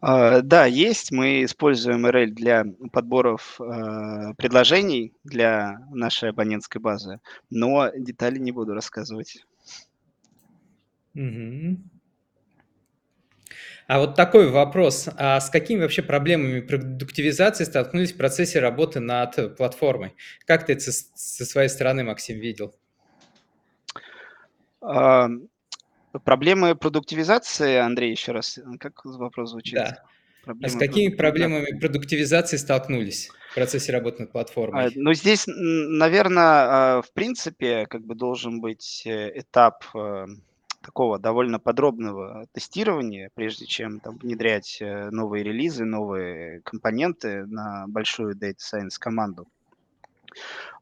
Uh, 0.00 0.42
да, 0.42 0.66
есть. 0.66 1.12
Мы 1.12 1.44
используем 1.44 2.04
RL 2.06 2.26
для 2.26 2.64
подборов 2.90 3.60
uh, 3.60 4.34
предложений 4.36 5.12
для 5.22 5.78
нашей 5.92 6.30
абонентской 6.30 6.80
базы, 6.80 7.20
но 7.50 7.88
детали 7.96 8.38
не 8.38 8.50
буду 8.50 8.74
рассказывать. 8.74 9.44
Угу. 11.14 11.76
А 13.86 13.98
вот 14.00 14.16
такой 14.16 14.50
вопрос. 14.50 15.08
А 15.16 15.38
с 15.38 15.50
какими 15.50 15.82
вообще 15.82 16.02
проблемами 16.02 16.60
продуктивизации 16.60 17.62
столкнулись 17.64 18.12
в 18.12 18.16
процессе 18.16 18.58
работы 18.58 18.98
над 18.98 19.56
платформой? 19.56 20.14
Как 20.46 20.66
ты 20.66 20.72
это 20.72 20.90
со 20.90 21.44
своей 21.44 21.68
стороны, 21.68 22.02
Максим, 22.02 22.38
видел? 22.40 22.74
А, 24.82 25.28
проблемы 26.24 26.74
продуктивизации, 26.74 27.76
Андрей, 27.76 28.10
еще 28.10 28.32
раз, 28.32 28.58
как 28.80 29.04
вопрос 29.04 29.50
звучит? 29.50 29.74
Да. 29.74 30.02
а 30.46 30.68
с 30.68 30.76
какими 30.76 31.14
проблемами 31.14 31.78
продуктивизации 31.78 32.56
столкнулись 32.56 33.30
в 33.50 33.54
процессе 33.54 33.92
работы 33.92 34.22
над 34.22 34.32
платформой? 34.32 34.86
А, 34.86 34.90
ну, 34.94 35.14
здесь, 35.14 35.44
наверное, 35.46 36.42
а, 36.98 37.02
в 37.02 37.12
принципе, 37.12 37.86
как 37.86 38.04
бы 38.04 38.14
должен 38.14 38.60
быть 38.60 39.02
э, 39.06 39.38
этап 39.38 39.84
э, 39.94 40.26
такого 40.82 41.18
довольно 41.18 41.58
подробного 41.60 42.46
тестирования, 42.52 43.30
прежде 43.34 43.66
чем 43.66 44.00
там 44.00 44.18
внедрять 44.18 44.78
э, 44.80 45.10
новые 45.10 45.44
релизы, 45.44 45.84
новые 45.84 46.60
компоненты 46.62 47.46
на 47.46 47.86
большую 47.86 48.36
Data 48.36 48.56
Science 48.58 48.98
команду. 48.98 49.46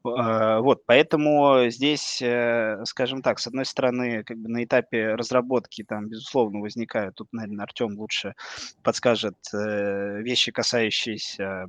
А, 0.03 0.59
вот, 0.61 0.85
поэтому 0.85 1.69
здесь, 1.69 2.21
э, 2.21 2.81
скажем 2.85 3.21
так, 3.21 3.39
с 3.39 3.47
одной 3.47 3.65
стороны, 3.65 4.23
как 4.23 4.37
бы 4.37 4.49
на 4.49 4.63
этапе 4.63 5.15
разработки 5.15 5.83
там, 5.83 6.07
безусловно, 6.07 6.59
возникают, 6.59 7.15
тут, 7.15 7.27
наверное, 7.31 7.63
Артем 7.63 7.97
лучше 7.97 8.33
подскажет, 8.83 9.37
э, 9.53 10.21
вещи, 10.21 10.51
касающиеся 10.51 11.67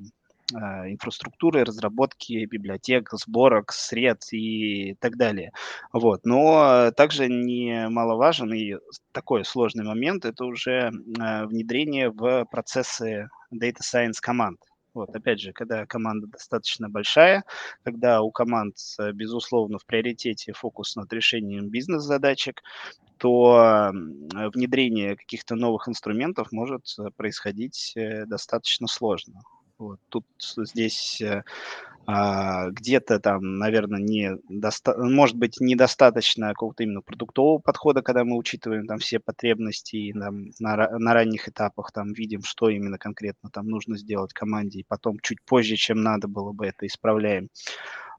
а, 0.54 0.90
инфраструктуры, 0.90 1.64
разработки 1.64 2.44
библиотек, 2.44 3.10
сборок, 3.12 3.72
сред 3.72 4.22
и 4.32 4.94
так 5.00 5.16
далее. 5.16 5.52
Вот. 5.92 6.24
Но 6.24 6.90
также 6.96 7.28
немаловажен 7.28 8.52
и 8.52 8.74
такой 9.12 9.44
сложный 9.44 9.84
момент– 9.84 10.24
это 10.24 10.44
уже 10.44 10.90
а, 11.18 11.46
внедрение 11.46 12.10
в 12.10 12.44
процессы 12.50 13.28
Data 13.54 13.80
Science 13.80 14.18
команд. 14.20 14.58
Вот, 14.94 15.14
опять 15.16 15.40
же, 15.40 15.52
когда 15.52 15.86
команда 15.86 16.26
достаточно 16.26 16.88
большая, 16.88 17.44
когда 17.82 18.20
у 18.20 18.30
команд, 18.30 18.76
э, 18.98 19.12
безусловно, 19.12 19.78
в 19.78 19.86
приоритете 19.86 20.52
фокус 20.52 20.96
над 20.96 21.12
решением 21.12 21.70
бизнес-задачек, 21.70 22.62
то 23.16 23.92
внедрение 23.92 25.16
каких-то 25.16 25.54
новых 25.54 25.88
инструментов 25.88 26.50
может 26.50 26.82
э, 26.98 27.10
происходить 27.16 27.92
э, 27.94 28.26
достаточно 28.26 28.86
сложно. 28.88 29.42
Вот, 29.78 30.00
тут 30.08 30.26
здесь 30.38 31.22
где-то 32.06 33.20
там, 33.20 33.58
наверное, 33.58 34.00
не 34.00 34.32
доста- 34.48 34.96
может 34.98 35.36
быть 35.36 35.60
недостаточно 35.60 36.48
какого-то 36.48 36.82
именно 36.82 37.00
продуктового 37.00 37.58
подхода, 37.58 38.02
когда 38.02 38.24
мы 38.24 38.36
учитываем 38.36 38.86
там 38.86 38.98
все 38.98 39.20
потребности 39.20 39.96
и 39.96 40.12
там, 40.12 40.46
на, 40.58 40.76
на 40.98 41.14
ранних 41.14 41.48
этапах 41.48 41.92
там 41.92 42.12
видим, 42.12 42.42
что 42.42 42.68
именно 42.68 42.98
конкретно 42.98 43.50
там 43.50 43.68
нужно 43.68 43.96
сделать 43.96 44.32
команде, 44.32 44.80
и 44.80 44.86
потом 44.86 45.18
чуть 45.22 45.38
позже, 45.44 45.76
чем 45.76 46.02
надо 46.02 46.28
было 46.28 46.52
бы, 46.52 46.66
это 46.66 46.86
исправляем. 46.86 47.48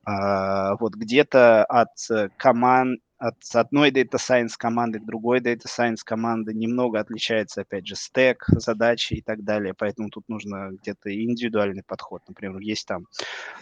А, 0.05 0.75
вот 0.77 0.95
где-то 0.95 1.63
от 1.65 1.89
команд 2.37 2.99
от 3.23 3.35
одной 3.53 3.89
Data 3.89 4.17
Science 4.17 4.55
команды 4.57 4.99
к 4.99 5.05
другой 5.05 5.39
Data 5.39 5.65
Science 5.65 5.99
команды 6.03 6.53
немного 6.53 6.99
отличается, 6.99 7.61
опять 7.61 7.87
же, 7.87 7.95
стек, 7.95 8.43
задачи 8.49 9.13
и 9.13 9.21
так 9.21 9.45
далее, 9.45 9.73
поэтому 9.73 10.09
тут 10.09 10.27
нужно 10.27 10.71
где-то 10.71 11.09
индивидуальный 11.09 11.83
подход. 11.83 12.21
Например, 12.27 12.59
есть 12.59 12.85
там 12.85 13.03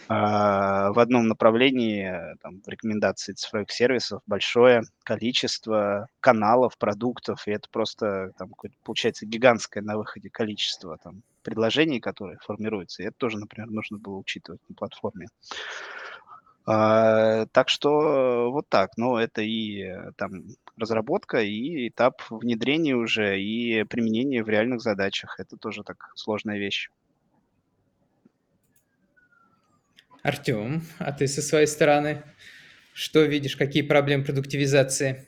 э, 0.08 0.14
в 0.14 0.98
одном 0.98 1.28
направлении 1.28 2.12
там, 2.42 2.60
в 2.60 2.68
рекомендации 2.68 3.34
цифровых 3.34 3.70
сервисов 3.70 4.22
большое 4.26 4.82
количество 5.04 6.08
каналов, 6.18 6.76
продуктов, 6.76 7.46
и 7.46 7.52
это 7.52 7.68
просто 7.70 8.32
там, 8.38 8.50
получается 8.82 9.26
гигантское 9.26 9.84
на 9.84 9.96
выходе 9.96 10.28
количество 10.28 10.98
там, 10.98 11.22
предложений, 11.44 12.00
которые 12.00 12.38
формируются, 12.38 13.04
и 13.04 13.06
это 13.06 13.16
тоже, 13.16 13.38
например, 13.38 13.70
нужно 13.70 13.98
было 13.98 14.16
учитывать 14.16 14.60
на 14.68 14.74
платформе. 14.74 15.28
А, 16.64 17.46
так 17.46 17.68
что 17.68 18.50
вот 18.52 18.68
так. 18.68 18.90
Ну, 18.96 19.16
это 19.16 19.42
и 19.42 19.82
э, 19.82 20.12
там 20.16 20.44
разработка, 20.76 21.40
и 21.42 21.88
этап 21.88 22.22
внедрения 22.30 22.94
уже, 22.94 23.40
и 23.40 23.84
применение 23.84 24.44
в 24.44 24.48
реальных 24.48 24.80
задачах. 24.80 25.40
Это 25.40 25.56
тоже 25.56 25.82
так 25.82 26.10
сложная 26.14 26.58
вещь. 26.58 26.88
Артем, 30.22 30.82
а 30.98 31.12
ты 31.12 31.26
со 31.26 31.42
своей 31.42 31.66
стороны 31.66 32.22
что 32.94 33.22
видишь, 33.22 33.56
какие 33.56 33.82
проблемы 33.82 34.24
продуктивизации? 34.24 35.26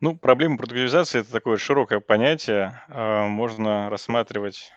Ну, 0.00 0.16
проблема 0.16 0.58
продуктивизации– 0.58 1.20
это 1.20 1.32
такое 1.32 1.56
широкое 1.56 2.00
понятие. 2.00 2.82
А, 2.88 3.26
можно 3.26 3.90
рассматривать 3.90 4.72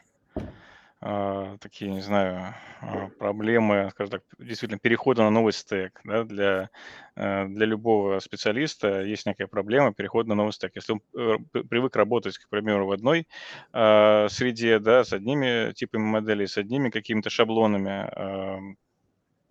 такие, 0.99 1.91
не 1.91 2.01
знаю, 2.01 2.55
а, 2.81 3.09
проблемы, 3.19 3.89
скажем 3.91 4.19
так, 4.19 4.23
действительно 4.39 4.79
перехода 4.79 5.21
на 5.21 5.29
новый 5.29 5.53
стек. 5.53 5.99
Да, 6.03 6.23
для, 6.23 6.69
э, 7.15 7.45
для 7.45 7.65
любого 7.67 8.19
специалиста 8.19 9.03
есть 9.03 9.27
некая 9.27 9.45
проблема 9.47 9.93
перехода 9.93 10.29
на 10.29 10.35
новый 10.35 10.53
стек. 10.53 10.71
Если 10.75 10.93
он 10.93 11.01
э, 11.15 11.37
привык 11.69 11.95
работать, 11.95 12.39
к 12.39 12.49
примеру, 12.49 12.87
в 12.87 12.91
одной 12.91 13.27
э, 13.73 14.27
среде, 14.29 14.79
да, 14.79 15.03
с 15.03 15.13
одними 15.13 15.71
типами 15.73 16.01
моделей, 16.01 16.47
с 16.47 16.57
одними 16.57 16.89
какими-то 16.89 17.29
шаблонами, 17.29 18.09
э, 18.15 18.75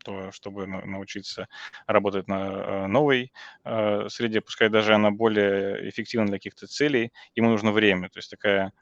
то 0.04 0.32
чтобы 0.32 0.66
научиться 0.66 1.48
работать 1.88 2.28
на 2.28 2.86
новой 2.86 3.32
среде, 3.64 4.40
пускай 4.40 4.68
даже 4.68 4.94
она 4.94 5.10
более 5.10 5.88
эффективна 5.90 6.28
для 6.28 6.36
каких-то 6.36 6.68
целей, 6.68 7.12
ему 7.34 7.50
нужно 7.50 7.72
время. 7.72 8.08
То 8.08 8.20
есть 8.20 8.30
такая 8.30 8.72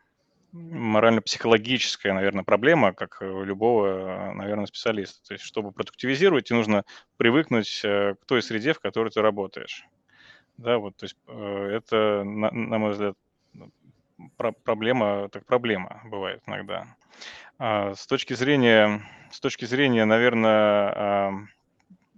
морально-психологическая, 0.55 2.13
наверное, 2.13 2.45
проблема, 2.45 2.93
как 2.93 3.19
у 3.21 3.43
любого, 3.43 4.33
наверное, 4.35 4.67
специалиста. 4.67 5.27
То 5.27 5.35
есть, 5.35 5.45
чтобы 5.45 5.73
продуктивизировать, 5.73 6.47
тебе 6.47 6.59
нужно 6.59 6.85
привыкнуть 7.17 7.81
э, 7.85 8.15
к 8.15 8.25
той 8.25 8.41
среде, 8.43 8.73
в 8.73 8.81
которой 8.81 9.11
ты 9.11 9.21
работаешь. 9.21 9.85
Да, 10.57 10.79
вот, 10.79 10.97
то 10.97 11.05
есть 11.05 11.17
э, 11.27 11.67
это, 11.77 12.23
на, 12.25 12.53
на 12.53 12.79
мой 12.79 12.93
взгляд, 12.93 13.17
ну, 13.53 13.71
про 14.37 14.53
проблема, 14.53 15.29
так 15.29 15.45
проблема 15.45 16.01
бывает 16.05 16.41
иногда. 16.47 16.87
А 17.59 17.95
с 17.95 18.07
точки 18.07 18.35
зрения, 18.35 19.03
с 19.33 19.41
точки 19.41 19.65
зрения, 19.65 20.05
наверное, 20.05 21.49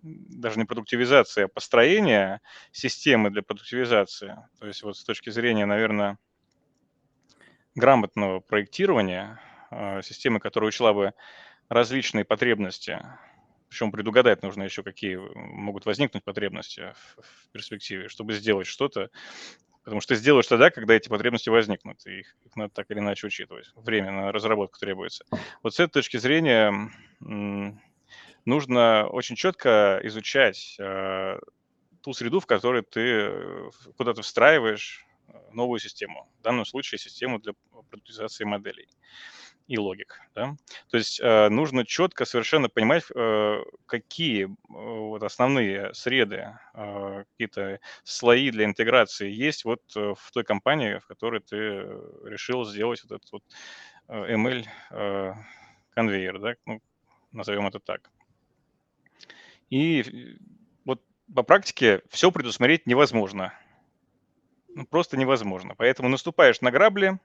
даже 0.03 0.59
не 0.59 0.67
продуктивизации, 0.67 1.45
а 1.45 1.49
построения 1.49 2.43
системы 2.71 3.31
для 3.31 3.43
продуктивизации. 3.43 4.37
То 4.61 4.67
есть 4.67 4.83
вот 4.83 4.97
с 4.99 5.05
точки 5.05 5.31
зрения, 5.31 5.65
наверное, 5.65 6.19
грамотного 7.77 8.41
проектирования 8.41 9.41
а, 9.71 10.03
системы, 10.03 10.41
которая 10.41 10.69
учла 10.69 10.93
бы 10.93 11.13
различные 11.69 12.25
потребности, 12.25 13.01
причем 13.69 13.93
предугадать 13.93 14.43
нужно 14.43 14.63
еще, 14.63 14.83
какие 14.83 15.17
могут 15.17 15.87
возникнуть 15.87 16.25
потребности 16.25 16.95
в, 17.19 17.53
перспективе, 17.53 18.09
чтобы 18.09 18.33
сделать 18.33 18.67
что-то, 18.67 19.11
потому 19.85 20.01
что 20.01 20.15
ты 20.15 20.21
сделаешь 20.21 20.47
тогда, 20.47 20.71
когда 20.71 20.95
эти 20.95 21.09
потребности 21.09 21.49
возникнут, 21.49 22.05
и 22.07 22.21
их, 22.21 22.37
их 22.45 22.57
надо 22.57 22.73
так 22.73 22.91
или 22.91 22.99
иначе 22.99 23.27
учитывать. 23.27 23.71
Время 23.75 24.13
на 24.13 24.33
разработку 24.33 24.79
требуется. 24.79 25.25
Вот 25.63 25.75
с 25.75 25.81
этой 25.81 25.93
точки 25.93 26.17
зрения 26.17 26.91
нужно 28.45 29.07
очень 29.09 29.37
четко 29.37 30.01
изучать 30.05 30.77
э, 30.79 31.39
ту 32.03 32.13
среду, 32.13 32.41
в 32.41 32.47
которой 32.47 32.83
ты 32.83 33.01
э, 33.01 33.71
куда 33.97 34.15
то 34.15 34.23
встраиваешь 34.23 35.06
новую 35.53 35.81
систему, 35.81 36.29
в 36.39 36.43
данном 36.43 36.65
случае 36.65 36.99
систему 36.99 37.39
для 37.39 37.55
продуктизации 37.91 38.45
моделей 38.45 38.89
и 39.67 39.79
логик. 39.79 40.21
Да? 40.35 40.57
То 40.91 40.97
есть 40.97 41.21
э, 41.21 41.49
нужно 41.49 41.85
четко 41.85 42.25
совершенно 42.25 42.69
понимать, 42.69 43.05
э, 43.15 43.63
какие 43.87 44.45
э, 44.45 44.49
вот 44.69 45.23
основные 45.23 45.93
среды, 45.93 46.57
э, 46.75 47.25
какие-то 47.31 47.81
слои 48.05 48.51
для 48.51 48.65
интеграции 48.65 49.31
есть 49.31 49.65
вот 49.65 49.83
э, 49.97 50.15
в 50.17 50.31
той 50.33 50.45
компании, 50.45 50.99
в 50.99 51.07
которой 51.07 51.41
ты 51.41 51.57
решил 52.25 52.65
сделать 52.65 53.03
вот 53.05 53.17
этот 53.17 53.33
вот 53.33 53.43
э, 54.09 54.37
ML 54.37 54.67
э, 54.91 55.33
конвейер, 55.91 56.39
да? 56.39 56.55
ну, 56.65 56.81
назовем 57.33 57.67
это 57.67 57.81
так. 57.81 58.11
И 59.69 60.39
вот 60.85 61.03
по 61.35 61.43
практике 61.43 62.03
все 62.09 62.31
предусмотреть 62.31 62.87
невозможно 62.87 63.53
ну, 64.77 64.85
просто 64.85 65.17
невозможно. 65.17 65.75
Поэтому 65.75 66.11
наступаешь 66.11 66.61
на 66.61 66.71
грабли, 66.71 67.19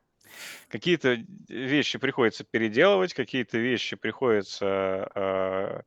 какие-то 0.70 1.18
вещи 1.50 2.00
приходится 2.00 2.46
переделывать, 2.46 3.14
какие-то 3.14 3.58
вещи 3.58 3.98
приходится 3.98 5.12
э, 5.14 5.82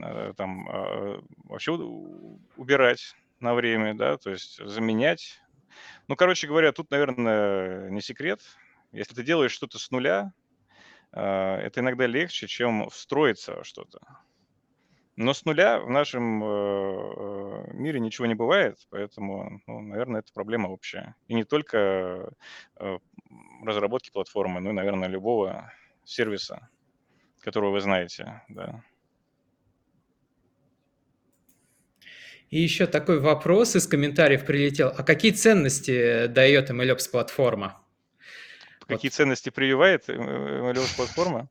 э, 0.00 0.32
там 0.38 0.68
э, 0.70 1.20
вообще 1.44 1.72
убирать 1.72 3.14
на 3.40 3.52
время, 3.54 3.92
да, 3.94 4.16
то 4.16 4.30
есть 4.30 4.56
заменять. 4.66 5.42
Ну, 6.08 6.16
короче 6.16 6.46
говоря, 6.46 6.72
тут, 6.72 6.90
наверное, 6.90 7.90
не 7.90 8.00
секрет. 8.00 8.40
Если 8.92 9.14
ты 9.14 9.22
делаешь 9.22 9.52
что-то 9.52 9.78
с 9.78 9.90
нуля, 9.90 10.32
это 11.10 11.72
иногда 11.76 12.06
легче, 12.06 12.46
чем 12.46 12.88
встроиться 12.88 13.54
во 13.56 13.64
что-то. 13.64 14.00
Но 15.16 15.34
с 15.34 15.44
нуля 15.44 15.78
в 15.78 15.90
нашем 15.90 16.42
э, 16.42 16.46
э, 16.46 17.74
мире 17.74 18.00
ничего 18.00 18.26
не 18.26 18.34
бывает, 18.34 18.78
поэтому, 18.88 19.60
ну, 19.66 19.80
наверное, 19.80 20.20
это 20.20 20.32
проблема 20.32 20.68
общая. 20.68 21.14
И 21.28 21.34
не 21.34 21.44
только 21.44 22.32
э, 22.76 22.98
разработки 23.62 24.10
платформы, 24.10 24.60
но 24.60 24.70
и, 24.70 24.72
наверное, 24.72 25.08
любого 25.08 25.70
сервиса, 26.04 26.70
которого 27.40 27.72
вы 27.72 27.80
знаете, 27.80 28.42
да. 28.48 28.82
И 32.48 32.60
еще 32.60 32.86
такой 32.86 33.20
вопрос 33.20 33.76
из 33.76 33.86
комментариев 33.86 34.46
прилетел. 34.46 34.92
А 34.96 35.02
какие 35.02 35.32
ценности 35.32 36.26
дает 36.26 36.70
MLOps 36.70 37.10
платформа? 37.10 37.82
Какие 38.86 39.10
вот. 39.10 39.14
ценности 39.14 39.50
прививает 39.50 40.08
MLOps 40.08 40.96
платформа? 40.96 41.48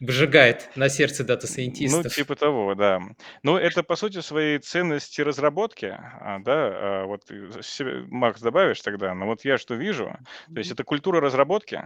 Выжигает 0.00 0.70
на 0.76 0.88
сердце 0.88 1.22
Ну, 1.22 1.28
дата-сайентистов. 1.28 2.14
типа 2.14 2.36
того, 2.36 2.74
да. 2.74 3.00
Ну, 3.42 3.56
это 3.56 3.82
по 3.82 3.96
сути 3.96 4.20
своей 4.20 4.58
ценности 4.58 5.20
разработки, 5.20 5.86
а, 5.86 6.38
да, 6.40 6.52
а, 6.54 7.04
вот 7.06 7.24
себе, 7.62 8.04
Макс, 8.08 8.40
добавишь 8.40 8.80
тогда, 8.80 9.14
но 9.14 9.26
вот 9.26 9.44
я 9.44 9.58
что 9.58 9.74
вижу, 9.74 10.16
то 10.52 10.58
есть 10.58 10.70
это 10.70 10.84
культура 10.84 11.20
разработки, 11.20 11.82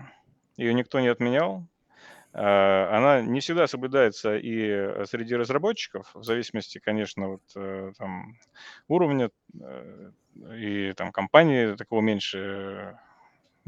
ее 0.57 0.73
никто 0.75 1.01
не 1.01 1.09
отменял, 1.09 1.67
а, 2.33 2.97
она 2.97 3.21
не 3.23 3.41
всегда 3.41 3.67
соблюдается 3.67 4.37
и 4.37 5.05
среди 5.07 5.35
разработчиков, 5.35 6.11
в 6.15 6.23
зависимости, 6.23 6.79
конечно, 6.79 7.29
вот 7.29 7.43
э, 7.57 7.93
там 7.99 8.39
уровня 8.87 9.31
э, 9.61 10.11
и 10.55 10.93
там 10.93 11.11
компании 11.11 11.75
такого 11.75 12.01
меньше 12.01 12.99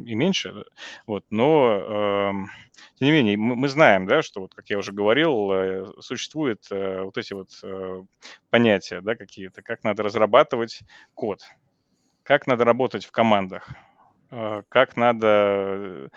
и 0.04 0.14
меньше, 0.14 0.64
вот, 1.06 1.24
но 1.30 1.72
эм, 1.72 2.50
тем 2.98 3.06
не 3.08 3.12
менее 3.12 3.36
мы, 3.36 3.56
мы 3.56 3.68
знаем, 3.68 4.06
да, 4.06 4.22
что 4.22 4.40
вот, 4.40 4.54
как 4.54 4.68
я 4.70 4.78
уже 4.78 4.92
говорил, 4.92 5.50
э, 5.52 5.86
существуют 6.00 6.66
э, 6.70 7.02
вот 7.02 7.18
эти 7.18 7.32
вот 7.32 7.50
э, 7.62 8.02
понятия, 8.50 9.00
да, 9.00 9.14
какие-то, 9.16 9.62
как 9.62 9.84
надо 9.84 10.02
разрабатывать 10.02 10.80
код, 11.14 11.40
как 12.22 12.46
надо 12.46 12.64
работать 12.64 13.04
в 13.04 13.10
командах, 13.10 13.68
э, 13.70 13.89
как 14.30 14.96
надо, 14.96 16.08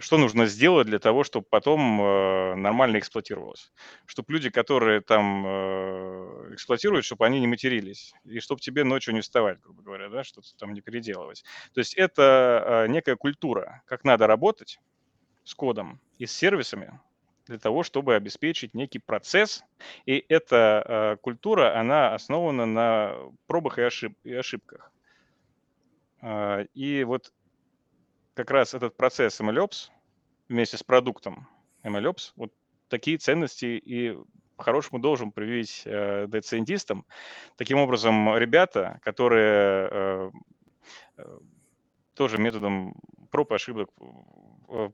что 0.00 0.18
нужно 0.18 0.46
сделать 0.46 0.86
для 0.86 0.98
того, 0.98 1.22
чтобы 1.22 1.46
потом 1.48 2.00
э, 2.02 2.54
нормально 2.56 2.98
эксплуатировалось, 2.98 3.72
чтобы 4.04 4.32
люди, 4.32 4.50
которые 4.50 5.00
там 5.00 5.44
э, 5.46 6.54
эксплуатируют, 6.54 7.04
чтобы 7.04 7.24
они 7.24 7.38
не 7.40 7.46
матерились, 7.46 8.14
и 8.24 8.40
чтобы 8.40 8.60
тебе 8.60 8.82
ночью 8.82 9.14
не 9.14 9.20
вставать, 9.20 9.60
грубо 9.60 9.82
говоря, 9.82 10.08
да, 10.08 10.24
что-то 10.24 10.48
там 10.56 10.72
не 10.72 10.80
переделывать. 10.80 11.44
То 11.72 11.78
есть 11.80 11.94
это 11.94 12.84
э, 12.86 12.88
некая 12.88 13.14
культура, 13.16 13.82
как 13.86 14.02
надо 14.04 14.26
работать 14.26 14.80
с 15.44 15.54
кодом 15.54 16.00
и 16.18 16.26
с 16.26 16.32
сервисами 16.32 17.00
для 17.46 17.58
того, 17.58 17.84
чтобы 17.84 18.16
обеспечить 18.16 18.74
некий 18.74 18.98
процесс. 18.98 19.62
И 20.04 20.24
эта 20.28 21.16
культура, 21.22 21.78
она 21.78 22.12
основана 22.12 22.66
на 22.66 23.14
пробах 23.46 23.78
и 23.78 24.32
ошибках. 24.34 24.90
А, 26.20 26.62
И 26.74 27.04
вот 27.04 27.32
как 28.34 28.50
раз 28.50 28.74
этот 28.74 28.96
процесс 28.96 29.40
MLOps 29.40 29.90
вместе 30.48 30.76
с 30.76 30.82
продуктом 30.82 31.48
MLOps, 31.82 32.32
вот 32.36 32.52
такие 32.88 33.18
ценности 33.18 33.66
и 33.66 34.16
по-хорошему 34.56 34.98
должен 34.98 35.32
привить 35.32 35.82
э, 35.84 36.26
дата-сайентистам. 36.28 37.04
Таким 37.56 37.78
образом, 37.78 38.36
ребята, 38.36 38.98
которые 39.02 39.88
э, 39.90 40.30
э, 41.18 41.38
тоже 42.14 42.38
методом 42.38 42.94
проб 43.30 43.52
и 43.52 43.54
ошибок 43.54 43.90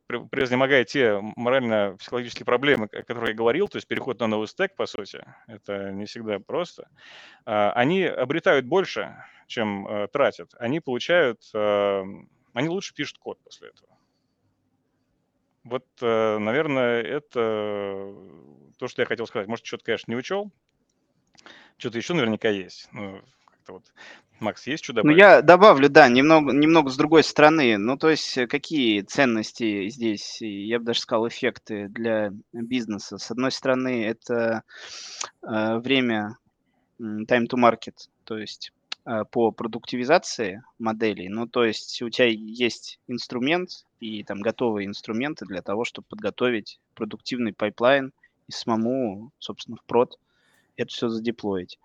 превознемогая 0.07 0.85
те 0.85 1.19
морально-психологические 1.37 2.45
проблемы, 2.45 2.87
о 2.87 3.03
которых 3.03 3.31
я 3.31 3.35
говорил, 3.35 3.69
то 3.69 3.77
есть 3.77 3.89
переход 3.89 4.21
на 4.21 4.27
новый 4.27 4.49
стек, 4.49 4.75
по 4.77 4.87
сути, 4.87 5.25
это 5.47 5.91
не 5.91 6.07
всегда 6.07 6.39
просто, 6.39 6.89
а, 7.45 7.73
они 7.73 8.05
обретают 8.05 8.67
больше, 8.67 9.17
чем 9.53 9.87
э, 9.87 10.09
тратят. 10.09 10.55
Они 10.59 10.81
получают, 10.81 11.43
э, 11.55 12.03
они 12.55 12.69
лучше 12.69 12.95
пишут 12.95 13.19
код 13.19 13.39
после 13.45 13.69
этого. 13.69 13.99
Вот, 15.65 15.87
э, 16.01 16.39
наверное, 16.39 17.03
это 17.03 18.15
то, 18.79 18.89
что 18.89 19.03
я 19.03 19.07
хотел 19.07 19.27
сказать. 19.27 19.49
Может, 19.49 19.67
что-то, 19.67 19.85
конечно, 19.85 20.11
не 20.11 20.17
учел. 20.17 20.51
Что-то 21.77 21.99
еще 21.99 22.15
наверняка 22.15 22.49
есть. 22.49 22.89
Ну, 22.93 23.23
как-то 23.63 23.73
вот. 23.75 23.85
Макс, 24.41 24.67
есть 24.67 24.83
что 24.83 24.93
Ну, 24.93 25.03
добавить? 25.03 25.19
я 25.19 25.43
добавлю, 25.43 25.89
да, 25.89 26.09
немного, 26.09 26.53
немного 26.53 26.91
с 26.91 26.97
другой 26.97 27.23
стороны. 27.23 27.79
Ну, 27.79 27.97
то 27.97 28.11
есть, 28.11 28.37
э, 28.37 28.47
какие 28.49 29.03
ценности 29.03 29.89
здесь, 29.89 30.43
и 30.43 30.67
я 30.67 30.81
бы 30.81 30.87
даже 30.87 31.01
сказал, 31.01 31.29
эффекты 31.29 31.89
для 31.89 32.33
бизнеса? 32.53 33.19
С 33.19 33.31
одной 33.31 33.53
стороны, 33.53 34.05
это 34.05 34.65
э, 35.43 35.79
время 35.79 36.39
time 37.01 37.47
to 37.47 37.57
market, 37.57 37.95
то 38.25 38.37
есть 38.37 38.73
э, 39.07 39.25
по 39.31 39.53
продуктивизации 39.53 40.65
моделей. 40.79 41.29
Ну, 41.29 41.47
то 41.47 41.65
есть 41.65 42.03
у 42.03 42.11
тебя 42.11 42.27
есть 42.27 42.99
инструмент 43.07 43.87
и 44.01 44.25
там 44.25 44.41
готовые 44.41 44.87
инструменты 44.87 45.47
для 45.47 45.63
того, 45.63 45.85
чтобы 45.85 46.07
подготовить 46.09 46.81
продуктивный 46.95 47.53
pipeline 47.53 48.13
и 48.49 48.53
самому, 48.53 49.31
собственно, 49.39 49.77
в 49.77 49.85
прод 49.85 50.19
это 50.77 50.91
все 50.93 51.09
задеплоить. 51.09 51.79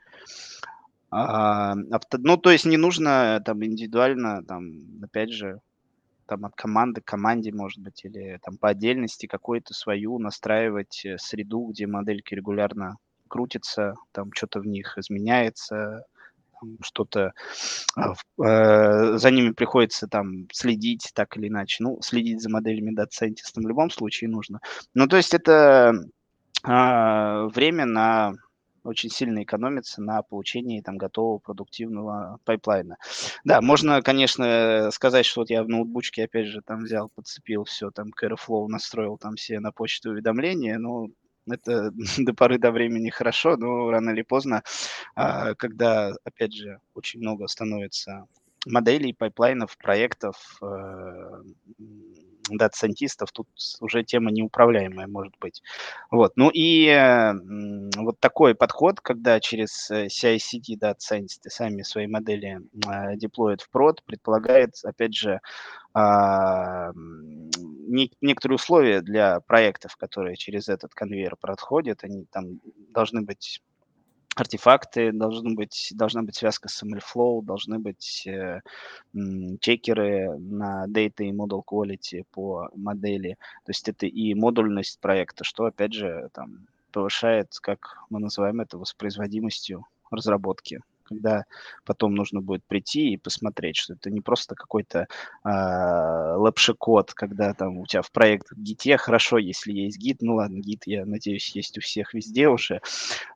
А, 1.09 1.75
ну, 1.75 2.37
то 2.37 2.51
есть 2.51 2.65
не 2.65 2.77
нужно 2.77 3.41
там 3.45 3.63
индивидуально, 3.63 4.43
там, 4.43 4.71
опять 5.01 5.31
же, 5.31 5.61
там 6.25 6.45
от 6.45 6.55
команды 6.55 7.01
к 7.01 7.05
команде, 7.05 7.51
может 7.53 7.79
быть, 7.79 8.03
или 8.03 8.39
там 8.43 8.57
по 8.57 8.69
отдельности 8.69 9.27
какую-то 9.27 9.73
свою 9.73 10.19
настраивать 10.19 11.05
э, 11.05 11.17
среду, 11.17 11.67
где 11.67 11.87
модельки 11.87 12.33
регулярно 12.35 12.97
крутятся, 13.29 13.95
там 14.11 14.31
что-то 14.33 14.59
в 14.59 14.67
них 14.67 14.97
изменяется, 14.97 16.03
что-то 16.81 17.33
а, 17.95 18.13
э, 18.43 19.17
за 19.17 19.31
ними 19.31 19.51
приходится 19.51 20.07
там 20.07 20.47
следить 20.51 21.11
так 21.13 21.37
или 21.37 21.47
иначе. 21.47 21.83
Ну, 21.83 22.01
следить 22.01 22.41
за 22.41 22.49
моделями 22.49 22.93
дата-сайентистам 22.93 23.63
в 23.63 23.67
любом 23.67 23.89
случае 23.89 24.29
нужно. 24.29 24.59
Ну, 24.93 25.07
то 25.07 25.17
есть 25.17 25.33
это 25.33 25.93
а, 26.63 27.47
время 27.47 27.85
на 27.85 28.33
очень 28.87 29.09
сильно 29.09 29.43
экономится 29.43 30.01
на 30.01 30.21
получении 30.21 30.81
там 30.81 30.97
готового 30.97 31.39
продуктивного 31.39 32.39
пайплайна. 32.45 32.97
Да, 33.43 33.61
можно, 33.61 34.01
конечно, 34.01 34.89
сказать, 34.91 35.25
что 35.25 35.41
вот 35.41 35.49
я 35.49 35.63
в 35.63 35.67
ноутбучке, 35.67 36.23
опять 36.23 36.47
же, 36.47 36.61
там 36.61 36.83
взял, 36.83 37.09
подцепил 37.09 37.65
все, 37.65 37.91
там, 37.91 38.11
к 38.11 38.27
настроил 38.67 39.17
там 39.17 39.35
все 39.35 39.59
на 39.59 39.71
почту 39.71 40.11
уведомления, 40.11 40.77
но 40.77 41.07
это 41.49 41.91
до 42.17 42.33
поры 42.33 42.57
до 42.57 42.71
времени 42.71 43.09
хорошо, 43.09 43.57
но 43.57 43.89
рано 43.89 44.11
или 44.11 44.21
поздно, 44.21 44.63
а, 45.15 45.53
когда, 45.55 46.13
опять 46.23 46.53
же, 46.53 46.79
очень 46.93 47.19
много 47.19 47.47
становится 47.47 48.25
моделей, 48.65 49.13
пайплайнов, 49.13 49.77
проектов, 49.77 50.59
э, 52.49 52.55
дата-сайентистов, 52.57 53.31
тут 53.31 53.47
уже 53.79 54.03
тема 54.03 54.31
неуправляемая 54.31 55.07
может 55.07 55.33
быть. 55.39 55.61
Вот. 56.11 56.33
Ну 56.35 56.49
и 56.53 56.87
э, 56.87 57.33
вот 57.97 58.19
такой 58.19 58.55
подход, 58.55 59.01
когда 59.01 59.39
через 59.39 59.89
э, 59.91 60.07
CI/CD 60.07 60.77
дата-сайентисты 60.77 61.49
сами 61.49 61.81
свои 61.81 62.07
модели 62.07 62.61
э, 62.87 63.15
деплоят 63.15 63.61
в 63.61 63.69
прод, 63.69 64.03
предполагает, 64.03 64.75
опять 64.83 65.15
же, 65.15 65.39
а, 65.99 66.91
некоторые 68.21 68.57
условия 68.57 69.01
для 69.01 69.39
проектов, 69.39 69.95
которые 69.95 70.35
через 70.35 70.69
этот 70.69 70.93
конвейер 70.93 71.35
проходят, 71.35 72.03
они 72.03 72.25
там 72.25 72.59
должны 72.91 73.23
быть 73.23 73.63
артефакты, 74.39 75.11
должны 75.11 75.55
быть, 75.55 75.91
должна 75.95 76.23
быть 76.23 76.35
связка 76.35 76.69
с 76.69 76.83
MLflow, 76.83 77.43
должны 77.43 77.79
быть 77.79 78.25
э, 78.27 78.61
чекеры 79.59 80.37
на 80.37 80.85
data 80.87 81.23
и 81.23 81.31
model 81.31 81.63
quality 81.65 82.25
по 82.31 82.69
модели. 82.75 83.37
То 83.65 83.69
есть 83.71 83.89
это 83.89 84.05
и 84.05 84.33
модульность 84.33 84.99
проекта, 84.99 85.43
что, 85.43 85.65
опять 85.65 85.93
же, 85.93 86.29
там, 86.33 86.67
повышает, 86.91 87.57
как 87.61 87.97
мы 88.09 88.19
называем 88.19 88.61
это, 88.61 88.77
воспроизводимостью 88.77 89.85
разработки 90.11 90.81
когда 91.07 91.45
потом 91.85 92.15
нужно 92.15 92.41
будет 92.41 92.65
прийти 92.65 93.13
и 93.13 93.17
посмотреть, 93.17 93.77
что 93.77 93.93
это 93.93 94.09
не 94.09 94.21
просто 94.21 94.55
какой-то 94.55 95.07
а, 95.43 96.35
лапшикод, 96.37 97.13
когда 97.13 97.53
там 97.53 97.77
у 97.77 97.85
тебя 97.85 98.01
в 98.01 98.11
проект 98.11 98.51
в 98.51 98.61
гите 98.61 98.97
хорошо, 98.97 99.37
если 99.37 99.71
есть 99.71 99.97
гид, 99.97 100.17
ну 100.21 100.35
ладно, 100.35 100.59
гид, 100.59 100.83
я 100.85 101.05
надеюсь, 101.05 101.55
есть 101.55 101.77
у 101.77 101.81
всех 101.81 102.13
везде 102.13 102.47
уже, 102.49 102.81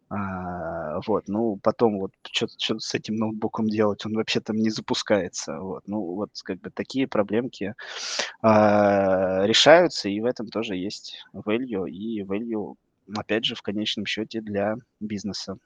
а, 0.10 1.00
вот, 1.08 1.28
ну, 1.28 1.58
потом 1.64 2.00
вот 2.00 2.12
что-то 2.32 2.80
с 2.80 2.94
этим 2.94 3.16
ноутбуком 3.16 3.70
делать, 3.70 4.06
он 4.06 4.14
вообще 4.14 4.42
там 4.42 4.58
не 4.58 4.70
запускается, 4.70 5.58
вот. 5.60 5.84
Ну, 5.88 6.02
вот 6.16 6.32
как 6.44 6.60
бы 6.60 6.70
такие 6.70 7.08
проблемки 7.08 7.76
а, 8.42 9.44
решаются, 9.46 10.10
и 10.10 10.20
в 10.20 10.26
этом 10.26 10.48
тоже 10.48 10.76
есть 10.76 11.24
value, 11.34 11.90
и 11.90 12.24
value, 12.24 12.76
опять 13.16 13.46
же, 13.46 13.56
в 13.56 13.62
конечном 13.62 14.06
счете 14.06 14.42
для 14.42 14.76
бизнеса. 15.00 15.58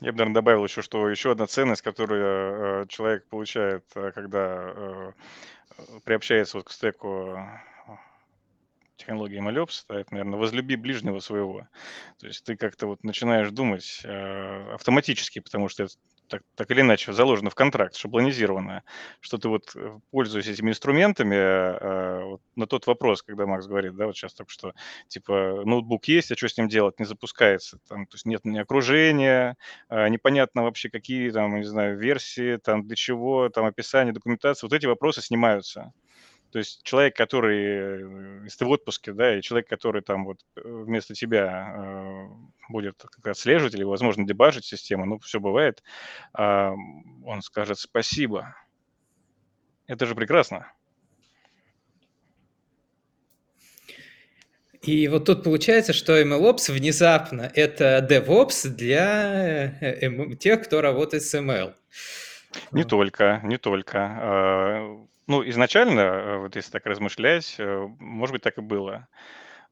Я 0.00 0.10
бы, 0.10 0.18
наверное, 0.18 0.34
добавил 0.34 0.64
еще, 0.64 0.82
что 0.82 1.08
еще 1.08 1.32
одна 1.32 1.46
ценность, 1.46 1.82
которую 1.82 2.82
э, 2.82 2.86
человек 2.88 3.26
получает, 3.28 3.84
э, 3.94 4.10
когда 4.12 4.72
э, 4.74 5.12
приобщается 6.04 6.56
вот 6.56 6.66
к 6.66 6.72
стеку 6.72 7.38
технологии 8.96 9.40
MLOps, 9.40 9.84
это, 9.88 10.12
наверное, 10.12 10.38
возлюби 10.38 10.76
ближнего 10.76 11.20
своего. 11.20 11.68
То 12.18 12.26
есть 12.26 12.44
ты 12.44 12.56
как-то 12.56 12.86
вот 12.86 13.04
начинаешь 13.04 13.50
думать 13.50 14.00
э, 14.04 14.74
автоматически, 14.74 15.40
потому 15.40 15.68
что 15.68 15.84
это 15.84 15.94
так, 16.28 16.42
так 16.54 16.70
или 16.70 16.80
иначе 16.80 17.12
заложено 17.12 17.50
в 17.50 17.54
контракт, 17.54 17.96
шаблонизировано, 17.96 18.82
что 19.20 19.38
ты 19.38 19.48
вот 19.48 19.72
э, 19.76 19.98
пользуясь 20.10 20.48
этими 20.48 20.70
инструментами, 20.70 21.34
э, 21.34 22.24
вот 22.24 22.40
на 22.56 22.66
тот 22.66 22.86
вопрос, 22.86 23.22
когда 23.22 23.46
Макс 23.46 23.66
говорит, 23.66 23.94
да, 23.94 24.06
вот 24.06 24.16
сейчас 24.16 24.34
только 24.34 24.50
что, 24.50 24.74
типа, 25.08 25.62
ноутбук 25.64 26.06
есть, 26.06 26.32
а 26.32 26.36
что 26.36 26.48
с 26.48 26.56
ним 26.56 26.68
делать, 26.68 26.98
не 26.98 27.04
запускается, 27.06 27.78
там, 27.88 28.06
то 28.06 28.14
есть 28.14 28.26
нет 28.26 28.44
ни 28.44 28.58
окружения, 28.58 29.56
э, 29.88 30.08
непонятно 30.08 30.62
вообще 30.62 30.88
какие 30.90 31.30
там, 31.30 31.56
не 31.56 31.64
знаю, 31.64 31.98
версии, 31.98 32.56
там, 32.56 32.86
для 32.86 32.96
чего, 32.96 33.48
там, 33.48 33.66
описание, 33.66 34.14
документация, 34.14 34.68
вот 34.68 34.74
эти 34.74 34.86
вопросы 34.86 35.20
снимаются. 35.20 35.92
То 36.54 36.58
есть 36.58 36.84
человек, 36.84 37.16
который 37.16 38.44
если 38.44 38.58
ты 38.58 38.64
в 38.64 38.70
отпуске, 38.70 39.12
да, 39.12 39.36
и 39.36 39.42
человек, 39.42 39.66
который 39.68 40.02
там 40.02 40.24
вот 40.24 40.38
вместо 40.54 41.12
тебя 41.12 42.28
будет 42.68 43.02
как 43.02 43.26
отслеживать 43.26 43.74
или, 43.74 43.82
возможно, 43.82 44.24
дебажить 44.24 44.64
систему, 44.64 45.04
ну, 45.04 45.18
все 45.18 45.40
бывает, 45.40 45.82
он 46.32 47.42
скажет 47.42 47.80
спасибо. 47.80 48.54
Это 49.88 50.06
же 50.06 50.14
прекрасно. 50.14 50.70
И 54.80 55.08
вот 55.08 55.24
тут 55.24 55.42
получается, 55.42 55.92
что 55.92 56.22
MLOps 56.22 56.70
внезапно 56.70 57.50
это 57.52 58.06
DevOps 58.08 58.68
для 58.68 59.76
э, 59.80 60.36
тех, 60.36 60.62
кто 60.62 60.80
работает 60.80 61.24
с 61.24 61.34
ML. 61.34 61.74
Не 62.70 62.84
только, 62.84 63.40
не 63.42 63.58
только. 63.58 65.08
А, 65.26 65.30
ну, 65.32 65.48
изначально, 65.48 66.00
э, 66.00 66.38
вот 66.38 66.56
если 66.56 66.70
так 66.70 66.86
размышлять, 66.86 67.56
э, 67.58 67.86
может 67.98 68.32
быть, 68.32 68.42
так 68.42 68.58
и 68.58 68.60
было. 68.60 69.08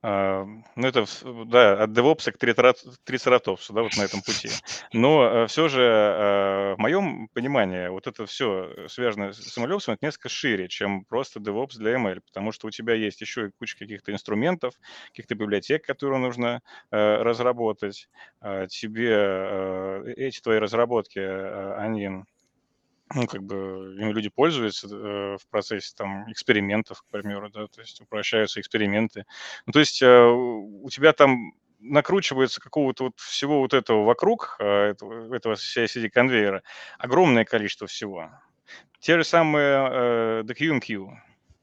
А, 0.04 0.44
ну, 0.74 0.88
это, 0.88 1.04
да, 1.46 1.84
от 1.84 1.90
DevOps 1.90 2.32
к 2.32 2.38
трицератопсу, 2.38 3.72
да, 3.72 3.82
вот 3.82 3.96
на 3.96 4.02
этом 4.02 4.20
пути. 4.22 4.50
Но 4.92 5.46
все 5.46 5.68
же, 5.68 5.80
а, 5.82 6.74
в 6.74 6.78
моем 6.78 7.28
понимании, 7.28 7.88
вот 7.88 8.08
это 8.08 8.26
все 8.26 8.88
связано 8.88 9.32
с 9.32 9.56
MLOps, 9.56 9.92
это 9.92 10.04
несколько 10.04 10.28
шире, 10.28 10.68
чем 10.68 11.04
просто 11.04 11.38
DevOps 11.38 11.78
для 11.78 11.92
ML, 11.92 12.20
потому 12.26 12.50
что 12.50 12.66
у 12.66 12.70
тебя 12.70 12.94
есть 12.94 13.20
еще 13.20 13.46
и 13.46 13.50
куча 13.50 13.78
каких-то 13.78 14.12
инструментов, 14.12 14.74
каких-то 15.08 15.36
библиотек, 15.36 15.84
которые 15.84 16.18
нужно 16.18 16.62
э, 16.90 17.16
разработать. 17.22 18.08
Тебе 18.68 20.12
эти 20.16 20.40
твои 20.40 20.58
разработки, 20.58 21.20
они 21.20 22.24
ну, 23.14 23.26
как 23.26 23.42
бы 23.42 23.96
им 23.98 24.12
люди 24.12 24.28
пользуются 24.28 24.88
э, 24.88 25.36
в 25.38 25.46
процессе 25.50 25.92
там 25.96 26.30
экспериментов, 26.30 27.02
к 27.02 27.06
примеру, 27.10 27.50
да, 27.50 27.66
то 27.66 27.80
есть 27.80 28.00
упрощаются 28.00 28.60
эксперименты. 28.60 29.24
Ну, 29.66 29.72
то 29.72 29.80
есть 29.80 30.02
э, 30.02 30.26
у 30.26 30.88
тебя 30.90 31.12
там 31.12 31.52
накручивается 31.80 32.60
какого-то 32.60 33.04
вот 33.04 33.18
всего 33.18 33.60
вот 33.60 33.74
этого 33.74 34.04
вокруг, 34.04 34.56
э, 34.60 34.90
этого, 34.90 35.34
этого 35.34 35.54
CI-CD-конвейера, 35.54 36.62
огромное 36.98 37.44
количество 37.44 37.86
всего. 37.86 38.30
Те 39.00 39.18
же 39.18 39.24
самые 39.24 39.88
э, 39.90 40.42
DQMQ, 40.44 41.08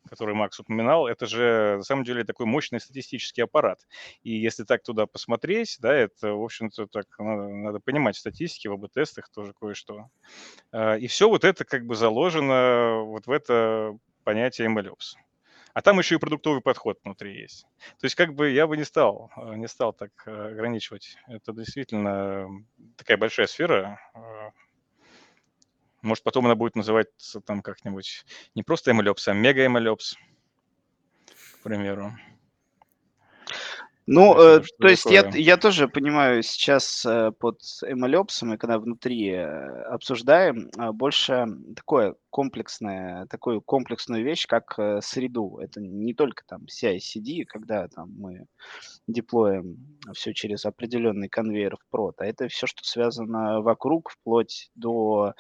который 0.09 0.35
Макс 0.35 0.59
упоминал, 0.59 1.07
это 1.07 1.25
же 1.25 1.75
на 1.77 1.83
самом 1.83 2.03
деле 2.03 2.23
такой 2.23 2.45
мощный 2.45 2.79
статистический 2.79 3.43
аппарат. 3.43 3.79
И 4.23 4.35
если 4.35 4.63
так 4.63 4.83
туда 4.83 5.05
посмотреть, 5.05 5.77
да, 5.79 5.93
это, 5.93 6.33
в 6.33 6.43
общем-то, 6.43 6.87
так 6.87 7.05
надо, 7.19 7.47
надо 7.49 7.79
понимать 7.79 8.15
в 8.15 8.19
статистике, 8.19 8.69
в 8.69 8.73
АБ-тестах 8.73 9.29
тоже 9.29 9.53
кое-что. 9.53 10.09
А, 10.71 10.95
и 10.95 11.07
все 11.07 11.29
вот 11.29 11.43
это 11.43 11.65
как 11.65 11.85
бы 11.85 11.95
заложено 11.95 13.03
вот 13.05 13.27
в 13.27 13.31
это 13.31 13.97
понятие 14.23 14.67
MLOps. 14.69 15.15
А 15.73 15.81
там 15.81 15.99
еще 15.99 16.15
и 16.15 16.19
продуктовый 16.19 16.61
подход 16.61 16.99
внутри 17.03 17.39
есть. 17.39 17.65
То 17.99 18.05
есть 18.05 18.15
как 18.15 18.33
бы 18.33 18.49
я 18.49 18.67
бы 18.67 18.75
не 18.75 18.83
стал, 18.83 19.31
а, 19.35 19.55
не 19.55 19.67
стал 19.67 19.93
так 19.93 20.11
а, 20.25 20.47
ограничивать. 20.47 21.17
Это 21.27 21.53
действительно 21.53 22.47
такая 22.97 23.17
большая 23.17 23.47
сфера, 23.47 23.99
может, 26.01 26.23
потом 26.23 26.45
она 26.45 26.55
будет 26.55 26.75
называться 26.75 27.41
там 27.41 27.61
как-нибудь 27.61 28.25
не 28.55 28.63
просто 28.63 28.91
MLOps, 28.91 29.27
а 29.27 29.33
мега 29.33 29.65
MLOps, 29.65 30.15
к 31.25 31.63
примеру. 31.63 32.13
Ну, 34.11 34.35
э, 34.41 34.61
то 34.79 34.87
есть 34.87 35.05
я, 35.05 35.29
я 35.35 35.55
тоже 35.55 35.87
понимаю 35.87 36.41
сейчас 36.41 37.05
э, 37.05 37.31
под 37.37 37.61
MLOps, 37.83 38.43
мы 38.43 38.57
когда 38.57 38.79
внутри 38.79 39.29
э, 39.29 39.43
обсуждаем, 39.83 40.71
э, 40.75 40.91
больше 40.91 41.45
такое 41.75 42.15
комплексное, 42.29 43.25
такую 43.27 43.61
комплексную 43.61 44.23
вещь, 44.23 44.45
как 44.47 44.77
э, 44.77 44.99
среду. 45.01 45.59
Это 45.59 45.81
не 45.81 46.13
только 46.13 46.43
там 46.47 46.65
CI-CD, 46.65 47.45
когда 47.45 47.87
там 47.87 48.13
мы 48.17 48.45
деплоим 49.07 49.77
все 50.13 50.33
через 50.33 50.65
определенный 50.65 51.29
конвейер 51.29 51.75
в 51.75 51.89
прод, 51.89 52.15
а 52.19 52.25
это 52.25 52.47
все, 52.47 52.67
что 52.67 52.83
связано 52.83 53.61
вокруг, 53.61 54.11
вплоть 54.11 54.69
до, 54.75 55.33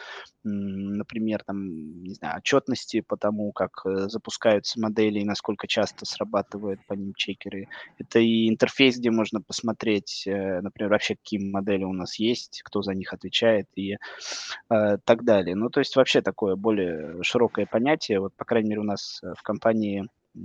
например, 0.43 1.43
там, 1.45 2.03
не 2.03 2.13
знаю, 2.13 2.37
отчетности 2.37 3.01
по 3.01 3.17
тому, 3.17 3.51
как 3.51 3.71
э, 3.85 4.09
запускаются 4.09 4.79
модели 4.79 5.19
и 5.19 5.25
насколько 5.25 5.67
часто 5.67 6.05
срабатывают 6.05 6.79
по 6.87 6.93
ним 6.93 7.13
чекеры. 7.15 7.67
Это 7.97 8.19
и 8.19 8.49
интерфейс, 8.49 8.97
где 8.97 9.11
можно 9.11 9.41
посмотреть, 9.41 10.23
э, 10.27 10.61
например, 10.61 10.91
вообще 10.91 11.15
какие 11.15 11.39
модели 11.39 11.83
у 11.83 11.93
нас 11.93 12.19
есть, 12.19 12.61
кто 12.63 12.81
за 12.81 12.93
них 12.93 13.13
отвечает 13.13 13.67
и 13.75 13.93
э, 13.93 14.97
так 15.03 15.23
далее. 15.23 15.55
Ну, 15.55 15.69
то 15.69 15.79
есть 15.79 15.95
вообще 15.95 16.21
такое 16.21 16.55
более 16.55 16.78
широкое 17.21 17.65
понятие. 17.65 18.19
Вот, 18.19 18.33
по 18.35 18.45
крайней 18.45 18.69
мере, 18.69 18.81
у 18.81 18.85
нас 18.85 19.21
в 19.21 19.41
компании 19.43 20.05
э, 20.35 20.39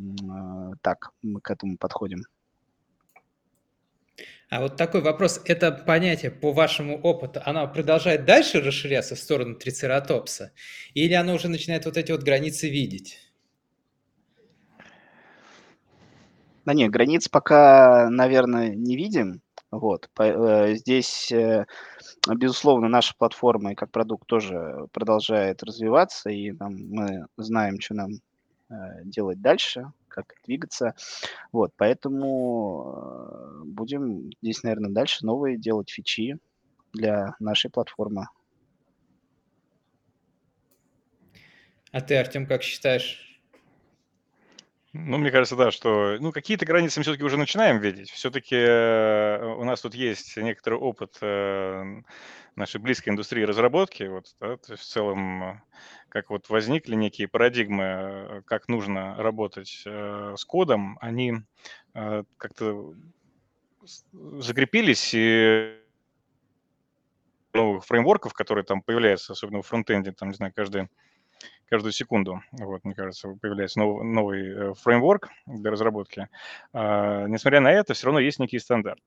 так 0.82 1.10
мы 1.22 1.40
к 1.40 1.50
этому 1.50 1.76
подходим. 1.76 2.24
А 4.50 4.60
вот 4.60 4.76
такой 4.76 5.00
вопрос. 5.00 5.40
Это 5.46 5.72
понятие, 5.72 6.30
по 6.30 6.52
вашему 6.52 7.00
опыту, 7.00 7.40
оно 7.44 7.66
продолжает 7.66 8.24
дальше 8.24 8.60
расширяться 8.60 9.16
в 9.16 9.18
сторону 9.18 9.56
трицератопса? 9.56 10.52
Или 10.92 11.14
оно 11.14 11.34
уже 11.34 11.48
начинает 11.48 11.86
вот 11.86 11.96
эти 11.96 12.12
вот 12.12 12.22
границы 12.22 12.68
видеть? 12.68 13.18
Да 16.64 16.72
нет, 16.72 16.90
границ 16.90 17.28
пока, 17.28 18.08
наверное, 18.10 18.74
не 18.74 18.96
видим. 18.96 19.42
Вот. 19.74 20.08
Э, 20.20 20.74
здесь, 20.74 21.32
э, 21.32 21.66
безусловно, 22.28 22.88
наша 22.88 23.12
платформа 23.18 23.72
и 23.72 23.74
как 23.74 23.90
продукт 23.90 24.26
тоже 24.26 24.86
продолжает 24.92 25.64
развиваться, 25.64 26.30
и 26.30 26.52
там 26.52 26.76
мы 26.90 27.26
знаем, 27.36 27.80
что 27.80 27.94
нам 27.94 28.12
э, 28.70 28.74
делать 29.04 29.40
дальше 29.40 29.90
как 30.06 30.34
двигаться. 30.46 30.94
Вот, 31.50 31.72
поэтому 31.76 33.64
будем 33.64 34.30
здесь, 34.42 34.62
наверное, 34.62 34.92
дальше 34.92 35.26
новые 35.26 35.58
делать 35.58 35.90
фичи 35.90 36.38
для 36.92 37.34
нашей 37.40 37.68
платформы. 37.68 38.28
А 41.90 42.00
ты, 42.00 42.16
Артем, 42.16 42.46
как 42.46 42.62
считаешь? 42.62 43.33
Ну, 44.96 45.18
мне 45.18 45.32
кажется, 45.32 45.56
да, 45.56 45.72
что 45.72 46.18
ну, 46.20 46.30
какие-то 46.30 46.66
границы 46.66 47.00
мы 47.00 47.02
все-таки 47.02 47.24
уже 47.24 47.36
начинаем 47.36 47.80
видеть. 47.80 48.10
Все-таки 48.10 48.54
э, 48.54 49.44
у 49.44 49.64
нас 49.64 49.80
тут 49.80 49.92
есть 49.92 50.36
некоторый 50.36 50.78
опыт 50.78 51.18
э, 51.20 52.02
нашей 52.54 52.80
близкой 52.80 53.08
индустрии 53.08 53.42
разработки. 53.42 54.04
Вот, 54.04 54.36
да, 54.38 54.56
то 54.56 54.72
есть 54.72 54.84
в 54.84 54.86
целом 54.86 55.60
как 56.08 56.30
вот 56.30 56.48
возникли 56.48 56.94
некие 56.94 57.26
парадигмы, 57.26 57.82
э, 57.82 58.42
как 58.46 58.68
нужно 58.68 59.16
работать 59.16 59.82
с 59.84 60.44
кодом, 60.44 60.96
они 61.00 61.42
как-то 61.92 62.94
закрепились 64.38 65.10
и 65.12 65.76
новых 67.52 67.84
фреймворков, 67.84 68.32
которые 68.32 68.64
там 68.64 68.80
появляются, 68.80 69.32
особенно 69.32 69.62
в 69.62 69.66
фронтенде, 69.66 70.12
там, 70.12 70.28
не 70.28 70.34
знаю, 70.34 70.52
каждый, 70.54 70.88
каждую 71.68 71.92
секунду, 71.92 72.42
вот, 72.52 72.84
мне 72.84 72.94
кажется, 72.94 73.28
появляется 73.40 73.78
новый, 73.78 74.04
новый 74.04 74.74
фреймворк 74.74 75.28
для 75.46 75.70
разработки. 75.70 76.28
А, 76.72 77.26
несмотря 77.26 77.60
на 77.60 77.72
это, 77.72 77.94
все 77.94 78.06
равно 78.06 78.20
есть 78.20 78.38
некие 78.38 78.60
стандарты. 78.60 79.02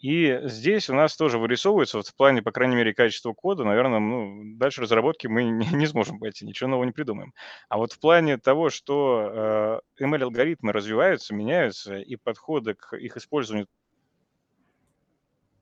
И 0.00 0.40
здесь 0.42 0.90
у 0.90 0.94
нас 0.94 1.16
тоже 1.16 1.38
вырисовывается, 1.38 1.96
вот 1.96 2.08
в 2.08 2.16
плане, 2.16 2.42
по 2.42 2.50
крайней 2.50 2.74
мере, 2.74 2.92
качества 2.92 3.32
кода, 3.32 3.62
наверное, 3.62 4.00
ну, 4.00 4.42
дальше 4.56 4.82
разработки 4.82 5.28
мы 5.28 5.44
не, 5.44 5.66
не 5.68 5.86
сможем 5.86 6.18
пойти, 6.18 6.44
ничего 6.44 6.68
нового 6.68 6.84
не 6.84 6.92
придумаем. 6.92 7.32
А 7.68 7.78
вот 7.78 7.92
в 7.92 8.00
плане 8.00 8.36
того, 8.36 8.68
что 8.70 9.80
э, 9.98 10.04
ML-алгоритмы 10.04 10.72
развиваются, 10.72 11.34
меняются, 11.34 11.98
и 11.98 12.16
подходы 12.16 12.74
к 12.74 12.96
их 12.96 13.16
использованию 13.16 13.68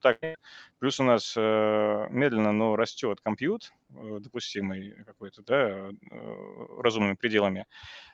так, 0.00 0.18
плюс 0.78 1.00
у 1.00 1.04
нас 1.04 1.34
э, 1.36 2.06
медленно, 2.10 2.52
но 2.52 2.76
растет 2.76 3.20
компьют, 3.20 3.72
э, 3.90 4.18
допустимый 4.20 4.94
какой-то, 5.06 5.42
да, 5.42 5.68
э, 5.68 5.90
разумными 6.78 7.14
пределами. 7.14 7.66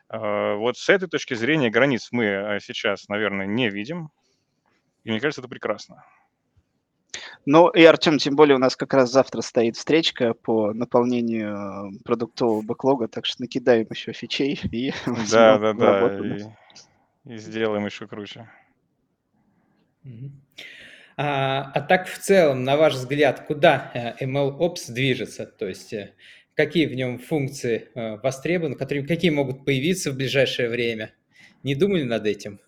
Э, 0.09 0.55
вот 0.55 0.77
с 0.77 0.89
этой 0.89 1.09
точки 1.09 1.35
зрения 1.35 1.71
границ 1.71 2.09
мы 2.13 2.59
сейчас, 2.63 3.09
наверное, 3.09 3.47
не 3.47 3.71
видим, 3.71 4.11
и 5.05 5.11
мне 5.11 5.21
кажется, 5.21 5.41
это 5.41 5.49
прекрасно. 5.49 6.05
Ну 7.45 7.69
и, 7.69 7.85
Артем, 7.85 8.19
тем 8.19 8.35
более 8.35 8.57
у 8.57 8.59
нас 8.59 8.77
как 8.77 8.93
раз 8.93 9.11
завтра 9.13 9.41
стоит 9.41 9.77
встречка 9.77 10.35
по 10.35 10.73
наполнению 10.73 12.01
продуктового 12.05 12.63
бэклога, 12.63 13.07
так 13.07 13.25
что 13.25 13.43
накидаем 13.43 13.87
еще 13.89 14.13
фичей 14.13 14.61
и 14.73 14.93
Да, 15.31 15.59
да, 15.59 15.73
да, 15.73 16.19
и, 16.19 16.43
и 17.25 17.39
сделаем 17.39 17.87
еще 17.87 18.09
круче. 18.09 18.51
А, 21.17 21.71
а 21.75 21.81
так 21.81 22.09
в 22.09 22.19
целом, 22.19 22.65
на 22.65 22.77
ваш 22.77 22.95
взгляд, 22.95 23.47
куда 23.47 23.91
э, 23.95 24.25
MLOps 24.25 24.93
движется? 24.93 25.47
То 25.47 25.67
есть 25.67 25.93
э, 25.93 26.15
какие 26.55 26.87
в 26.87 26.95
нем 26.95 27.19
функции 27.19 27.89
востребованы, 27.95 28.77
которые, 28.77 29.07
какие 29.07 29.31
могут 29.31 29.65
появиться 29.65 30.13
в 30.13 30.17
ближайшее 30.17 30.69
время? 30.69 31.13
Не 31.63 31.75
думали 31.75 32.03
над 32.03 32.27
этим? 32.27 32.61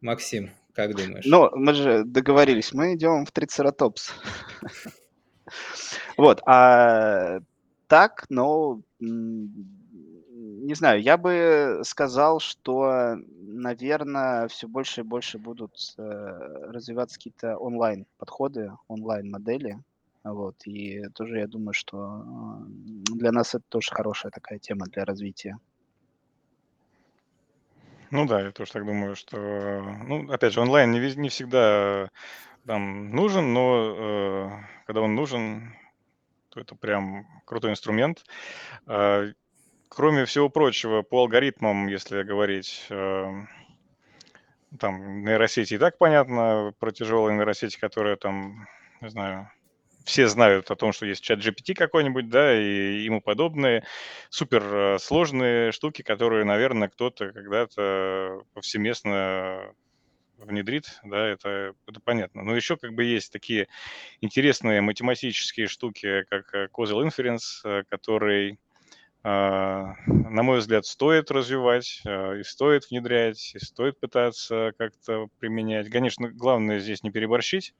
Максим, 0.00 0.50
как 0.72 0.94
думаешь? 0.94 1.24
Ну, 1.26 1.50
мы 1.54 1.74
же 1.74 2.04
договорились, 2.04 2.72
мы 2.72 2.94
идем 2.94 3.26
в 3.26 3.32
трицератопс. 3.32 4.12
Вот, 6.18 6.42
а 6.46 7.38
так, 7.86 8.26
но 8.28 8.82
не 10.68 10.74
знаю, 10.74 11.00
я 11.00 11.16
бы 11.16 11.80
сказал, 11.82 12.40
что, 12.40 13.16
наверное, 13.40 14.48
все 14.48 14.68
больше 14.68 15.00
и 15.00 15.04
больше 15.04 15.38
будут, 15.38 15.94
э, 15.96 16.02
развиваться 16.70 17.16
какие-то 17.16 17.56
онлайн-подходы, 17.56 18.72
онлайн-модели. 18.86 19.78
Вот, 20.24 20.56
и 20.66 21.08
тоже 21.14 21.38
я 21.38 21.46
думаю, 21.46 21.72
что, 21.72 22.22
для 22.66 23.32
нас 23.32 23.54
это 23.54 23.64
тоже 23.70 23.90
хорошая 23.92 24.30
такая 24.30 24.58
тема 24.58 24.84
для 24.86 25.06
развития. 25.06 25.58
Ну 28.10 28.26
да, 28.26 28.42
я 28.42 28.52
тоже 28.52 28.72
так 28.72 28.84
думаю, 28.84 29.16
что, 29.16 29.38
ну, 30.06 30.30
опять 30.30 30.52
же, 30.52 30.60
онлайн 30.60 30.92
не, 30.92 31.16
не 31.16 31.30
всегда 31.30 32.10
там 32.66 33.10
нужен, 33.10 33.54
но 33.54 33.96
э, 33.96 34.50
когда 34.84 35.00
он 35.00 35.14
нужен, 35.14 35.74
то 36.50 36.60
это 36.60 36.74
прям 36.74 37.26
крутой 37.46 37.70
инструмент. 37.70 38.26
А, 38.86 39.28
кроме 39.88 40.24
всего 40.24 40.48
прочего, 40.48 41.02
по 41.02 41.20
алгоритмам, 41.20 41.86
если 41.86 42.22
говорить, 42.22 42.86
э, 42.90 43.26
там 44.78 45.24
нейросети 45.24 45.74
и 45.74 45.78
так 45.78 45.98
понятно, 45.98 46.72
про 46.78 46.92
тяжелые 46.92 47.36
нейросети, 47.36 47.78
которые 47.78 48.16
там, 48.16 48.66
не 49.00 49.08
знаю, 49.08 49.50
все 50.04 50.26
знают 50.26 50.70
о 50.70 50.76
том, 50.76 50.92
что 50.92 51.04
есть 51.04 51.22
чат 51.22 51.38
GPT 51.40 51.74
какой-нибудь, 51.74 52.30
да, 52.30 52.58
и 52.58 53.02
ему 53.02 53.20
подобные 53.20 53.84
супер 54.30 54.62
э, 54.98 55.70
штуки, 55.72 56.02
которые, 56.02 56.44
наверное, 56.44 56.88
кто-то 56.88 57.30
когда-то 57.32 58.42
повсеместно 58.54 59.74
внедрит, 60.38 61.00
да, 61.04 61.26
это, 61.26 61.74
это 61.86 62.00
понятно. 62.00 62.42
Но 62.42 62.54
еще 62.54 62.76
как 62.76 62.94
бы 62.94 63.04
есть 63.04 63.32
такие 63.32 63.68
интересные 64.20 64.80
математические 64.80 65.66
штуки, 65.66 66.24
как 66.30 66.54
э, 66.54 66.68
causal 66.72 67.06
inference, 67.06 67.60
э, 67.64 67.82
который, 67.88 68.58
на 69.22 69.96
мой 70.42 70.58
взгляд, 70.58 70.86
стоит 70.86 71.30
развивать, 71.30 72.02
и 72.04 72.42
стоит 72.44 72.88
внедрять, 72.90 73.52
и 73.54 73.58
стоит 73.58 73.98
пытаться 73.98 74.72
как-то 74.78 75.26
применять. 75.38 75.90
Конечно, 75.90 76.28
главное 76.30 76.78
здесь 76.78 77.02
не 77.02 77.10
переборщить, 77.10 77.74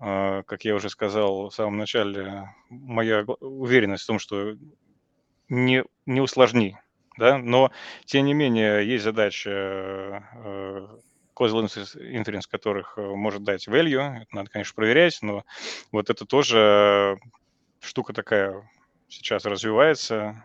а, 0.00 0.42
как 0.44 0.64
я 0.64 0.74
уже 0.74 0.90
сказал 0.90 1.50
в 1.50 1.54
самом 1.54 1.76
начале, 1.76 2.54
моя 2.70 3.24
уверенность 3.40 4.04
в 4.04 4.06
том, 4.06 4.18
что 4.18 4.56
не, 5.48 5.84
не 6.06 6.20
усложни, 6.20 6.78
да, 7.16 7.38
но 7.38 7.72
тем 8.04 8.26
не 8.26 8.34
менее 8.34 8.86
есть 8.86 9.02
задача 9.02 9.50
э, 9.50 10.86
causal 11.34 11.64
inference, 11.64 12.44
которых 12.48 12.96
э, 12.96 13.02
может 13.02 13.42
дать 13.42 13.66
value, 13.66 14.22
это 14.22 14.36
надо, 14.36 14.50
конечно, 14.50 14.74
проверять, 14.76 15.18
но 15.20 15.44
вот 15.90 16.10
это 16.10 16.24
тоже 16.26 17.18
штука 17.80 18.12
такая 18.12 18.70
сейчас 19.08 19.44
развивается. 19.44 20.44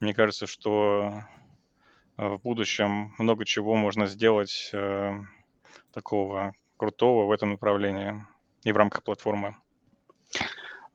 Мне 0.00 0.14
кажется, 0.14 0.46
что 0.46 1.24
в 2.16 2.38
будущем 2.38 3.14
много 3.18 3.44
чего 3.44 3.76
можно 3.76 4.06
сделать 4.06 4.70
э, 4.72 5.18
такого 5.92 6.54
крутого 6.76 7.26
в 7.26 7.32
этом 7.32 7.50
направлении 7.50 8.24
и 8.64 8.72
в 8.72 8.76
рамках 8.76 9.02
платформы. 9.02 9.56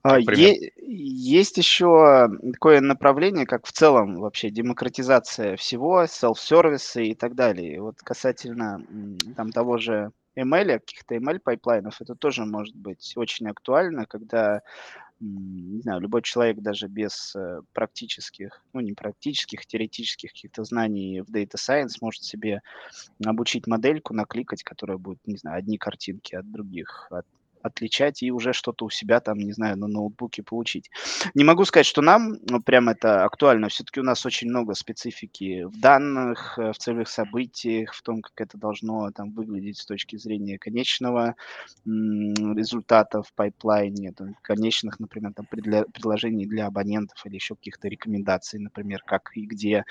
А, 0.03 0.19
есть 0.19 1.57
еще 1.57 2.29
такое 2.53 2.79
направление, 2.79 3.47
как 3.47 3.65
в 3.65 3.71
целом 3.71 4.19
вообще 4.19 4.51
демократизация 4.51 5.55
всего, 5.55 6.03
self-сервисы 6.03 7.05
и 7.05 7.15
так 7.15 7.33
далее. 7.33 7.81
Вот 7.81 7.95
касательно 8.03 8.85
там 9.35 9.51
того 9.51 9.79
же 9.79 10.11
ML, 10.37 10.79
каких-то 10.79 11.15
ML-пайплайнов, 11.15 11.95
это 12.01 12.13
тоже 12.13 12.45
может 12.45 12.75
быть 12.75 13.13
очень 13.15 13.47
актуально, 13.47 14.05
когда 14.05 14.61
не 15.19 15.81
знаю, 15.81 16.01
любой 16.01 16.21
человек 16.21 16.59
даже 16.59 16.87
без 16.87 17.35
э, 17.35 17.61
практических, 17.73 18.63
ну 18.73 18.81
не 18.81 18.93
практических, 18.93 19.65
теоретических 19.65 20.31
каких-то 20.31 20.63
знаний 20.63 21.21
в 21.21 21.29
Data 21.29 21.55
Science 21.55 21.97
может 22.01 22.23
себе 22.23 22.61
обучить 23.23 23.67
модельку, 23.67 24.13
накликать, 24.13 24.63
которая 24.63 24.97
будет, 24.97 25.19
не 25.25 25.37
знаю, 25.37 25.59
одни 25.59 25.77
картинки 25.77 26.35
от 26.35 26.51
других, 26.51 27.07
от 27.11 27.25
отличать 27.65 28.21
и 28.23 28.31
уже 28.31 28.53
что-то 28.53 28.85
у 28.85 28.89
себя 28.89 29.19
там, 29.19 29.39
не 29.39 29.51
знаю, 29.51 29.77
на 29.77 29.87
ноутбуке 29.87 30.43
получить. 30.43 30.89
Не 31.33 31.43
могу 31.43 31.65
сказать, 31.65 31.85
что 31.85 32.01
нам 32.01 32.37
ну, 32.49 32.61
прям 32.61 32.89
это 32.89 33.23
актуально. 33.25 33.69
Все-таки 33.69 33.99
у 33.99 34.03
нас 34.03 34.25
очень 34.25 34.49
много 34.49 34.75
специфики 34.75 35.63
в 35.63 35.79
данных, 35.79 36.57
э, 36.59 36.71
в 36.71 36.77
целевых 36.77 37.07
событиях, 37.07 37.93
в 37.93 38.01
том, 38.01 38.21
как 38.21 38.33
это 38.37 38.57
должно 38.57 39.11
там 39.11 39.31
выглядеть 39.31 39.77
с 39.77 39.85
точки 39.85 40.17
зрения 40.17 40.59
конечного 40.59 41.35
результата 41.85 43.21
в 43.21 43.33
пайплайне, 43.33 44.11
там, 44.11 44.35
конечных, 44.41 44.99
например, 44.99 45.33
там, 45.33 45.45
предложений 45.45 46.45
для 46.47 46.67
абонентов 46.67 47.25
или 47.25 47.35
еще 47.35 47.55
каких-то 47.55 47.87
рекомендаций, 47.87 48.59
например, 48.59 49.01
как 49.05 49.31
и 49.35 49.45
где 49.45 49.85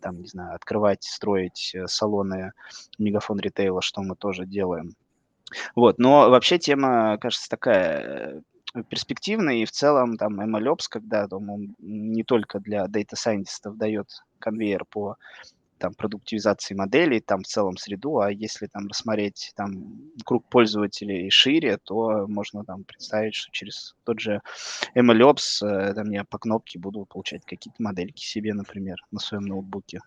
там, 0.00 0.20
не 0.20 0.28
знаю, 0.28 0.54
открывать, 0.54 1.04
строить 1.04 1.72
э, 1.74 1.86
салоны 1.86 2.52
мегафон 2.98 3.38
ритейла, 3.40 3.82
что 3.82 4.02
мы 4.02 4.16
тоже 4.16 4.46
делаем. 4.46 4.94
Вот, 5.74 5.98
но 5.98 6.30
вообще 6.30 6.58
тема, 6.58 7.18
кажется, 7.18 7.48
такая 7.48 8.42
э, 8.74 8.82
перспективная, 8.88 9.56
и 9.56 9.64
в 9.64 9.70
целом 9.70 10.16
там 10.16 10.40
MLOps, 10.40 10.84
когда 10.88 11.26
там, 11.28 11.50
он 11.50 11.74
не 11.78 12.24
только 12.24 12.60
для 12.60 12.84
data 12.86 13.14
scientistов 13.14 13.76
дает 13.76 14.08
конвейер 14.38 14.84
по 14.84 15.16
там, 15.80 15.94
продуктивизации 15.94 16.74
моделей, 16.74 17.20
там 17.20 17.42
в 17.42 17.46
целом 17.46 17.76
среду, 17.76 18.20
а 18.20 18.30
если 18.30 18.66
там 18.66 18.86
рассмотреть 18.86 19.52
там 19.56 20.12
круг 20.24 20.46
пользователей 20.48 21.30
шире, 21.30 21.78
то 21.78 22.26
можно 22.28 22.64
там 22.64 22.84
представить, 22.84 23.34
что 23.34 23.50
через 23.50 23.96
тот 24.04 24.20
же 24.20 24.42
MLOps 24.94 25.66
э, 25.66 25.94
там 25.94 26.10
я 26.10 26.24
по 26.24 26.38
кнопке 26.38 26.78
буду 26.78 27.06
получать 27.06 27.44
какие-то 27.44 27.82
модельки 27.82 28.22
себе, 28.22 28.52
например, 28.54 28.98
на 29.10 29.18
своем 29.18 29.44
ноутбуке. 29.44 30.00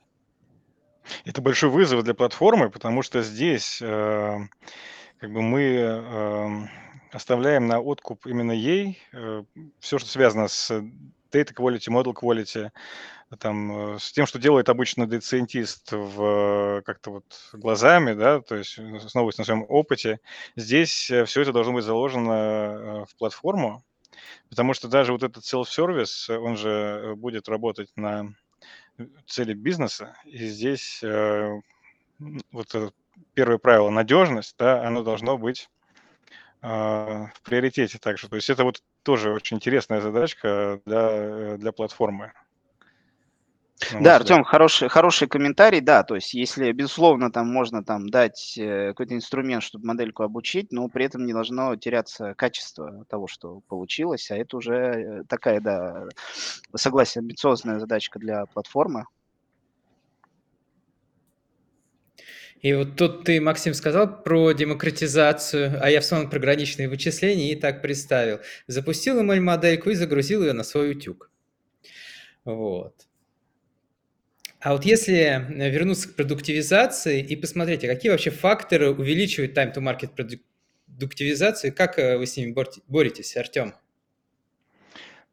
Это 1.25 1.41
большой 1.41 1.69
вызов 1.69 2.03
для 2.03 2.13
платформы, 2.13 2.69
потому 2.69 3.01
что 3.01 3.21
здесь 3.23 3.81
э, 3.81 4.37
как 5.24 5.32
бы 5.32 5.41
мы 5.41 5.61
эм, 5.61 6.69
оставляем 7.13 7.65
на 7.65 7.80
откуп 7.80 8.26
именно 8.26 8.51
ей 8.51 8.99
э, 9.13 9.45
все, 9.80 9.97
что 9.97 10.09
связано 10.09 10.49
с 10.49 10.69
data 10.69 11.53
quality, 11.53 11.88
model 11.88 12.13
quality, 12.13 12.71
там, 13.39 13.95
э, 13.95 13.99
с 13.99 14.11
тем, 14.11 14.26
что 14.26 14.38
делает 14.38 14.67
обычно 14.67 15.03
scientist 15.03 15.95
в, 15.95 16.82
как-то 16.82 17.11
вот 17.11 17.24
глазами, 17.53 18.11
да, 18.11 18.41
то 18.41 18.57
есть 18.57 18.78
основываясь 18.78 19.38
на 19.38 19.45
своем 19.45 19.65
опыте. 19.69 20.19
Здесь 20.57 20.91
все 20.91 21.41
это 21.41 21.53
должно 21.53 21.71
быть 21.71 21.86
заложено 21.86 22.34
э, 22.34 23.05
в 23.05 23.15
платформу, 23.15 23.82
потому 24.49 24.74
что 24.74 24.89
даже 24.89 25.13
вот 25.13 25.24
этот 25.24 25.45
self-service, 25.45 26.36
он 26.36 26.57
же 26.57 27.13
будет 27.15 27.47
работать 27.47 27.91
на 27.95 28.34
цели 29.26 29.53
бизнеса, 29.53 30.17
и 30.26 30.47
здесь 30.47 31.01
вот 32.51 32.76
этот 32.76 32.93
первое 33.34 33.57
правило 33.57 33.89
надежность, 33.89 34.55
да, 34.57 34.86
оно 34.86 35.03
должно 35.03 35.38
быть 35.38 35.70
а, 36.61 37.28
в 37.34 37.41
приоритете 37.41 37.97
также. 37.97 38.30
То 38.30 38.36
есть 38.36 38.49
это 38.49 38.64
вот 38.64 38.82
тоже 39.03 39.34
очень 39.34 39.57
интересная 39.57 40.01
задачка 40.01 40.80
для, 40.86 41.09
э, 41.11 41.57
для 41.57 41.72
платформы. 41.72 42.32
Да, 43.99 44.16
Артем, 44.16 44.43
хороший, 44.43 44.88
хороший 44.88 45.28
комментарий, 45.28 45.82
да, 45.82 46.03
то 46.03 46.16
есть 46.16 46.34
если, 46.34 46.72
безусловно, 46.72 47.32
там 47.32 47.51
можно 47.51 47.84
там 47.84 48.07
дать 48.07 48.57
э, 48.57 48.89
какой-то 48.89 49.14
инструмент, 49.16 49.61
чтобы 49.64 49.86
модельку 49.86 50.24
обучить, 50.24 50.72
но 50.72 50.88
при 50.88 51.05
этом 51.05 51.26
не 51.26 51.34
должно 51.34 51.76
теряться 51.76 52.34
качество 52.36 53.03
того, 53.09 53.28
что 53.28 53.61
получилось, 53.68 54.32
а 54.32 54.38
это 54.38 54.57
уже 54.57 54.76
э, 54.76 55.24
такая, 55.28 55.59
да, 55.59 56.05
согласен, 56.76 57.22
амбициозная 57.22 57.80
задачка 57.80 58.20
для 58.20 58.45
платформы, 58.45 59.05
И 62.64 62.74
вот 62.74 62.95
тут 62.95 63.26
ты, 63.26 63.41
Максим, 63.41 63.74
сказал 63.74 64.24
про 64.24 64.53
демократизацию, 64.53 65.78
а 65.82 65.89
я 65.89 65.99
вспомнил 65.99 66.30
про 66.30 66.39
граничные 66.39 66.88
вычисления 66.88 67.51
и 67.51 67.55
так 67.55 67.82
представил. 67.82 68.39
Запустил 68.68 69.22
ML-модельку 69.22 69.89
и 69.89 69.95
загрузил 69.95 70.43
ее 70.43 70.53
на 70.53 70.64
свой 70.64 70.91
утюг. 70.91 71.30
Вот. 72.45 72.95
А 74.61 74.72
вот 74.72 74.86
если 74.86 75.45
вернуться 75.49 76.07
к 76.07 76.16
продуктивизации 76.16 77.22
и 77.22 77.36
посмотреть, 77.36 77.84
а 77.84 77.88
какие 77.88 78.09
вообще 78.09 78.32
факторы 78.32 78.91
увеличивают 78.91 79.57
time 79.57 79.74
to 79.76 79.82
market 79.82 80.11
продуктивизации, 80.88 81.70
как 81.70 81.99
э, 81.99 82.18
вы 82.18 82.26
с 82.26 82.38
ними 82.38 82.55
боретесь, 82.88 83.36
Артем? 83.36 83.74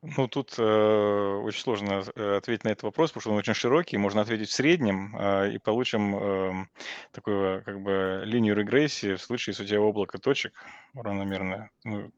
Ну, 0.02 0.28
тут 0.28 0.54
э, 0.58 0.62
очень 0.62 1.60
сложно 1.60 2.02
э, 2.14 2.36
ответить 2.36 2.64
на 2.64 2.70
этот 2.70 2.84
вопрос, 2.84 3.10
потому 3.10 3.20
что 3.20 3.30
он 3.32 3.36
очень 3.36 3.52
широкий. 3.52 3.98
Можно 3.98 4.22
ответить 4.22 4.48
в 4.48 4.52
среднем 4.52 5.14
э, 5.14 5.52
и 5.52 5.58
получим 5.58 6.16
э, 6.16 6.66
такую 7.12 7.62
как 7.64 7.82
бы 7.82 8.22
линию 8.24 8.56
регрессии 8.56 9.14
в 9.14 9.22
случае, 9.22 9.52
если 9.52 9.64
у 9.64 9.66
тебя 9.66 9.80
облако 9.82 10.18
точек 10.18 10.54
равномерное. 10.94 11.70
Ну, 11.84 12.10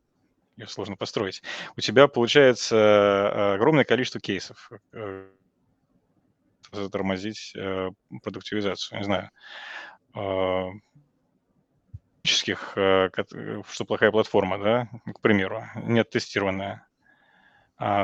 ее 0.56 0.68
сложно 0.68 0.96
построить. 0.96 1.42
У 1.76 1.80
тебя 1.80 2.06
получается 2.06 3.54
огромное 3.54 3.84
количество 3.84 4.20
кейсов 4.20 4.70
э, 4.92 5.28
затормозить 6.72 7.52
э, 7.56 7.90
продуктивизацию. 8.22 8.98
Не 8.98 9.04
знаю. 9.04 9.30
Э, 10.14 10.68
э, 12.46 13.62
что 13.68 13.84
плохая 13.84 14.10
платформа, 14.10 14.58
да, 14.58 14.88
к 15.12 15.20
примеру, 15.20 15.64
нет 15.76 16.10
тестированная 16.10 16.74
а, 16.74 16.91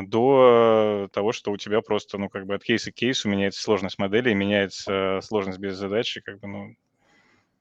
до 0.02 1.08
того, 1.12 1.32
что 1.32 1.52
у 1.52 1.56
тебя 1.56 1.82
просто, 1.82 2.18
ну, 2.18 2.28
как 2.28 2.46
бы 2.46 2.54
от 2.54 2.64
кейса 2.64 2.90
к 2.90 2.94
кейсу 2.94 3.28
меняется 3.28 3.62
сложность 3.62 3.98
модели, 3.98 4.32
меняется 4.32 5.20
сложность 5.22 5.58
без 5.58 5.76
задачи, 5.76 6.20
как 6.20 6.40
бы, 6.40 6.48
ну, 6.48 6.76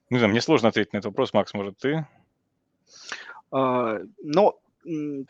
не 0.09 0.17
знаю, 0.17 0.31
мне 0.31 0.41
сложно 0.41 0.69
ответить 0.69 0.93
на 0.93 0.97
этот 0.97 1.11
вопрос. 1.11 1.33
Макс, 1.33 1.53
может, 1.53 1.77
ты? 1.77 2.07
А, 3.51 3.99
ну, 4.23 4.57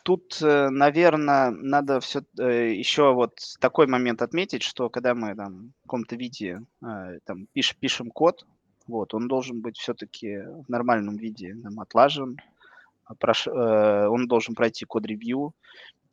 тут, 0.04 0.38
наверное, 0.42 1.52
надо 1.52 2.00
все 2.00 2.22
э, 2.38 2.74
еще 2.74 3.14
вот 3.14 3.40
такой 3.60 3.88
момент 3.88 4.22
отметить, 4.22 4.62
что 4.62 4.90
когда 4.90 5.16
мы 5.16 5.36
там 5.36 5.74
в 5.80 5.84
каком-то 5.84 6.16
виде 6.16 6.62
э, 6.84 7.20
там 7.26 7.48
пиш, 7.54 7.76
пишем 7.76 8.12
код, 8.12 8.46
вот, 8.88 9.14
он 9.14 9.28
должен 9.28 9.62
быть 9.62 9.78
все-таки 9.78 10.38
в 10.38 10.70
нормальном 10.70 11.18
виде 11.18 11.56
там, 11.64 11.80
отлажен, 11.80 12.38
а 13.06 13.14
э, 13.16 14.08
он 14.08 14.28
должен 14.28 14.54
пройти 14.54 14.86
код-ревью, 14.86 15.54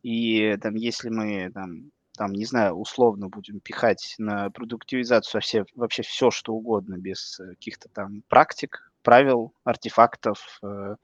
и 0.05 0.55
там, 0.57 0.75
если 0.75 1.09
мы 1.09 1.49
там, 1.51 1.89
там, 2.15 2.31
не 2.31 2.45
знаю, 2.45 2.75
условно 2.75 3.27
будем 3.27 3.59
пихать 3.59 4.13
на 4.19 4.51
продуктивизацию 4.51 5.39
вообще, 5.39 5.65
вообще 5.73 6.03
все, 6.03 6.29
что 6.29 6.53
угодно, 6.53 6.97
без 6.97 7.37
каких-то 7.37 7.89
там 7.89 8.21
практик, 8.29 8.91
правил, 9.01 9.51
артефактов, 9.63 10.59
э, 10.61 10.97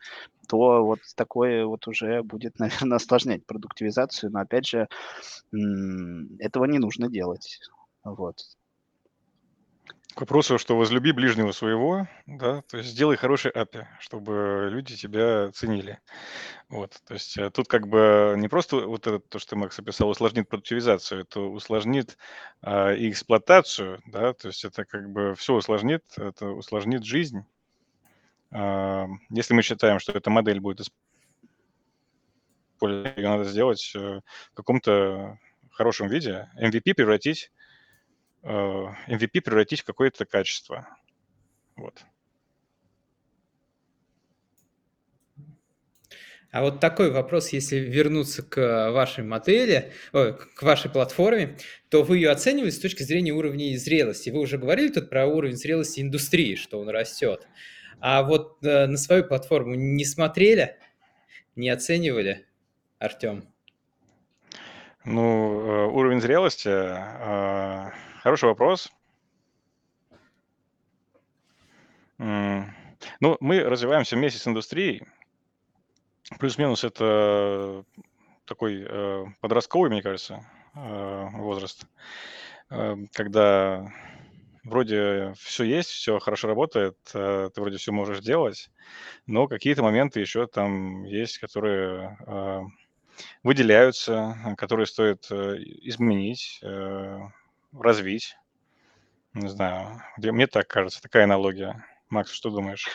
то 0.48 0.86
вот 0.86 1.00
такое 1.16 1.66
вот 1.66 1.88
уже 1.88 2.22
будет, 2.22 2.60
наверное, 2.60 2.98
осложнять 2.98 3.44
продуктивизацию. 3.48 4.32
Но 4.32 4.42
опять 4.42 4.68
же, 4.68 4.88
этого 5.52 6.66
не 6.66 6.78
нужно 6.78 7.10
делать. 7.10 7.60
Вот. 8.04 8.38
К 10.14 10.22
вопросу, 10.22 10.58
что 10.58 10.76
возлюби 10.76 11.14
ближнего 11.14 11.54
своего, 11.54 12.08
да, 12.26 12.64
то 12.64 12.78
есть 12.78 12.90
сделай 12.90 13.16
хороший 13.16 13.52
API, 13.52 13.86
чтобы 14.00 14.68
люди 14.70 14.98
тебя 14.98 15.52
ценили. 15.54 16.00
Вот, 16.68 17.02
то 17.08 17.14
есть 17.14 17.38
э, 17.38 17.50
тут 17.50 17.70
как 17.70 17.88
бы 17.88 18.36
не 18.38 18.50
просто 18.50 18.88
вот 18.88 19.08
это, 19.08 19.20
то, 19.20 19.40
что 19.40 19.56
Макс 19.56 19.80
описал, 19.80 20.10
усложнит 20.10 20.50
продуктивизацию, 20.50 21.22
это 21.22 21.40
усложнит 21.40 22.18
а, 22.62 22.94
и 22.94 23.10
эксплуатацию, 23.10 24.02
да, 24.06 24.34
то 24.34 24.50
есть 24.50 24.66
это 24.66 24.84
как 24.84 25.10
бы 25.10 25.34
все 25.36 25.54
усложнит, 25.54 26.04
это 26.18 26.48
усложнит 26.48 27.06
жизнь. 27.06 27.46
А, 28.52 29.08
если 29.30 29.54
мы 29.54 29.62
считаем, 29.62 30.00
что 30.00 30.12
эта 30.12 30.30
модель 30.30 30.60
будет 30.60 30.82
использовать, 32.82 33.18
ее 33.18 33.30
надо 33.30 33.46
сделать 33.46 33.94
э, 33.96 34.20
в 34.52 34.56
каком-то 34.56 35.40
хорошем 35.72 36.10
виде, 36.10 36.50
MVP 36.60 36.96
превратить 36.96 37.50
MVP 38.44 39.30
э, 39.34 39.42
превратить 39.42 39.82
в 39.82 39.86
какое-то 39.86 40.26
качество. 40.26 40.88
Вот. 41.76 42.04
А 46.52 46.62
вот 46.62 46.82
такой 46.82 47.12
вопрос, 47.12 47.50
если 47.50 47.78
вернуться 47.78 48.44
к 48.44 48.92
вашей 48.92 49.24
модели, 49.24 49.94
к 50.12 50.62
вашей 50.62 50.92
платформе, 50.92 51.58
то 51.90 52.04
вы 52.04 52.18
ее 52.18 52.30
оцениваете 52.30 52.76
с 52.76 52.82
точки 52.82 53.04
зрения 53.04 53.32
уровня 53.32 53.78
зрелости. 53.78 54.30
Вы 54.30 54.40
уже 54.42 54.58
говорили 54.58 54.90
тут 54.90 55.10
про 55.10 55.26
уровень 55.28 55.56
зрелости 55.56 56.02
индустрии, 56.02 56.56
что 56.56 56.82
он 56.82 56.90
растет. 56.90 57.48
А 58.02 58.24
вот 58.24 58.58
э, 58.66 58.88
на 58.88 58.98
свою 58.98 59.24
платформу 59.24 59.76
не 59.76 60.04
смотрели, 60.04 60.76
не 61.56 61.70
оценивали, 61.70 62.48
Артем? 63.00 63.48
Ну, 65.06 65.62
э, 65.62 65.86
уровень 65.86 66.20
зрелости 66.20 66.70
Хороший 68.22 68.50
вопрос. 68.50 68.92
Ну, 72.20 72.68
мы 73.40 73.64
развиваемся 73.64 74.16
вместе 74.16 74.38
с 74.38 74.48
индустрией. 74.48 75.08
Плюс-минус 76.38 76.84
это 76.84 77.84
такой 78.46 78.86
э, 78.88 79.26
подростковый, 79.40 79.90
мне 79.90 80.04
кажется, 80.04 80.46
э, 80.76 81.28
возраст, 81.34 81.88
э, 82.70 82.96
когда 83.12 83.92
вроде 84.66 85.34
все 85.40 85.64
есть, 85.64 85.90
все 85.90 86.20
хорошо 86.20 86.48
работает, 86.48 86.98
ты 87.12 87.52
вроде 87.56 87.78
все 87.78 87.92
можешь 87.92 88.20
делать, 88.20 88.70
но 89.26 89.48
какие-то 89.48 89.82
моменты 89.82 90.20
еще 90.20 90.46
там 90.46 91.06
есть, 91.06 91.40
которые 91.40 92.20
выделяются, 93.42 94.56
которые 94.58 94.86
стоит 94.86 95.26
изменить, 95.32 96.62
развить. 97.74 98.36
Не 99.34 99.48
знаю, 99.48 100.02
мне 100.18 100.48
так 100.48 100.68
кажется, 100.68 101.02
такая 101.02 101.24
аналогия. 101.24 101.86
Макс, 102.10 102.32
что 102.32 102.50
думаешь? 102.50 102.88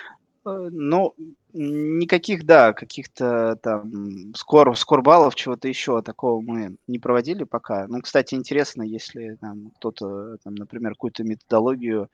Э, 0.45 0.69
ну, 0.71 1.15
никаких, 1.57 2.45
да, 2.45 2.73
каких-то 2.73 3.57
там 3.63 4.35
скор, 4.35 4.77
скорбалов, 4.77 5.35
чего-то 5.35 5.69
еще 5.69 6.03
такого 6.03 6.41
мы 6.41 6.77
не 6.87 6.99
проводили 6.99 7.45
пока. 7.45 7.87
Ну, 7.89 8.01
кстати, 8.01 8.35
интересно, 8.35 8.83
если 8.83 9.37
там 9.41 9.71
кто-то, 9.77 10.37
там, 10.45 10.55
например, 10.55 10.93
какую-то 10.93 11.25
методологию 11.25 12.11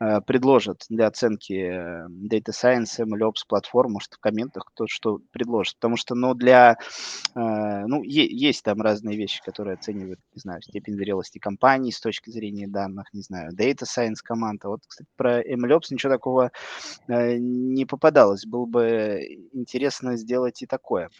э, 0.00 0.20
предложит 0.22 0.84
для 0.88 1.06
оценки 1.06 1.52
э, 1.52 2.06
Data 2.08 2.52
Science, 2.52 2.98
MLOps 2.98 3.44
платформ, 3.46 3.92
может, 3.92 4.14
в 4.14 4.18
комментах 4.18 4.64
кто 4.66 4.86
что 4.86 5.20
предложит. 5.30 5.76
Потому 5.76 5.96
что, 5.96 6.14
ну, 6.14 6.34
для, 6.34 6.78
э, 7.34 7.86
ну, 7.86 8.02
есть 8.02 8.64
там 8.64 8.80
разные 8.80 9.16
вещи, 9.16 9.42
которые 9.44 9.74
оценивают, 9.74 10.20
не 10.34 10.40
знаю, 10.40 10.62
степень 10.62 10.94
зрелости 10.94 11.38
компании 11.38 11.90
с 11.90 12.00
точки 12.00 12.30
зрения 12.30 12.66
данных, 12.66 13.06
не 13.12 13.22
знаю, 13.22 13.52
Data 13.52 13.84
Science 13.84 14.20
команда. 14.24 14.68
Вот, 14.68 14.80
кстати, 14.86 15.08
про 15.16 15.42
MLOps 15.42 15.86
ничего 15.90 16.12
такого 16.12 16.50
э, 17.08 17.36
не 17.36 17.84
попадалось. 17.84 18.46
Был 18.46 18.66
бы 18.66 18.77
интересно 18.80 20.16
сделать 20.16 20.62
и 20.62 20.66
такое. 20.66 21.10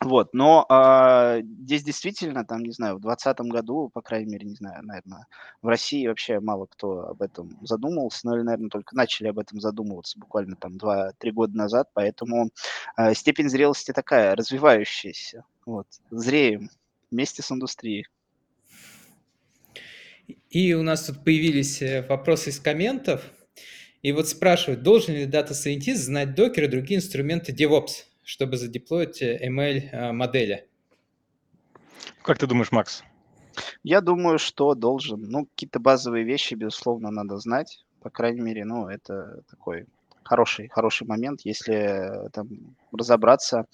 Вот, 0.00 0.34
но 0.34 0.66
э, 0.68 1.42
здесь 1.62 1.82
действительно, 1.82 2.44
там, 2.44 2.62
не 2.62 2.72
знаю, 2.72 2.96
в 2.96 3.00
2020 3.00 3.38
году, 3.50 3.90
по 3.94 4.02
крайней 4.02 4.32
мере, 4.32 4.46
не 4.46 4.54
знаю, 4.54 4.84
наверное, 4.84 5.26
в 5.62 5.68
России 5.68 6.06
вообще 6.06 6.40
мало 6.40 6.66
кто 6.66 7.08
об 7.08 7.22
этом 7.22 7.56
задумывался, 7.62 8.20
ну 8.24 8.34
или, 8.34 8.42
наверное, 8.42 8.70
только 8.70 8.96
начали 8.96 9.28
об 9.28 9.38
этом 9.38 9.60
задумываться 9.60 10.18
буквально 10.18 10.56
там 10.56 10.76
2-3 10.76 11.30
года 11.30 11.56
назад, 11.56 11.88
поэтому 11.94 12.50
э, 12.98 13.14
степень 13.14 13.48
зрелости 13.48 13.92
такая, 13.92 14.34
развивающаяся, 14.34 15.44
вот, 15.64 15.86
зреем 16.10 16.68
вместе 17.10 17.42
с 17.42 17.50
индустрией. 17.50 18.06
И 20.50 20.74
у 20.74 20.82
нас 20.82 21.06
тут 21.06 21.24
появились 21.24 21.80
э, 21.80 22.06
вопросы 22.06 22.50
из 22.50 22.60
комментов. 22.60 23.22
И 24.04 24.12
вот 24.12 24.28
спрашивают, 24.28 24.82
должен 24.82 25.14
ли 25.14 25.24
дата-сайентист 25.24 26.04
знать 26.04 26.34
Docker 26.34 26.64
и 26.64 26.68
другие 26.68 26.98
инструменты 26.98 27.52
DevOps, 27.52 28.04
чтобы 28.22 28.58
задеплоить 28.58 29.22
э, 29.22 29.48
ML-модели? 29.48 30.68
Как 32.22 32.36
ты 32.36 32.46
думаешь, 32.46 32.70
Макс? 32.70 33.02
Я 33.82 34.02
думаю, 34.02 34.38
что 34.38 34.74
должен. 34.74 35.22
Ну, 35.22 35.46
какие-то 35.46 35.80
базовые 35.80 36.22
вещи, 36.22 36.52
безусловно, 36.52 37.10
надо 37.10 37.38
знать. 37.38 37.82
По 38.02 38.10
крайней 38.10 38.42
мере, 38.42 38.66
ну, 38.66 38.88
это 38.88 39.42
такой 39.48 39.86
хороший, 40.22 40.68
хороший 40.68 41.06
момент, 41.06 41.40
если 41.44 41.74
э, 41.74 42.28
там 42.28 42.76
разобраться 42.92 43.64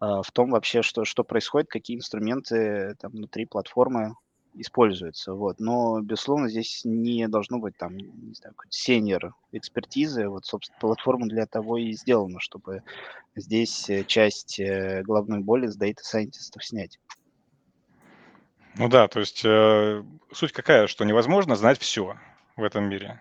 э, 0.00 0.06
в 0.24 0.32
том 0.32 0.52
вообще, 0.52 0.80
что, 0.80 1.04
что 1.04 1.24
происходит, 1.24 1.68
какие 1.68 1.98
инструменты 1.98 2.94
там 2.98 3.10
внутри 3.10 3.44
платформы 3.44 4.14
используется, 4.54 5.34
вот. 5.34 5.60
Но, 5.60 6.00
безусловно, 6.00 6.48
здесь 6.48 6.82
не 6.84 7.28
должно 7.28 7.58
быть 7.58 7.76
там, 7.76 7.96
не 7.96 8.34
знаю, 8.34 8.54
сеньор 8.70 9.34
экспертизы. 9.52 10.28
Вот, 10.28 10.44
собственно, 10.46 10.78
платформа 10.80 11.26
для 11.26 11.46
того 11.46 11.78
и 11.78 11.92
сделана, 11.92 12.40
чтобы 12.40 12.82
здесь 13.36 13.88
э, 13.88 14.04
часть 14.04 14.58
э, 14.58 15.02
головной 15.02 15.40
боли 15.40 15.66
с 15.66 15.78
data 15.78 16.00
сайентистов 16.00 16.64
снять. 16.64 16.98
Ну 18.76 18.88
да, 18.88 19.08
то 19.08 19.20
есть 19.20 19.42
э, 19.44 20.04
суть 20.32 20.52
какая, 20.52 20.86
что 20.86 21.04
невозможно 21.04 21.56
знать 21.56 21.78
все 21.78 22.16
в 22.56 22.62
этом 22.62 22.88
мире. 22.88 23.20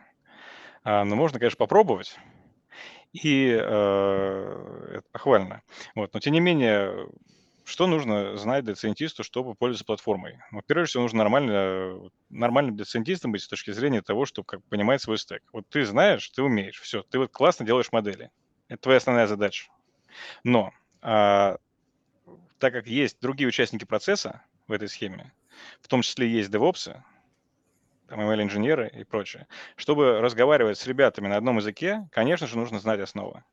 А, 0.84 1.04
но 1.04 1.16
можно, 1.16 1.40
конечно, 1.40 1.58
попробовать, 1.58 2.16
и 3.12 3.50
э, 3.50 4.88
это 4.92 5.04
похвально. 5.12 5.64
Вот, 5.96 6.14
но 6.14 6.20
тем 6.20 6.34
не 6.34 6.40
менее, 6.40 7.08
что 7.68 7.86
нужно 7.86 8.38
знать 8.38 8.64
децентисту, 8.64 9.24
чтобы 9.24 9.54
пользоваться 9.54 9.84
платформой? 9.84 10.40
Ну, 10.52 10.62
прежде 10.66 10.92
всего, 10.92 11.04
нужно 11.04 11.18
нормально, 11.20 12.10
нормальным 12.30 12.78
децентистом 12.78 13.34
быть 13.34 13.44
с 13.44 13.48
точки 13.48 13.72
зрения 13.72 14.02
того, 14.02 14.26
чтобы 14.26 14.46
как, 14.46 14.64
понимать 14.66 15.02
свой 15.02 15.18
стек. 15.18 15.44
Вот 15.52 15.68
ты 15.68 15.86
знаешь, 15.86 16.30
ты 16.30 16.42
умеешь, 16.42 16.80
все, 16.80 17.04
ты 17.04 17.20
вот 17.20 17.32
классно 17.32 17.66
делаешь 17.66 17.92
модели. 17.92 18.32
Это 18.70 18.84
твоя 18.84 18.98
основная 18.98 19.28
задача. 19.28 19.70
Но 20.46 20.72
а, 21.02 21.58
так 22.58 22.72
как 22.72 22.88
есть 22.88 23.18
другие 23.20 23.50
участники 23.50 23.84
процесса 23.84 24.44
в 24.68 24.72
этой 24.72 24.88
схеме, 24.88 25.34
в 25.82 25.90
том 25.90 26.04
числе 26.04 26.30
есть 26.30 26.50
DevOps, 26.50 27.02
там 28.08 28.22
ML-инженеры 28.22 28.90
и 28.94 29.04
прочее, 29.04 29.46
чтобы 29.76 30.22
разговаривать 30.22 30.78
с 30.78 30.88
ребятами 30.88 31.28
на 31.28 31.36
одном 31.36 31.58
языке, 31.58 32.08
конечно 32.14 32.48
же, 32.48 32.58
нужно 32.58 32.80
знать 32.80 33.02
основы. 33.02 33.44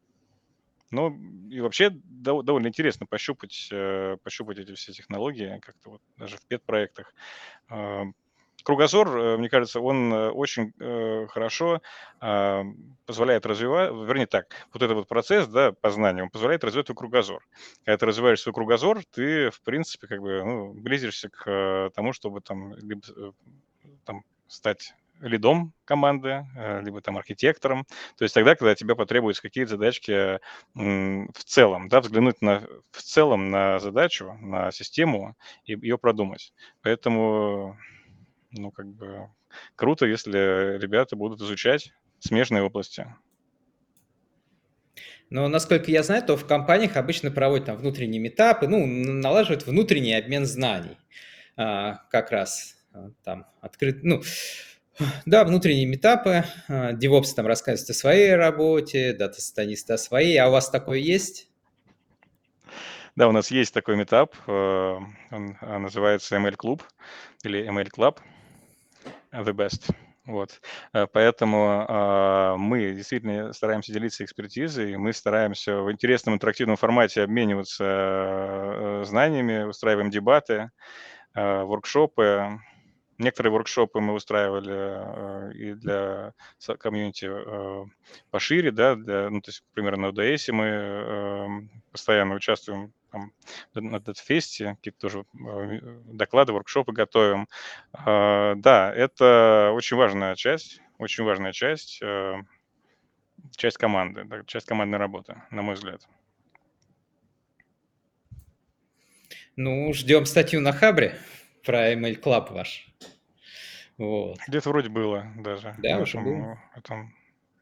Ну, 0.95 1.19
и 1.51 1.61
вообще 1.61 1.91
довольно 1.91 2.69
интересно 2.69 3.07
пощупать, 3.07 3.69
э, 3.73 4.17
пощупать 4.23 4.59
эти 4.59 4.75
все 4.75 4.93
технологии, 4.93 5.59
как-то 5.61 5.91
вот 5.91 6.03
даже 6.17 6.37
в 6.37 6.47
пет-проектах. 6.47 7.13
А, 7.69 8.05
кругозор, 8.63 9.09
э, 9.17 9.37
мне 9.37 9.49
кажется, 9.49 9.81
он 9.81 10.13
э, 10.13 10.31
очень 10.31 10.73
хорошо 11.29 11.83
а, 12.21 12.65
позволяет 13.07 13.45
развивать, 13.45 13.91
вернее 13.91 14.27
так, 14.27 14.47
вот 14.73 14.83
этот 14.83 14.97
вот 14.97 15.09
процесс, 15.09 15.49
да, 15.49 15.73
познания, 15.73 16.23
он 16.23 16.31
позволяет 16.31 16.65
развивать 16.65 16.87
твой 16.87 16.97
кругозор. 16.97 17.45
Когда 17.85 17.99
ты 17.99 18.07
развиваешь 18.07 18.41
свой 18.41 18.55
кругозор, 18.55 19.03
ты, 19.11 19.51
в 19.51 19.61
принципе, 19.63 20.07
как 20.07 20.21
бы, 20.21 20.43
ну, 20.45 20.73
близишься 20.73 21.29
к 21.29 21.91
тому, 21.95 22.13
чтобы 22.13 22.41
там, 22.41 22.75
либо, 22.77 23.03
там 24.05 24.23
стать 24.47 24.95
лидом 25.25 25.73
команды, 25.85 26.47
либо 26.83 27.01
там 27.01 27.17
архитектором. 27.17 27.85
То 28.17 28.25
есть 28.25 28.35
тогда, 28.35 28.55
когда 28.55 28.75
тебе 28.75 28.95
потребуются 28.95 29.43
какие-то 29.43 29.71
задачки 29.71 30.39
в 30.75 31.45
целом, 31.45 31.89
да, 31.89 32.01
взглянуть 32.01 32.41
на, 32.43 32.63
в 32.91 33.03
целом 33.03 33.51
на 33.51 33.79
задачу, 33.79 34.37
на 34.41 34.71
систему 34.71 35.37
и 35.65 35.73
ее 35.73 35.99
продумать. 35.99 36.53
Поэтому 36.83 37.77
ну, 38.59 38.71
как 38.71 38.87
бы 38.87 39.29
круто, 39.77 40.07
если 40.07 40.79
ребята 40.79 41.17
будут 41.17 41.41
изучать 41.41 41.93
смежные 42.21 42.63
области. 42.63 43.07
Но, 45.31 45.49
насколько 45.49 45.91
я 45.91 46.03
знаю, 46.03 46.23
то 46.23 46.37
в 46.37 46.47
компаниях 46.47 46.97
обычно 46.97 47.31
проводят 47.31 47.67
там 47.67 47.77
внутренние 47.77 48.21
метапы, 48.21 48.69
ну, 48.69 48.87
налаживают 48.87 49.67
внутренний 49.67 50.15
обмен 50.15 50.47
знаний. 50.47 50.97
А, 51.57 51.97
как 52.11 52.31
раз 52.31 52.77
а, 52.93 53.11
там 53.25 53.47
открыт, 53.61 54.05
ну, 54.05 54.23
да, 55.27 55.45
внутренние 55.45 55.87
метапы, 55.87 56.45
а, 56.69 56.93
DevOps 56.93 57.35
там 57.35 57.47
рассказывает 57.47 57.91
о 57.91 57.95
своей 57.95 58.35
работе, 58.35 59.13
дата-станисты 59.13 59.95
о 59.95 59.99
своей, 59.99 60.37
а 60.39 60.49
у 60.49 60.53
вас 60.53 60.71
такое 60.71 60.99
есть? 60.99 61.49
Да, 63.17 63.29
у 63.29 63.33
нас 63.33 63.51
есть 63.51 63.73
такой 63.73 63.97
метап, 63.97 64.35
э, 64.47 64.51
он 64.51 65.57
а, 65.61 65.79
называется 65.79 66.37
ML 66.37 66.57
Club 66.57 66.83
или 67.45 67.69
ML 67.69 67.89
Club 67.91 68.19
the 69.33 69.53
best. 69.53 69.95
Вот. 70.27 70.61
Э, 70.95 71.07
поэтому 71.13 71.85
э, 71.87 72.57
мы 72.57 72.93
действительно 72.93 73.53
стараемся 73.53 73.93
делиться 73.93 74.25
экспертизой, 74.25 74.97
мы 74.97 75.13
стараемся 75.13 75.77
в 75.81 75.93
интересном 75.93 76.35
интерактивном 76.37 76.77
формате 76.77 77.23
обмениваться 77.23 77.85
э, 77.85 79.03
знаниями, 79.07 79.65
устраиваем 79.65 80.11
дебаты, 80.11 80.71
воркшопы. 81.35 82.61
Некоторые 83.19 83.53
воркшопы 83.53 84.01
мы 84.01 84.13
устраивали 84.13 84.73
э, 84.75 85.53
и 85.55 85.75
для 85.75 86.33
комьюнити 86.79 87.29
э, 87.31 87.85
пошире, 88.31 88.73
да, 88.73 88.97
для, 88.97 89.31
ну, 89.31 89.41
то 89.41 89.51
есть, 89.51 89.63
например, 89.71 89.97
на 89.97 90.07
ODS 90.07 90.53
мы 90.53 90.65
э, 90.67 91.49
постоянно 91.93 92.35
участвуем 92.35 92.93
там, 93.13 93.33
на 93.75 93.97
DevFest, 93.97 94.75
какие-то 94.75 94.99
тоже 94.99 95.25
э, 95.35 95.81
доклады, 96.07 96.53
воркшопы 96.53 96.93
готовим. 96.93 97.47
А, 97.93 98.57
да, 98.57 98.93
это 98.93 99.71
очень 99.75 99.97
важная 99.97 100.35
часть, 100.35 100.81
очень 100.99 101.23
важная 101.23 101.53
часть, 101.53 102.03
часть 103.57 103.77
команды, 103.77 104.27
часть 104.47 104.67
командной 104.67 104.99
работы, 104.99 105.41
на 105.51 105.63
мой 105.63 105.77
взгляд. 105.77 106.03
Ну, 109.55 109.93
ждем 109.93 110.27
статью 110.27 110.61
на 110.61 110.73
Хабре 110.73 111.17
про 111.65 111.93
ML 111.93 112.21
Club 112.21 112.53
ваш. 112.53 112.87
Вот. 113.99 114.39
Где-то 114.49 114.71
вроде 114.71 114.89
было 114.89 115.27
даже. 115.37 115.75
Да, 115.79 115.97
в 115.97 116.01
нашем, 116.01 116.25
было. 116.25 116.59
этом 116.75 117.15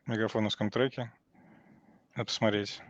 мегафоновском 0.07 0.71
треке. 0.71 1.13
Надо 2.15 2.27
посмотреть. 2.27 2.81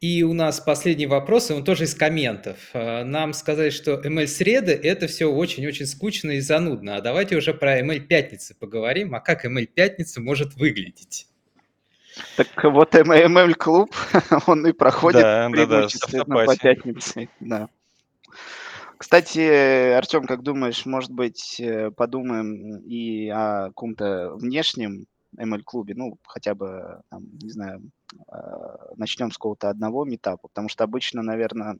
И 0.00 0.22
у 0.22 0.34
нас 0.34 0.60
последний 0.60 1.06
вопрос, 1.06 1.50
он 1.50 1.64
тоже 1.64 1.84
из 1.84 1.94
комментов. 1.94 2.58
А, 2.74 3.02
нам 3.02 3.32
сказали, 3.32 3.70
что 3.70 3.94
ML-среды– 3.94 4.72
это 4.82 5.06
все 5.06 5.26
очень-очень 5.26 5.86
скучно 5.86 6.32
и 6.32 6.40
занудно. 6.40 6.96
А 6.96 7.00
давайте 7.00 7.36
уже 7.36 7.54
про 7.54 7.80
ML-пятницы 7.80 8.54
поговорим. 8.54 9.14
А 9.14 9.20
как 9.20 9.46
ML-пятница 9.46 10.20
может 10.20 10.54
выглядеть? 10.54 11.28
Так 12.36 12.64
вот 12.64 12.94
ML-клуб, 12.94 13.94
он 14.46 14.66
и 14.66 14.72
проходит 14.72 15.22
да, 15.22 15.48
преимущественно 15.50 16.24
да, 16.24 16.34
да, 16.34 16.44
по 16.44 16.56
пятнице. 16.56 17.28
Да. 17.40 17.68
Кстати, 18.98 19.92
Артем, 19.92 20.24
как 20.24 20.42
думаешь, 20.42 20.86
может 20.86 21.10
быть, 21.10 21.60
э, 21.60 21.90
подумаем 21.90 22.78
и 22.78 23.28
о 23.28 23.68
каком-то 23.68 24.32
внешнем 24.36 25.06
ML-клубе, 25.36 25.94
ну, 25.94 26.18
хотя 26.24 26.54
бы, 26.54 27.02
там, 27.10 27.24
не 27.42 27.50
знаю, 27.50 27.82
а, 28.28 28.92
начнем 28.96 29.30
с 29.30 29.34
какого-то 29.34 29.68
одного 29.68 30.04
метапа, 30.04 30.48
потому 30.48 30.68
что 30.68 30.84
обычно, 30.84 31.22
наверное, 31.22 31.76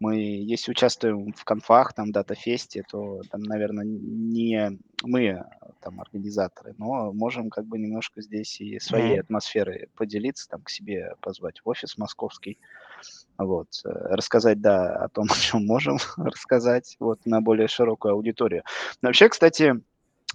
мы, 0.00 0.16
если 0.16 0.70
участвуем 0.70 1.32
в 1.32 1.44
конфах, 1.44 1.92
там, 1.92 2.10
дата-фесте, 2.10 2.82
то 2.88 3.22
там, 3.30 3.42
наверное, 3.42 3.84
не 3.84 4.78
мы 5.04 5.44
там 5.80 6.00
организаторы, 6.00 6.74
но 6.78 7.12
можем 7.12 7.50
как 7.50 7.66
бы 7.66 7.78
немножко 7.78 8.20
здесь 8.20 8.60
и 8.60 8.80
своей 8.80 9.16
mm-hmm. 9.16 9.20
атмосферой 9.20 9.88
поделиться, 9.94 10.48
там, 10.48 10.62
к 10.62 10.70
себе 10.70 11.14
позвать 11.20 11.60
в 11.64 11.68
офис 11.68 11.98
московский, 11.98 12.58
вот, 13.38 13.68
э, 13.84 13.88
рассказать, 13.88 14.60
да, 14.60 14.94
о 15.04 15.08
том, 15.08 15.26
о 15.30 15.36
чем 15.38 15.66
можем 15.66 15.98
рассказать, 16.16 16.96
вот, 17.00 17.24
на 17.26 17.40
более 17.40 17.68
широкую 17.68 18.14
аудиторию. 18.14 18.64
Но 19.02 19.08
вообще, 19.08 19.28
кстати, 19.28 19.80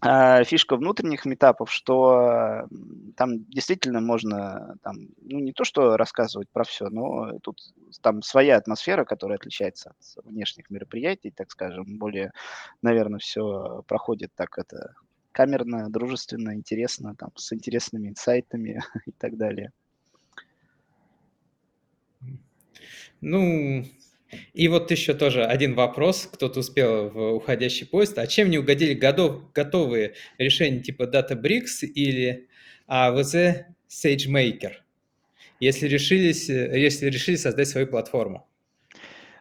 а, 0.05 0.43
фишка 0.43 0.75
внутренних 0.75 1.23
метапов, 1.23 1.71
что 1.71 2.67
там 3.15 3.45
действительно 3.45 4.01
можно, 4.01 4.75
там, 4.83 4.95
ну 5.21 5.39
не 5.39 5.53
то 5.53 5.63
что 5.63 5.95
рассказывать 5.95 6.49
про 6.49 6.65
все, 6.65 6.89
но 6.89 7.39
тут 7.39 7.59
там 8.01 8.21
своя 8.21 8.57
атмосфера, 8.57 9.05
которая 9.05 9.37
отличается 9.37 9.91
от 9.91 10.25
внешних 10.25 10.69
мероприятий, 10.69 11.31
так 11.31 11.51
скажем, 11.51 11.97
более, 11.99 12.33
наверное, 12.81 13.19
все 13.19 13.83
проходит 13.87 14.31
так 14.35 14.57
это 14.57 14.93
камерно, 15.31 15.89
дружественно, 15.89 16.53
интересно, 16.53 17.15
там, 17.15 17.31
с 17.35 17.53
интересными 17.53 18.09
инсайтами 18.09 18.81
и 19.05 19.11
так 19.11 19.37
далее. 19.37 19.71
Ну, 23.21 23.85
и 24.53 24.67
вот 24.67 24.91
еще 24.91 25.13
тоже 25.13 25.45
один 25.45 25.75
вопрос, 25.75 26.29
кто-то 26.31 26.59
успел 26.59 27.09
в 27.09 27.33
уходящий 27.33 27.85
поезд. 27.85 28.17
А 28.17 28.27
чем 28.27 28.49
не 28.49 28.57
угодили 28.57 28.93
годов, 28.93 29.51
готовые 29.53 30.15
решения 30.37 30.79
типа 30.79 31.03
Databricks 31.03 31.85
или 31.85 32.47
AWS 32.87 33.65
SageMaker, 33.89 34.73
если, 35.59 35.87
решились, 35.87 36.49
если 36.49 37.07
решили 37.07 37.35
создать 37.35 37.67
свою 37.67 37.87
платформу? 37.87 38.47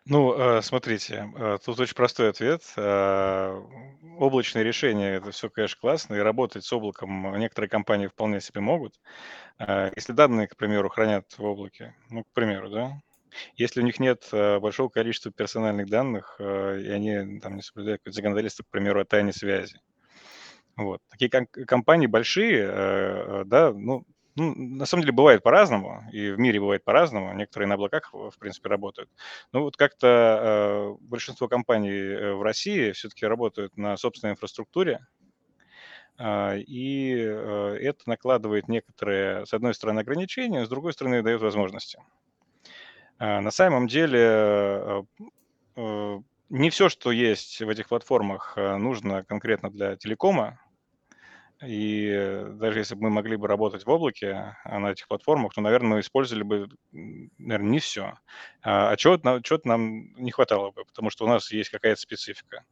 Ну, 0.04 0.34
э, 0.36 0.62
смотрите, 0.62 1.32
э, 1.36 1.58
тут 1.64 1.78
очень 1.78 1.94
простой 1.94 2.30
ответ. 2.30 2.62
Э, 2.76 3.62
облачные 4.18 4.64
решения– 4.64 5.14
это 5.14 5.30
все, 5.30 5.48
конечно, 5.48 5.78
классно, 5.80 6.14
и 6.16 6.18
работать 6.18 6.64
с 6.64 6.72
облаком 6.72 7.38
некоторые 7.38 7.70
компании 7.70 8.08
вполне 8.08 8.40
себе 8.40 8.60
могут. 8.60 8.94
Если 9.94 10.12
данные, 10.12 10.48
к 10.48 10.56
примеру, 10.56 10.88
хранят 10.88 11.26
в 11.38 11.44
облаке, 11.44 11.94
ну, 12.10 12.24
к 12.24 12.32
примеру, 12.32 12.68
да, 12.68 13.00
если 13.56 13.80
у 13.80 13.84
них 13.84 14.00
нет 14.00 14.28
э, 14.32 14.58
большого 14.58 14.88
количества 14.88 15.32
персональных 15.32 15.88
данных, 15.88 16.36
э, 16.38 16.80
и 16.82 16.88
они 16.88 17.40
там 17.40 17.56
не 17.56 17.62
соблюдают 17.62 18.02
законодательство, 18.06 18.64
к 18.64 18.68
примеру, 18.68 19.00
о 19.00 19.04
тайне 19.04 19.32
связи. 19.32 19.80
Вот. 20.76 21.00
Такие 21.10 21.30
компании 21.30 22.06
большие, 22.06 22.68
э, 22.70 23.44
да, 23.46 23.72
ну, 23.72 24.06
ну, 24.34 24.54
на 24.54 24.86
самом 24.86 25.02
деле 25.02 25.12
бывает 25.12 25.42
по-разному, 25.42 26.04
и 26.10 26.30
в 26.30 26.38
мире 26.38 26.58
бывает 26.58 26.84
по-разному. 26.84 27.34
Некоторые 27.34 27.68
на 27.68 27.74
облаках, 27.74 28.12
в 28.12 28.32
принципе, 28.38 28.68
работают. 28.70 29.10
Но 29.52 29.62
вот 29.62 29.76
как-то 29.76 30.96
э, 30.98 31.04
большинство 31.04 31.48
компаний 31.48 32.32
в 32.34 32.42
России 32.42 32.92
все-таки 32.92 33.26
работают 33.26 33.76
на 33.76 33.96
собственной 33.96 34.32
инфраструктуре, 34.32 35.06
э, 36.18 36.60
и 36.60 37.14
э, 37.14 37.78
это 37.82 38.00
накладывает 38.06 38.68
некоторые, 38.68 39.44
с 39.44 39.52
одной 39.52 39.74
стороны, 39.74 40.00
ограничения, 40.00 40.64
с 40.64 40.68
другой 40.68 40.94
стороны, 40.94 41.22
дает 41.22 41.42
возможности. 41.42 41.98
А, 43.18 43.40
на 43.40 43.50
самом 43.50 43.86
деле 43.86 44.20
э, 44.20 45.02
э, 45.76 46.18
не 46.48 46.70
все, 46.70 46.88
что 46.88 47.12
есть 47.12 47.60
в 47.60 47.68
этих 47.68 47.88
платформах, 47.88 48.54
э, 48.56 48.76
нужно 48.76 49.24
конкретно 49.24 49.70
для 49.70 49.96
телекома. 49.96 50.60
И 51.64 52.44
даже 52.54 52.80
если 52.80 52.96
бы 52.96 53.02
мы 53.02 53.10
могли 53.10 53.36
бы 53.36 53.46
работать 53.46 53.86
в 53.86 53.88
облаке 53.88 54.56
на 54.64 54.90
этих 54.90 55.06
платформах, 55.06 55.54
то, 55.54 55.60
наверное, 55.60 55.90
мы 55.90 56.00
использовали 56.00 56.42
бы, 56.42 56.68
наверное, 56.90 57.70
не 57.70 57.78
все. 57.78 58.18
А 58.62 58.96
чего-то, 58.96 59.40
чего-то 59.44 59.68
нам 59.68 60.12
не 60.16 60.32
хватало 60.32 60.72
бы, 60.72 60.84
потому 60.84 61.10
что 61.10 61.24
у 61.24 61.28
нас 61.28 61.52
есть 61.52 61.70
какая-то 61.70 62.00
специфика. 62.00 62.64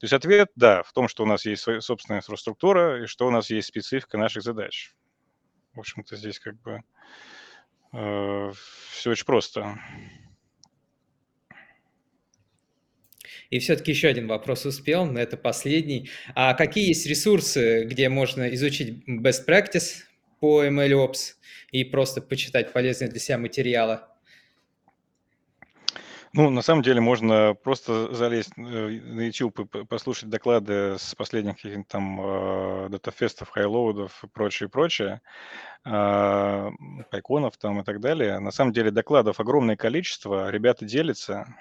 То 0.00 0.04
есть 0.04 0.12
ответ, 0.12 0.50
да, 0.56 0.82
в 0.82 0.92
том, 0.92 1.06
что 1.06 1.22
у 1.22 1.26
нас 1.26 1.46
есть 1.46 1.62
своя 1.62 1.80
собственная 1.80 2.18
инфраструктура 2.18 3.04
и 3.04 3.06
что 3.06 3.28
у 3.28 3.30
нас 3.30 3.48
есть 3.48 3.68
специфика 3.68 4.18
наших 4.18 4.42
задач. 4.42 4.92
В 5.74 5.78
общем-то, 5.78 6.16
здесь 6.16 6.40
как 6.40 6.60
бы 6.62 6.82
Все 7.92 9.10
очень 9.10 9.26
просто. 9.26 9.78
И 13.50 13.58
все-таки 13.58 13.90
еще 13.92 14.08
один 14.08 14.28
вопрос 14.28 14.64
успел, 14.64 15.04
но 15.04 15.20
это 15.20 15.36
последний. 15.36 16.08
А 16.34 16.54
какие 16.54 16.88
есть 16.88 17.06
ресурсы, 17.06 17.84
где 17.84 18.08
можно 18.08 18.52
изучить 18.54 19.04
best 19.06 19.46
practice 19.46 20.04
по 20.40 20.64
MLOps 20.64 21.34
и 21.70 21.84
просто 21.84 22.22
почитать 22.22 22.72
полезные 22.72 23.10
для 23.10 23.20
себя 23.20 23.36
материалы? 23.36 24.00
Ну, 26.34 26.48
на 26.48 26.62
самом 26.62 26.82
деле 26.82 27.00
можно 27.02 27.54
просто 27.54 28.14
залезть 28.14 28.52
э, 28.56 28.60
на 28.60 29.20
YouTube 29.20 29.60
и 29.60 29.84
послушать 29.84 30.30
доклады 30.30 30.96
с 30.98 31.14
последних 31.14 31.56
каких-нибудь 31.56 31.88
там 31.88 32.20
э, 32.22 32.88
датафестов, 32.88 33.50
хайлоудов 33.50 34.24
и 34.24 34.28
прочее, 34.28 34.70
прочее, 34.70 35.20
э, 35.84 36.70
пайконов 37.10 37.58
там 37.58 37.80
и 37.80 37.84
так 37.84 38.00
далее. 38.00 38.38
На 38.38 38.50
самом 38.50 38.72
деле 38.72 38.90
докладов 38.90 39.40
огромное 39.40 39.76
количество, 39.76 40.48
ребята 40.50 40.86
делятся, 40.86 41.54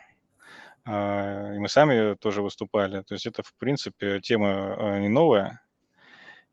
э, 0.85 1.55
и 1.55 1.59
мы 1.59 1.67
сами 1.67 2.15
тоже 2.15 2.41
выступали. 2.41 3.01
То 3.01 3.15
есть 3.15 3.25
это, 3.25 3.43
в 3.43 3.53
принципе, 3.55 4.21
тема 4.21 4.77
э, 4.79 4.99
не 5.01 5.09
новая. 5.09 5.61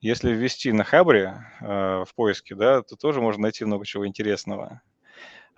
Если 0.00 0.32
ввести 0.32 0.72
на 0.72 0.82
Хабре 0.84 1.44
в 1.60 2.08
поиске, 2.14 2.54
да, 2.54 2.82
то 2.82 2.94
тоже 2.94 3.20
можно 3.20 3.42
найти 3.42 3.64
много 3.64 3.84
чего 3.84 4.06
интересного. 4.06 4.80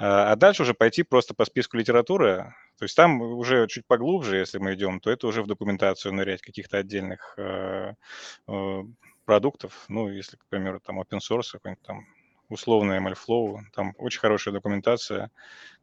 А, 0.01 0.33
а 0.33 0.37
дальше 0.37 0.63
уже 0.63 0.73
пойти 0.73 1.03
просто 1.03 1.35
по 1.35 1.45
списку 1.45 1.77
литературы. 1.77 2.55
То 2.79 2.85
есть 2.85 2.97
там 2.97 3.21
уже 3.21 3.67
чуть 3.69 3.87
поглубже, 3.87 4.39
если 4.39 4.57
мы 4.57 4.75
идем, 4.75 4.99
то 4.99 5.11
это 5.11 5.27
уже 5.27 5.43
в 5.43 5.47
документацию 5.47 6.15
нырять 6.15 6.41
каких-то 6.41 6.79
отдельных 6.79 7.35
э, 7.37 7.93
э, 8.49 8.83
продуктов. 9.27 9.85
Ну, 9.89 10.09
если, 10.09 10.39
к 10.39 10.47
примеру, 10.49 10.81
там 10.81 10.99
open 11.01 11.19
source, 11.19 11.53
какой-нибудь 11.53 11.85
там 11.85 12.07
условный 12.49 12.99
MLflow, 12.99 13.59
там 13.75 13.95
очень 13.99 14.21
хорошая 14.21 14.55
документация, 14.55 15.31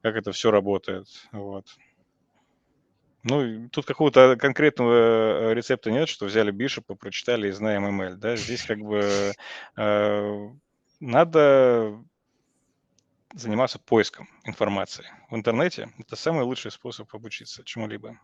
как 0.02 0.16
это 0.16 0.32
все 0.32 0.50
работает. 0.50 1.06
Вот. 1.32 1.68
Ну, 3.22 3.70
тут 3.70 3.86
какого-то 3.86 4.36
конкретного 4.36 5.52
э, 5.52 5.54
рецепта 5.54 5.92
нет, 5.92 6.10
что 6.10 6.26
взяли 6.26 6.50
Бишопа, 6.50 6.96
прочитали 6.96 7.50
и 7.50 7.52
знаем 7.52 7.86
ML. 7.86 8.16
Да? 8.16 8.36
Здесь 8.36 8.64
как 8.64 8.80
бы 8.80 9.34
э, 9.76 10.50
надо 11.00 12.04
заниматься 13.40 13.80
поиском 13.80 14.30
информации 14.44 15.06
в 15.30 15.36
интернете. 15.36 15.90
Это 15.98 16.16
самый 16.16 16.44
лучший 16.44 16.72
способ 16.72 17.14
обучиться 17.14 17.64
чему-либо. 17.64 18.20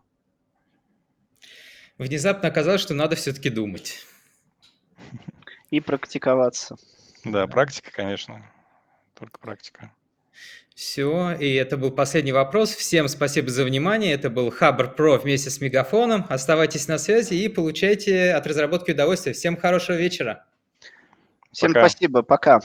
Внезапно 1.98 2.48
оказалось, 2.48 2.80
что 2.80 2.94
надо 2.94 3.16
все-таки 3.16 3.50
думать. 3.50 4.06
И 5.70 5.80
практиковаться. 5.80 6.76
Да, 7.24 7.46
практика, 7.46 7.90
конечно. 7.92 8.50
Только 9.14 9.38
практика. 9.38 9.92
Все, 10.74 11.32
и 11.32 11.54
это 11.54 11.76
был 11.76 11.92
последний 11.92 12.32
вопрос. 12.32 12.74
Всем 12.74 13.06
спасибо 13.06 13.48
за 13.48 13.64
внимание. 13.64 14.12
Это 14.12 14.28
был 14.28 14.50
Хабр 14.50 14.92
Про 14.92 15.18
вместе 15.18 15.50
с 15.50 15.60
Мегафоном. 15.60 16.26
Оставайтесь 16.28 16.88
на 16.88 16.98
связи 16.98 17.34
и 17.34 17.48
получайте 17.48 18.32
от 18.32 18.46
разработки 18.46 18.90
удовольствие. 18.90 19.34
Всем 19.34 19.56
хорошего 19.56 19.96
вечера. 19.96 20.44
Всем 21.52 21.72
пока. 21.72 21.88
спасибо, 21.88 22.22
пока. 22.22 22.60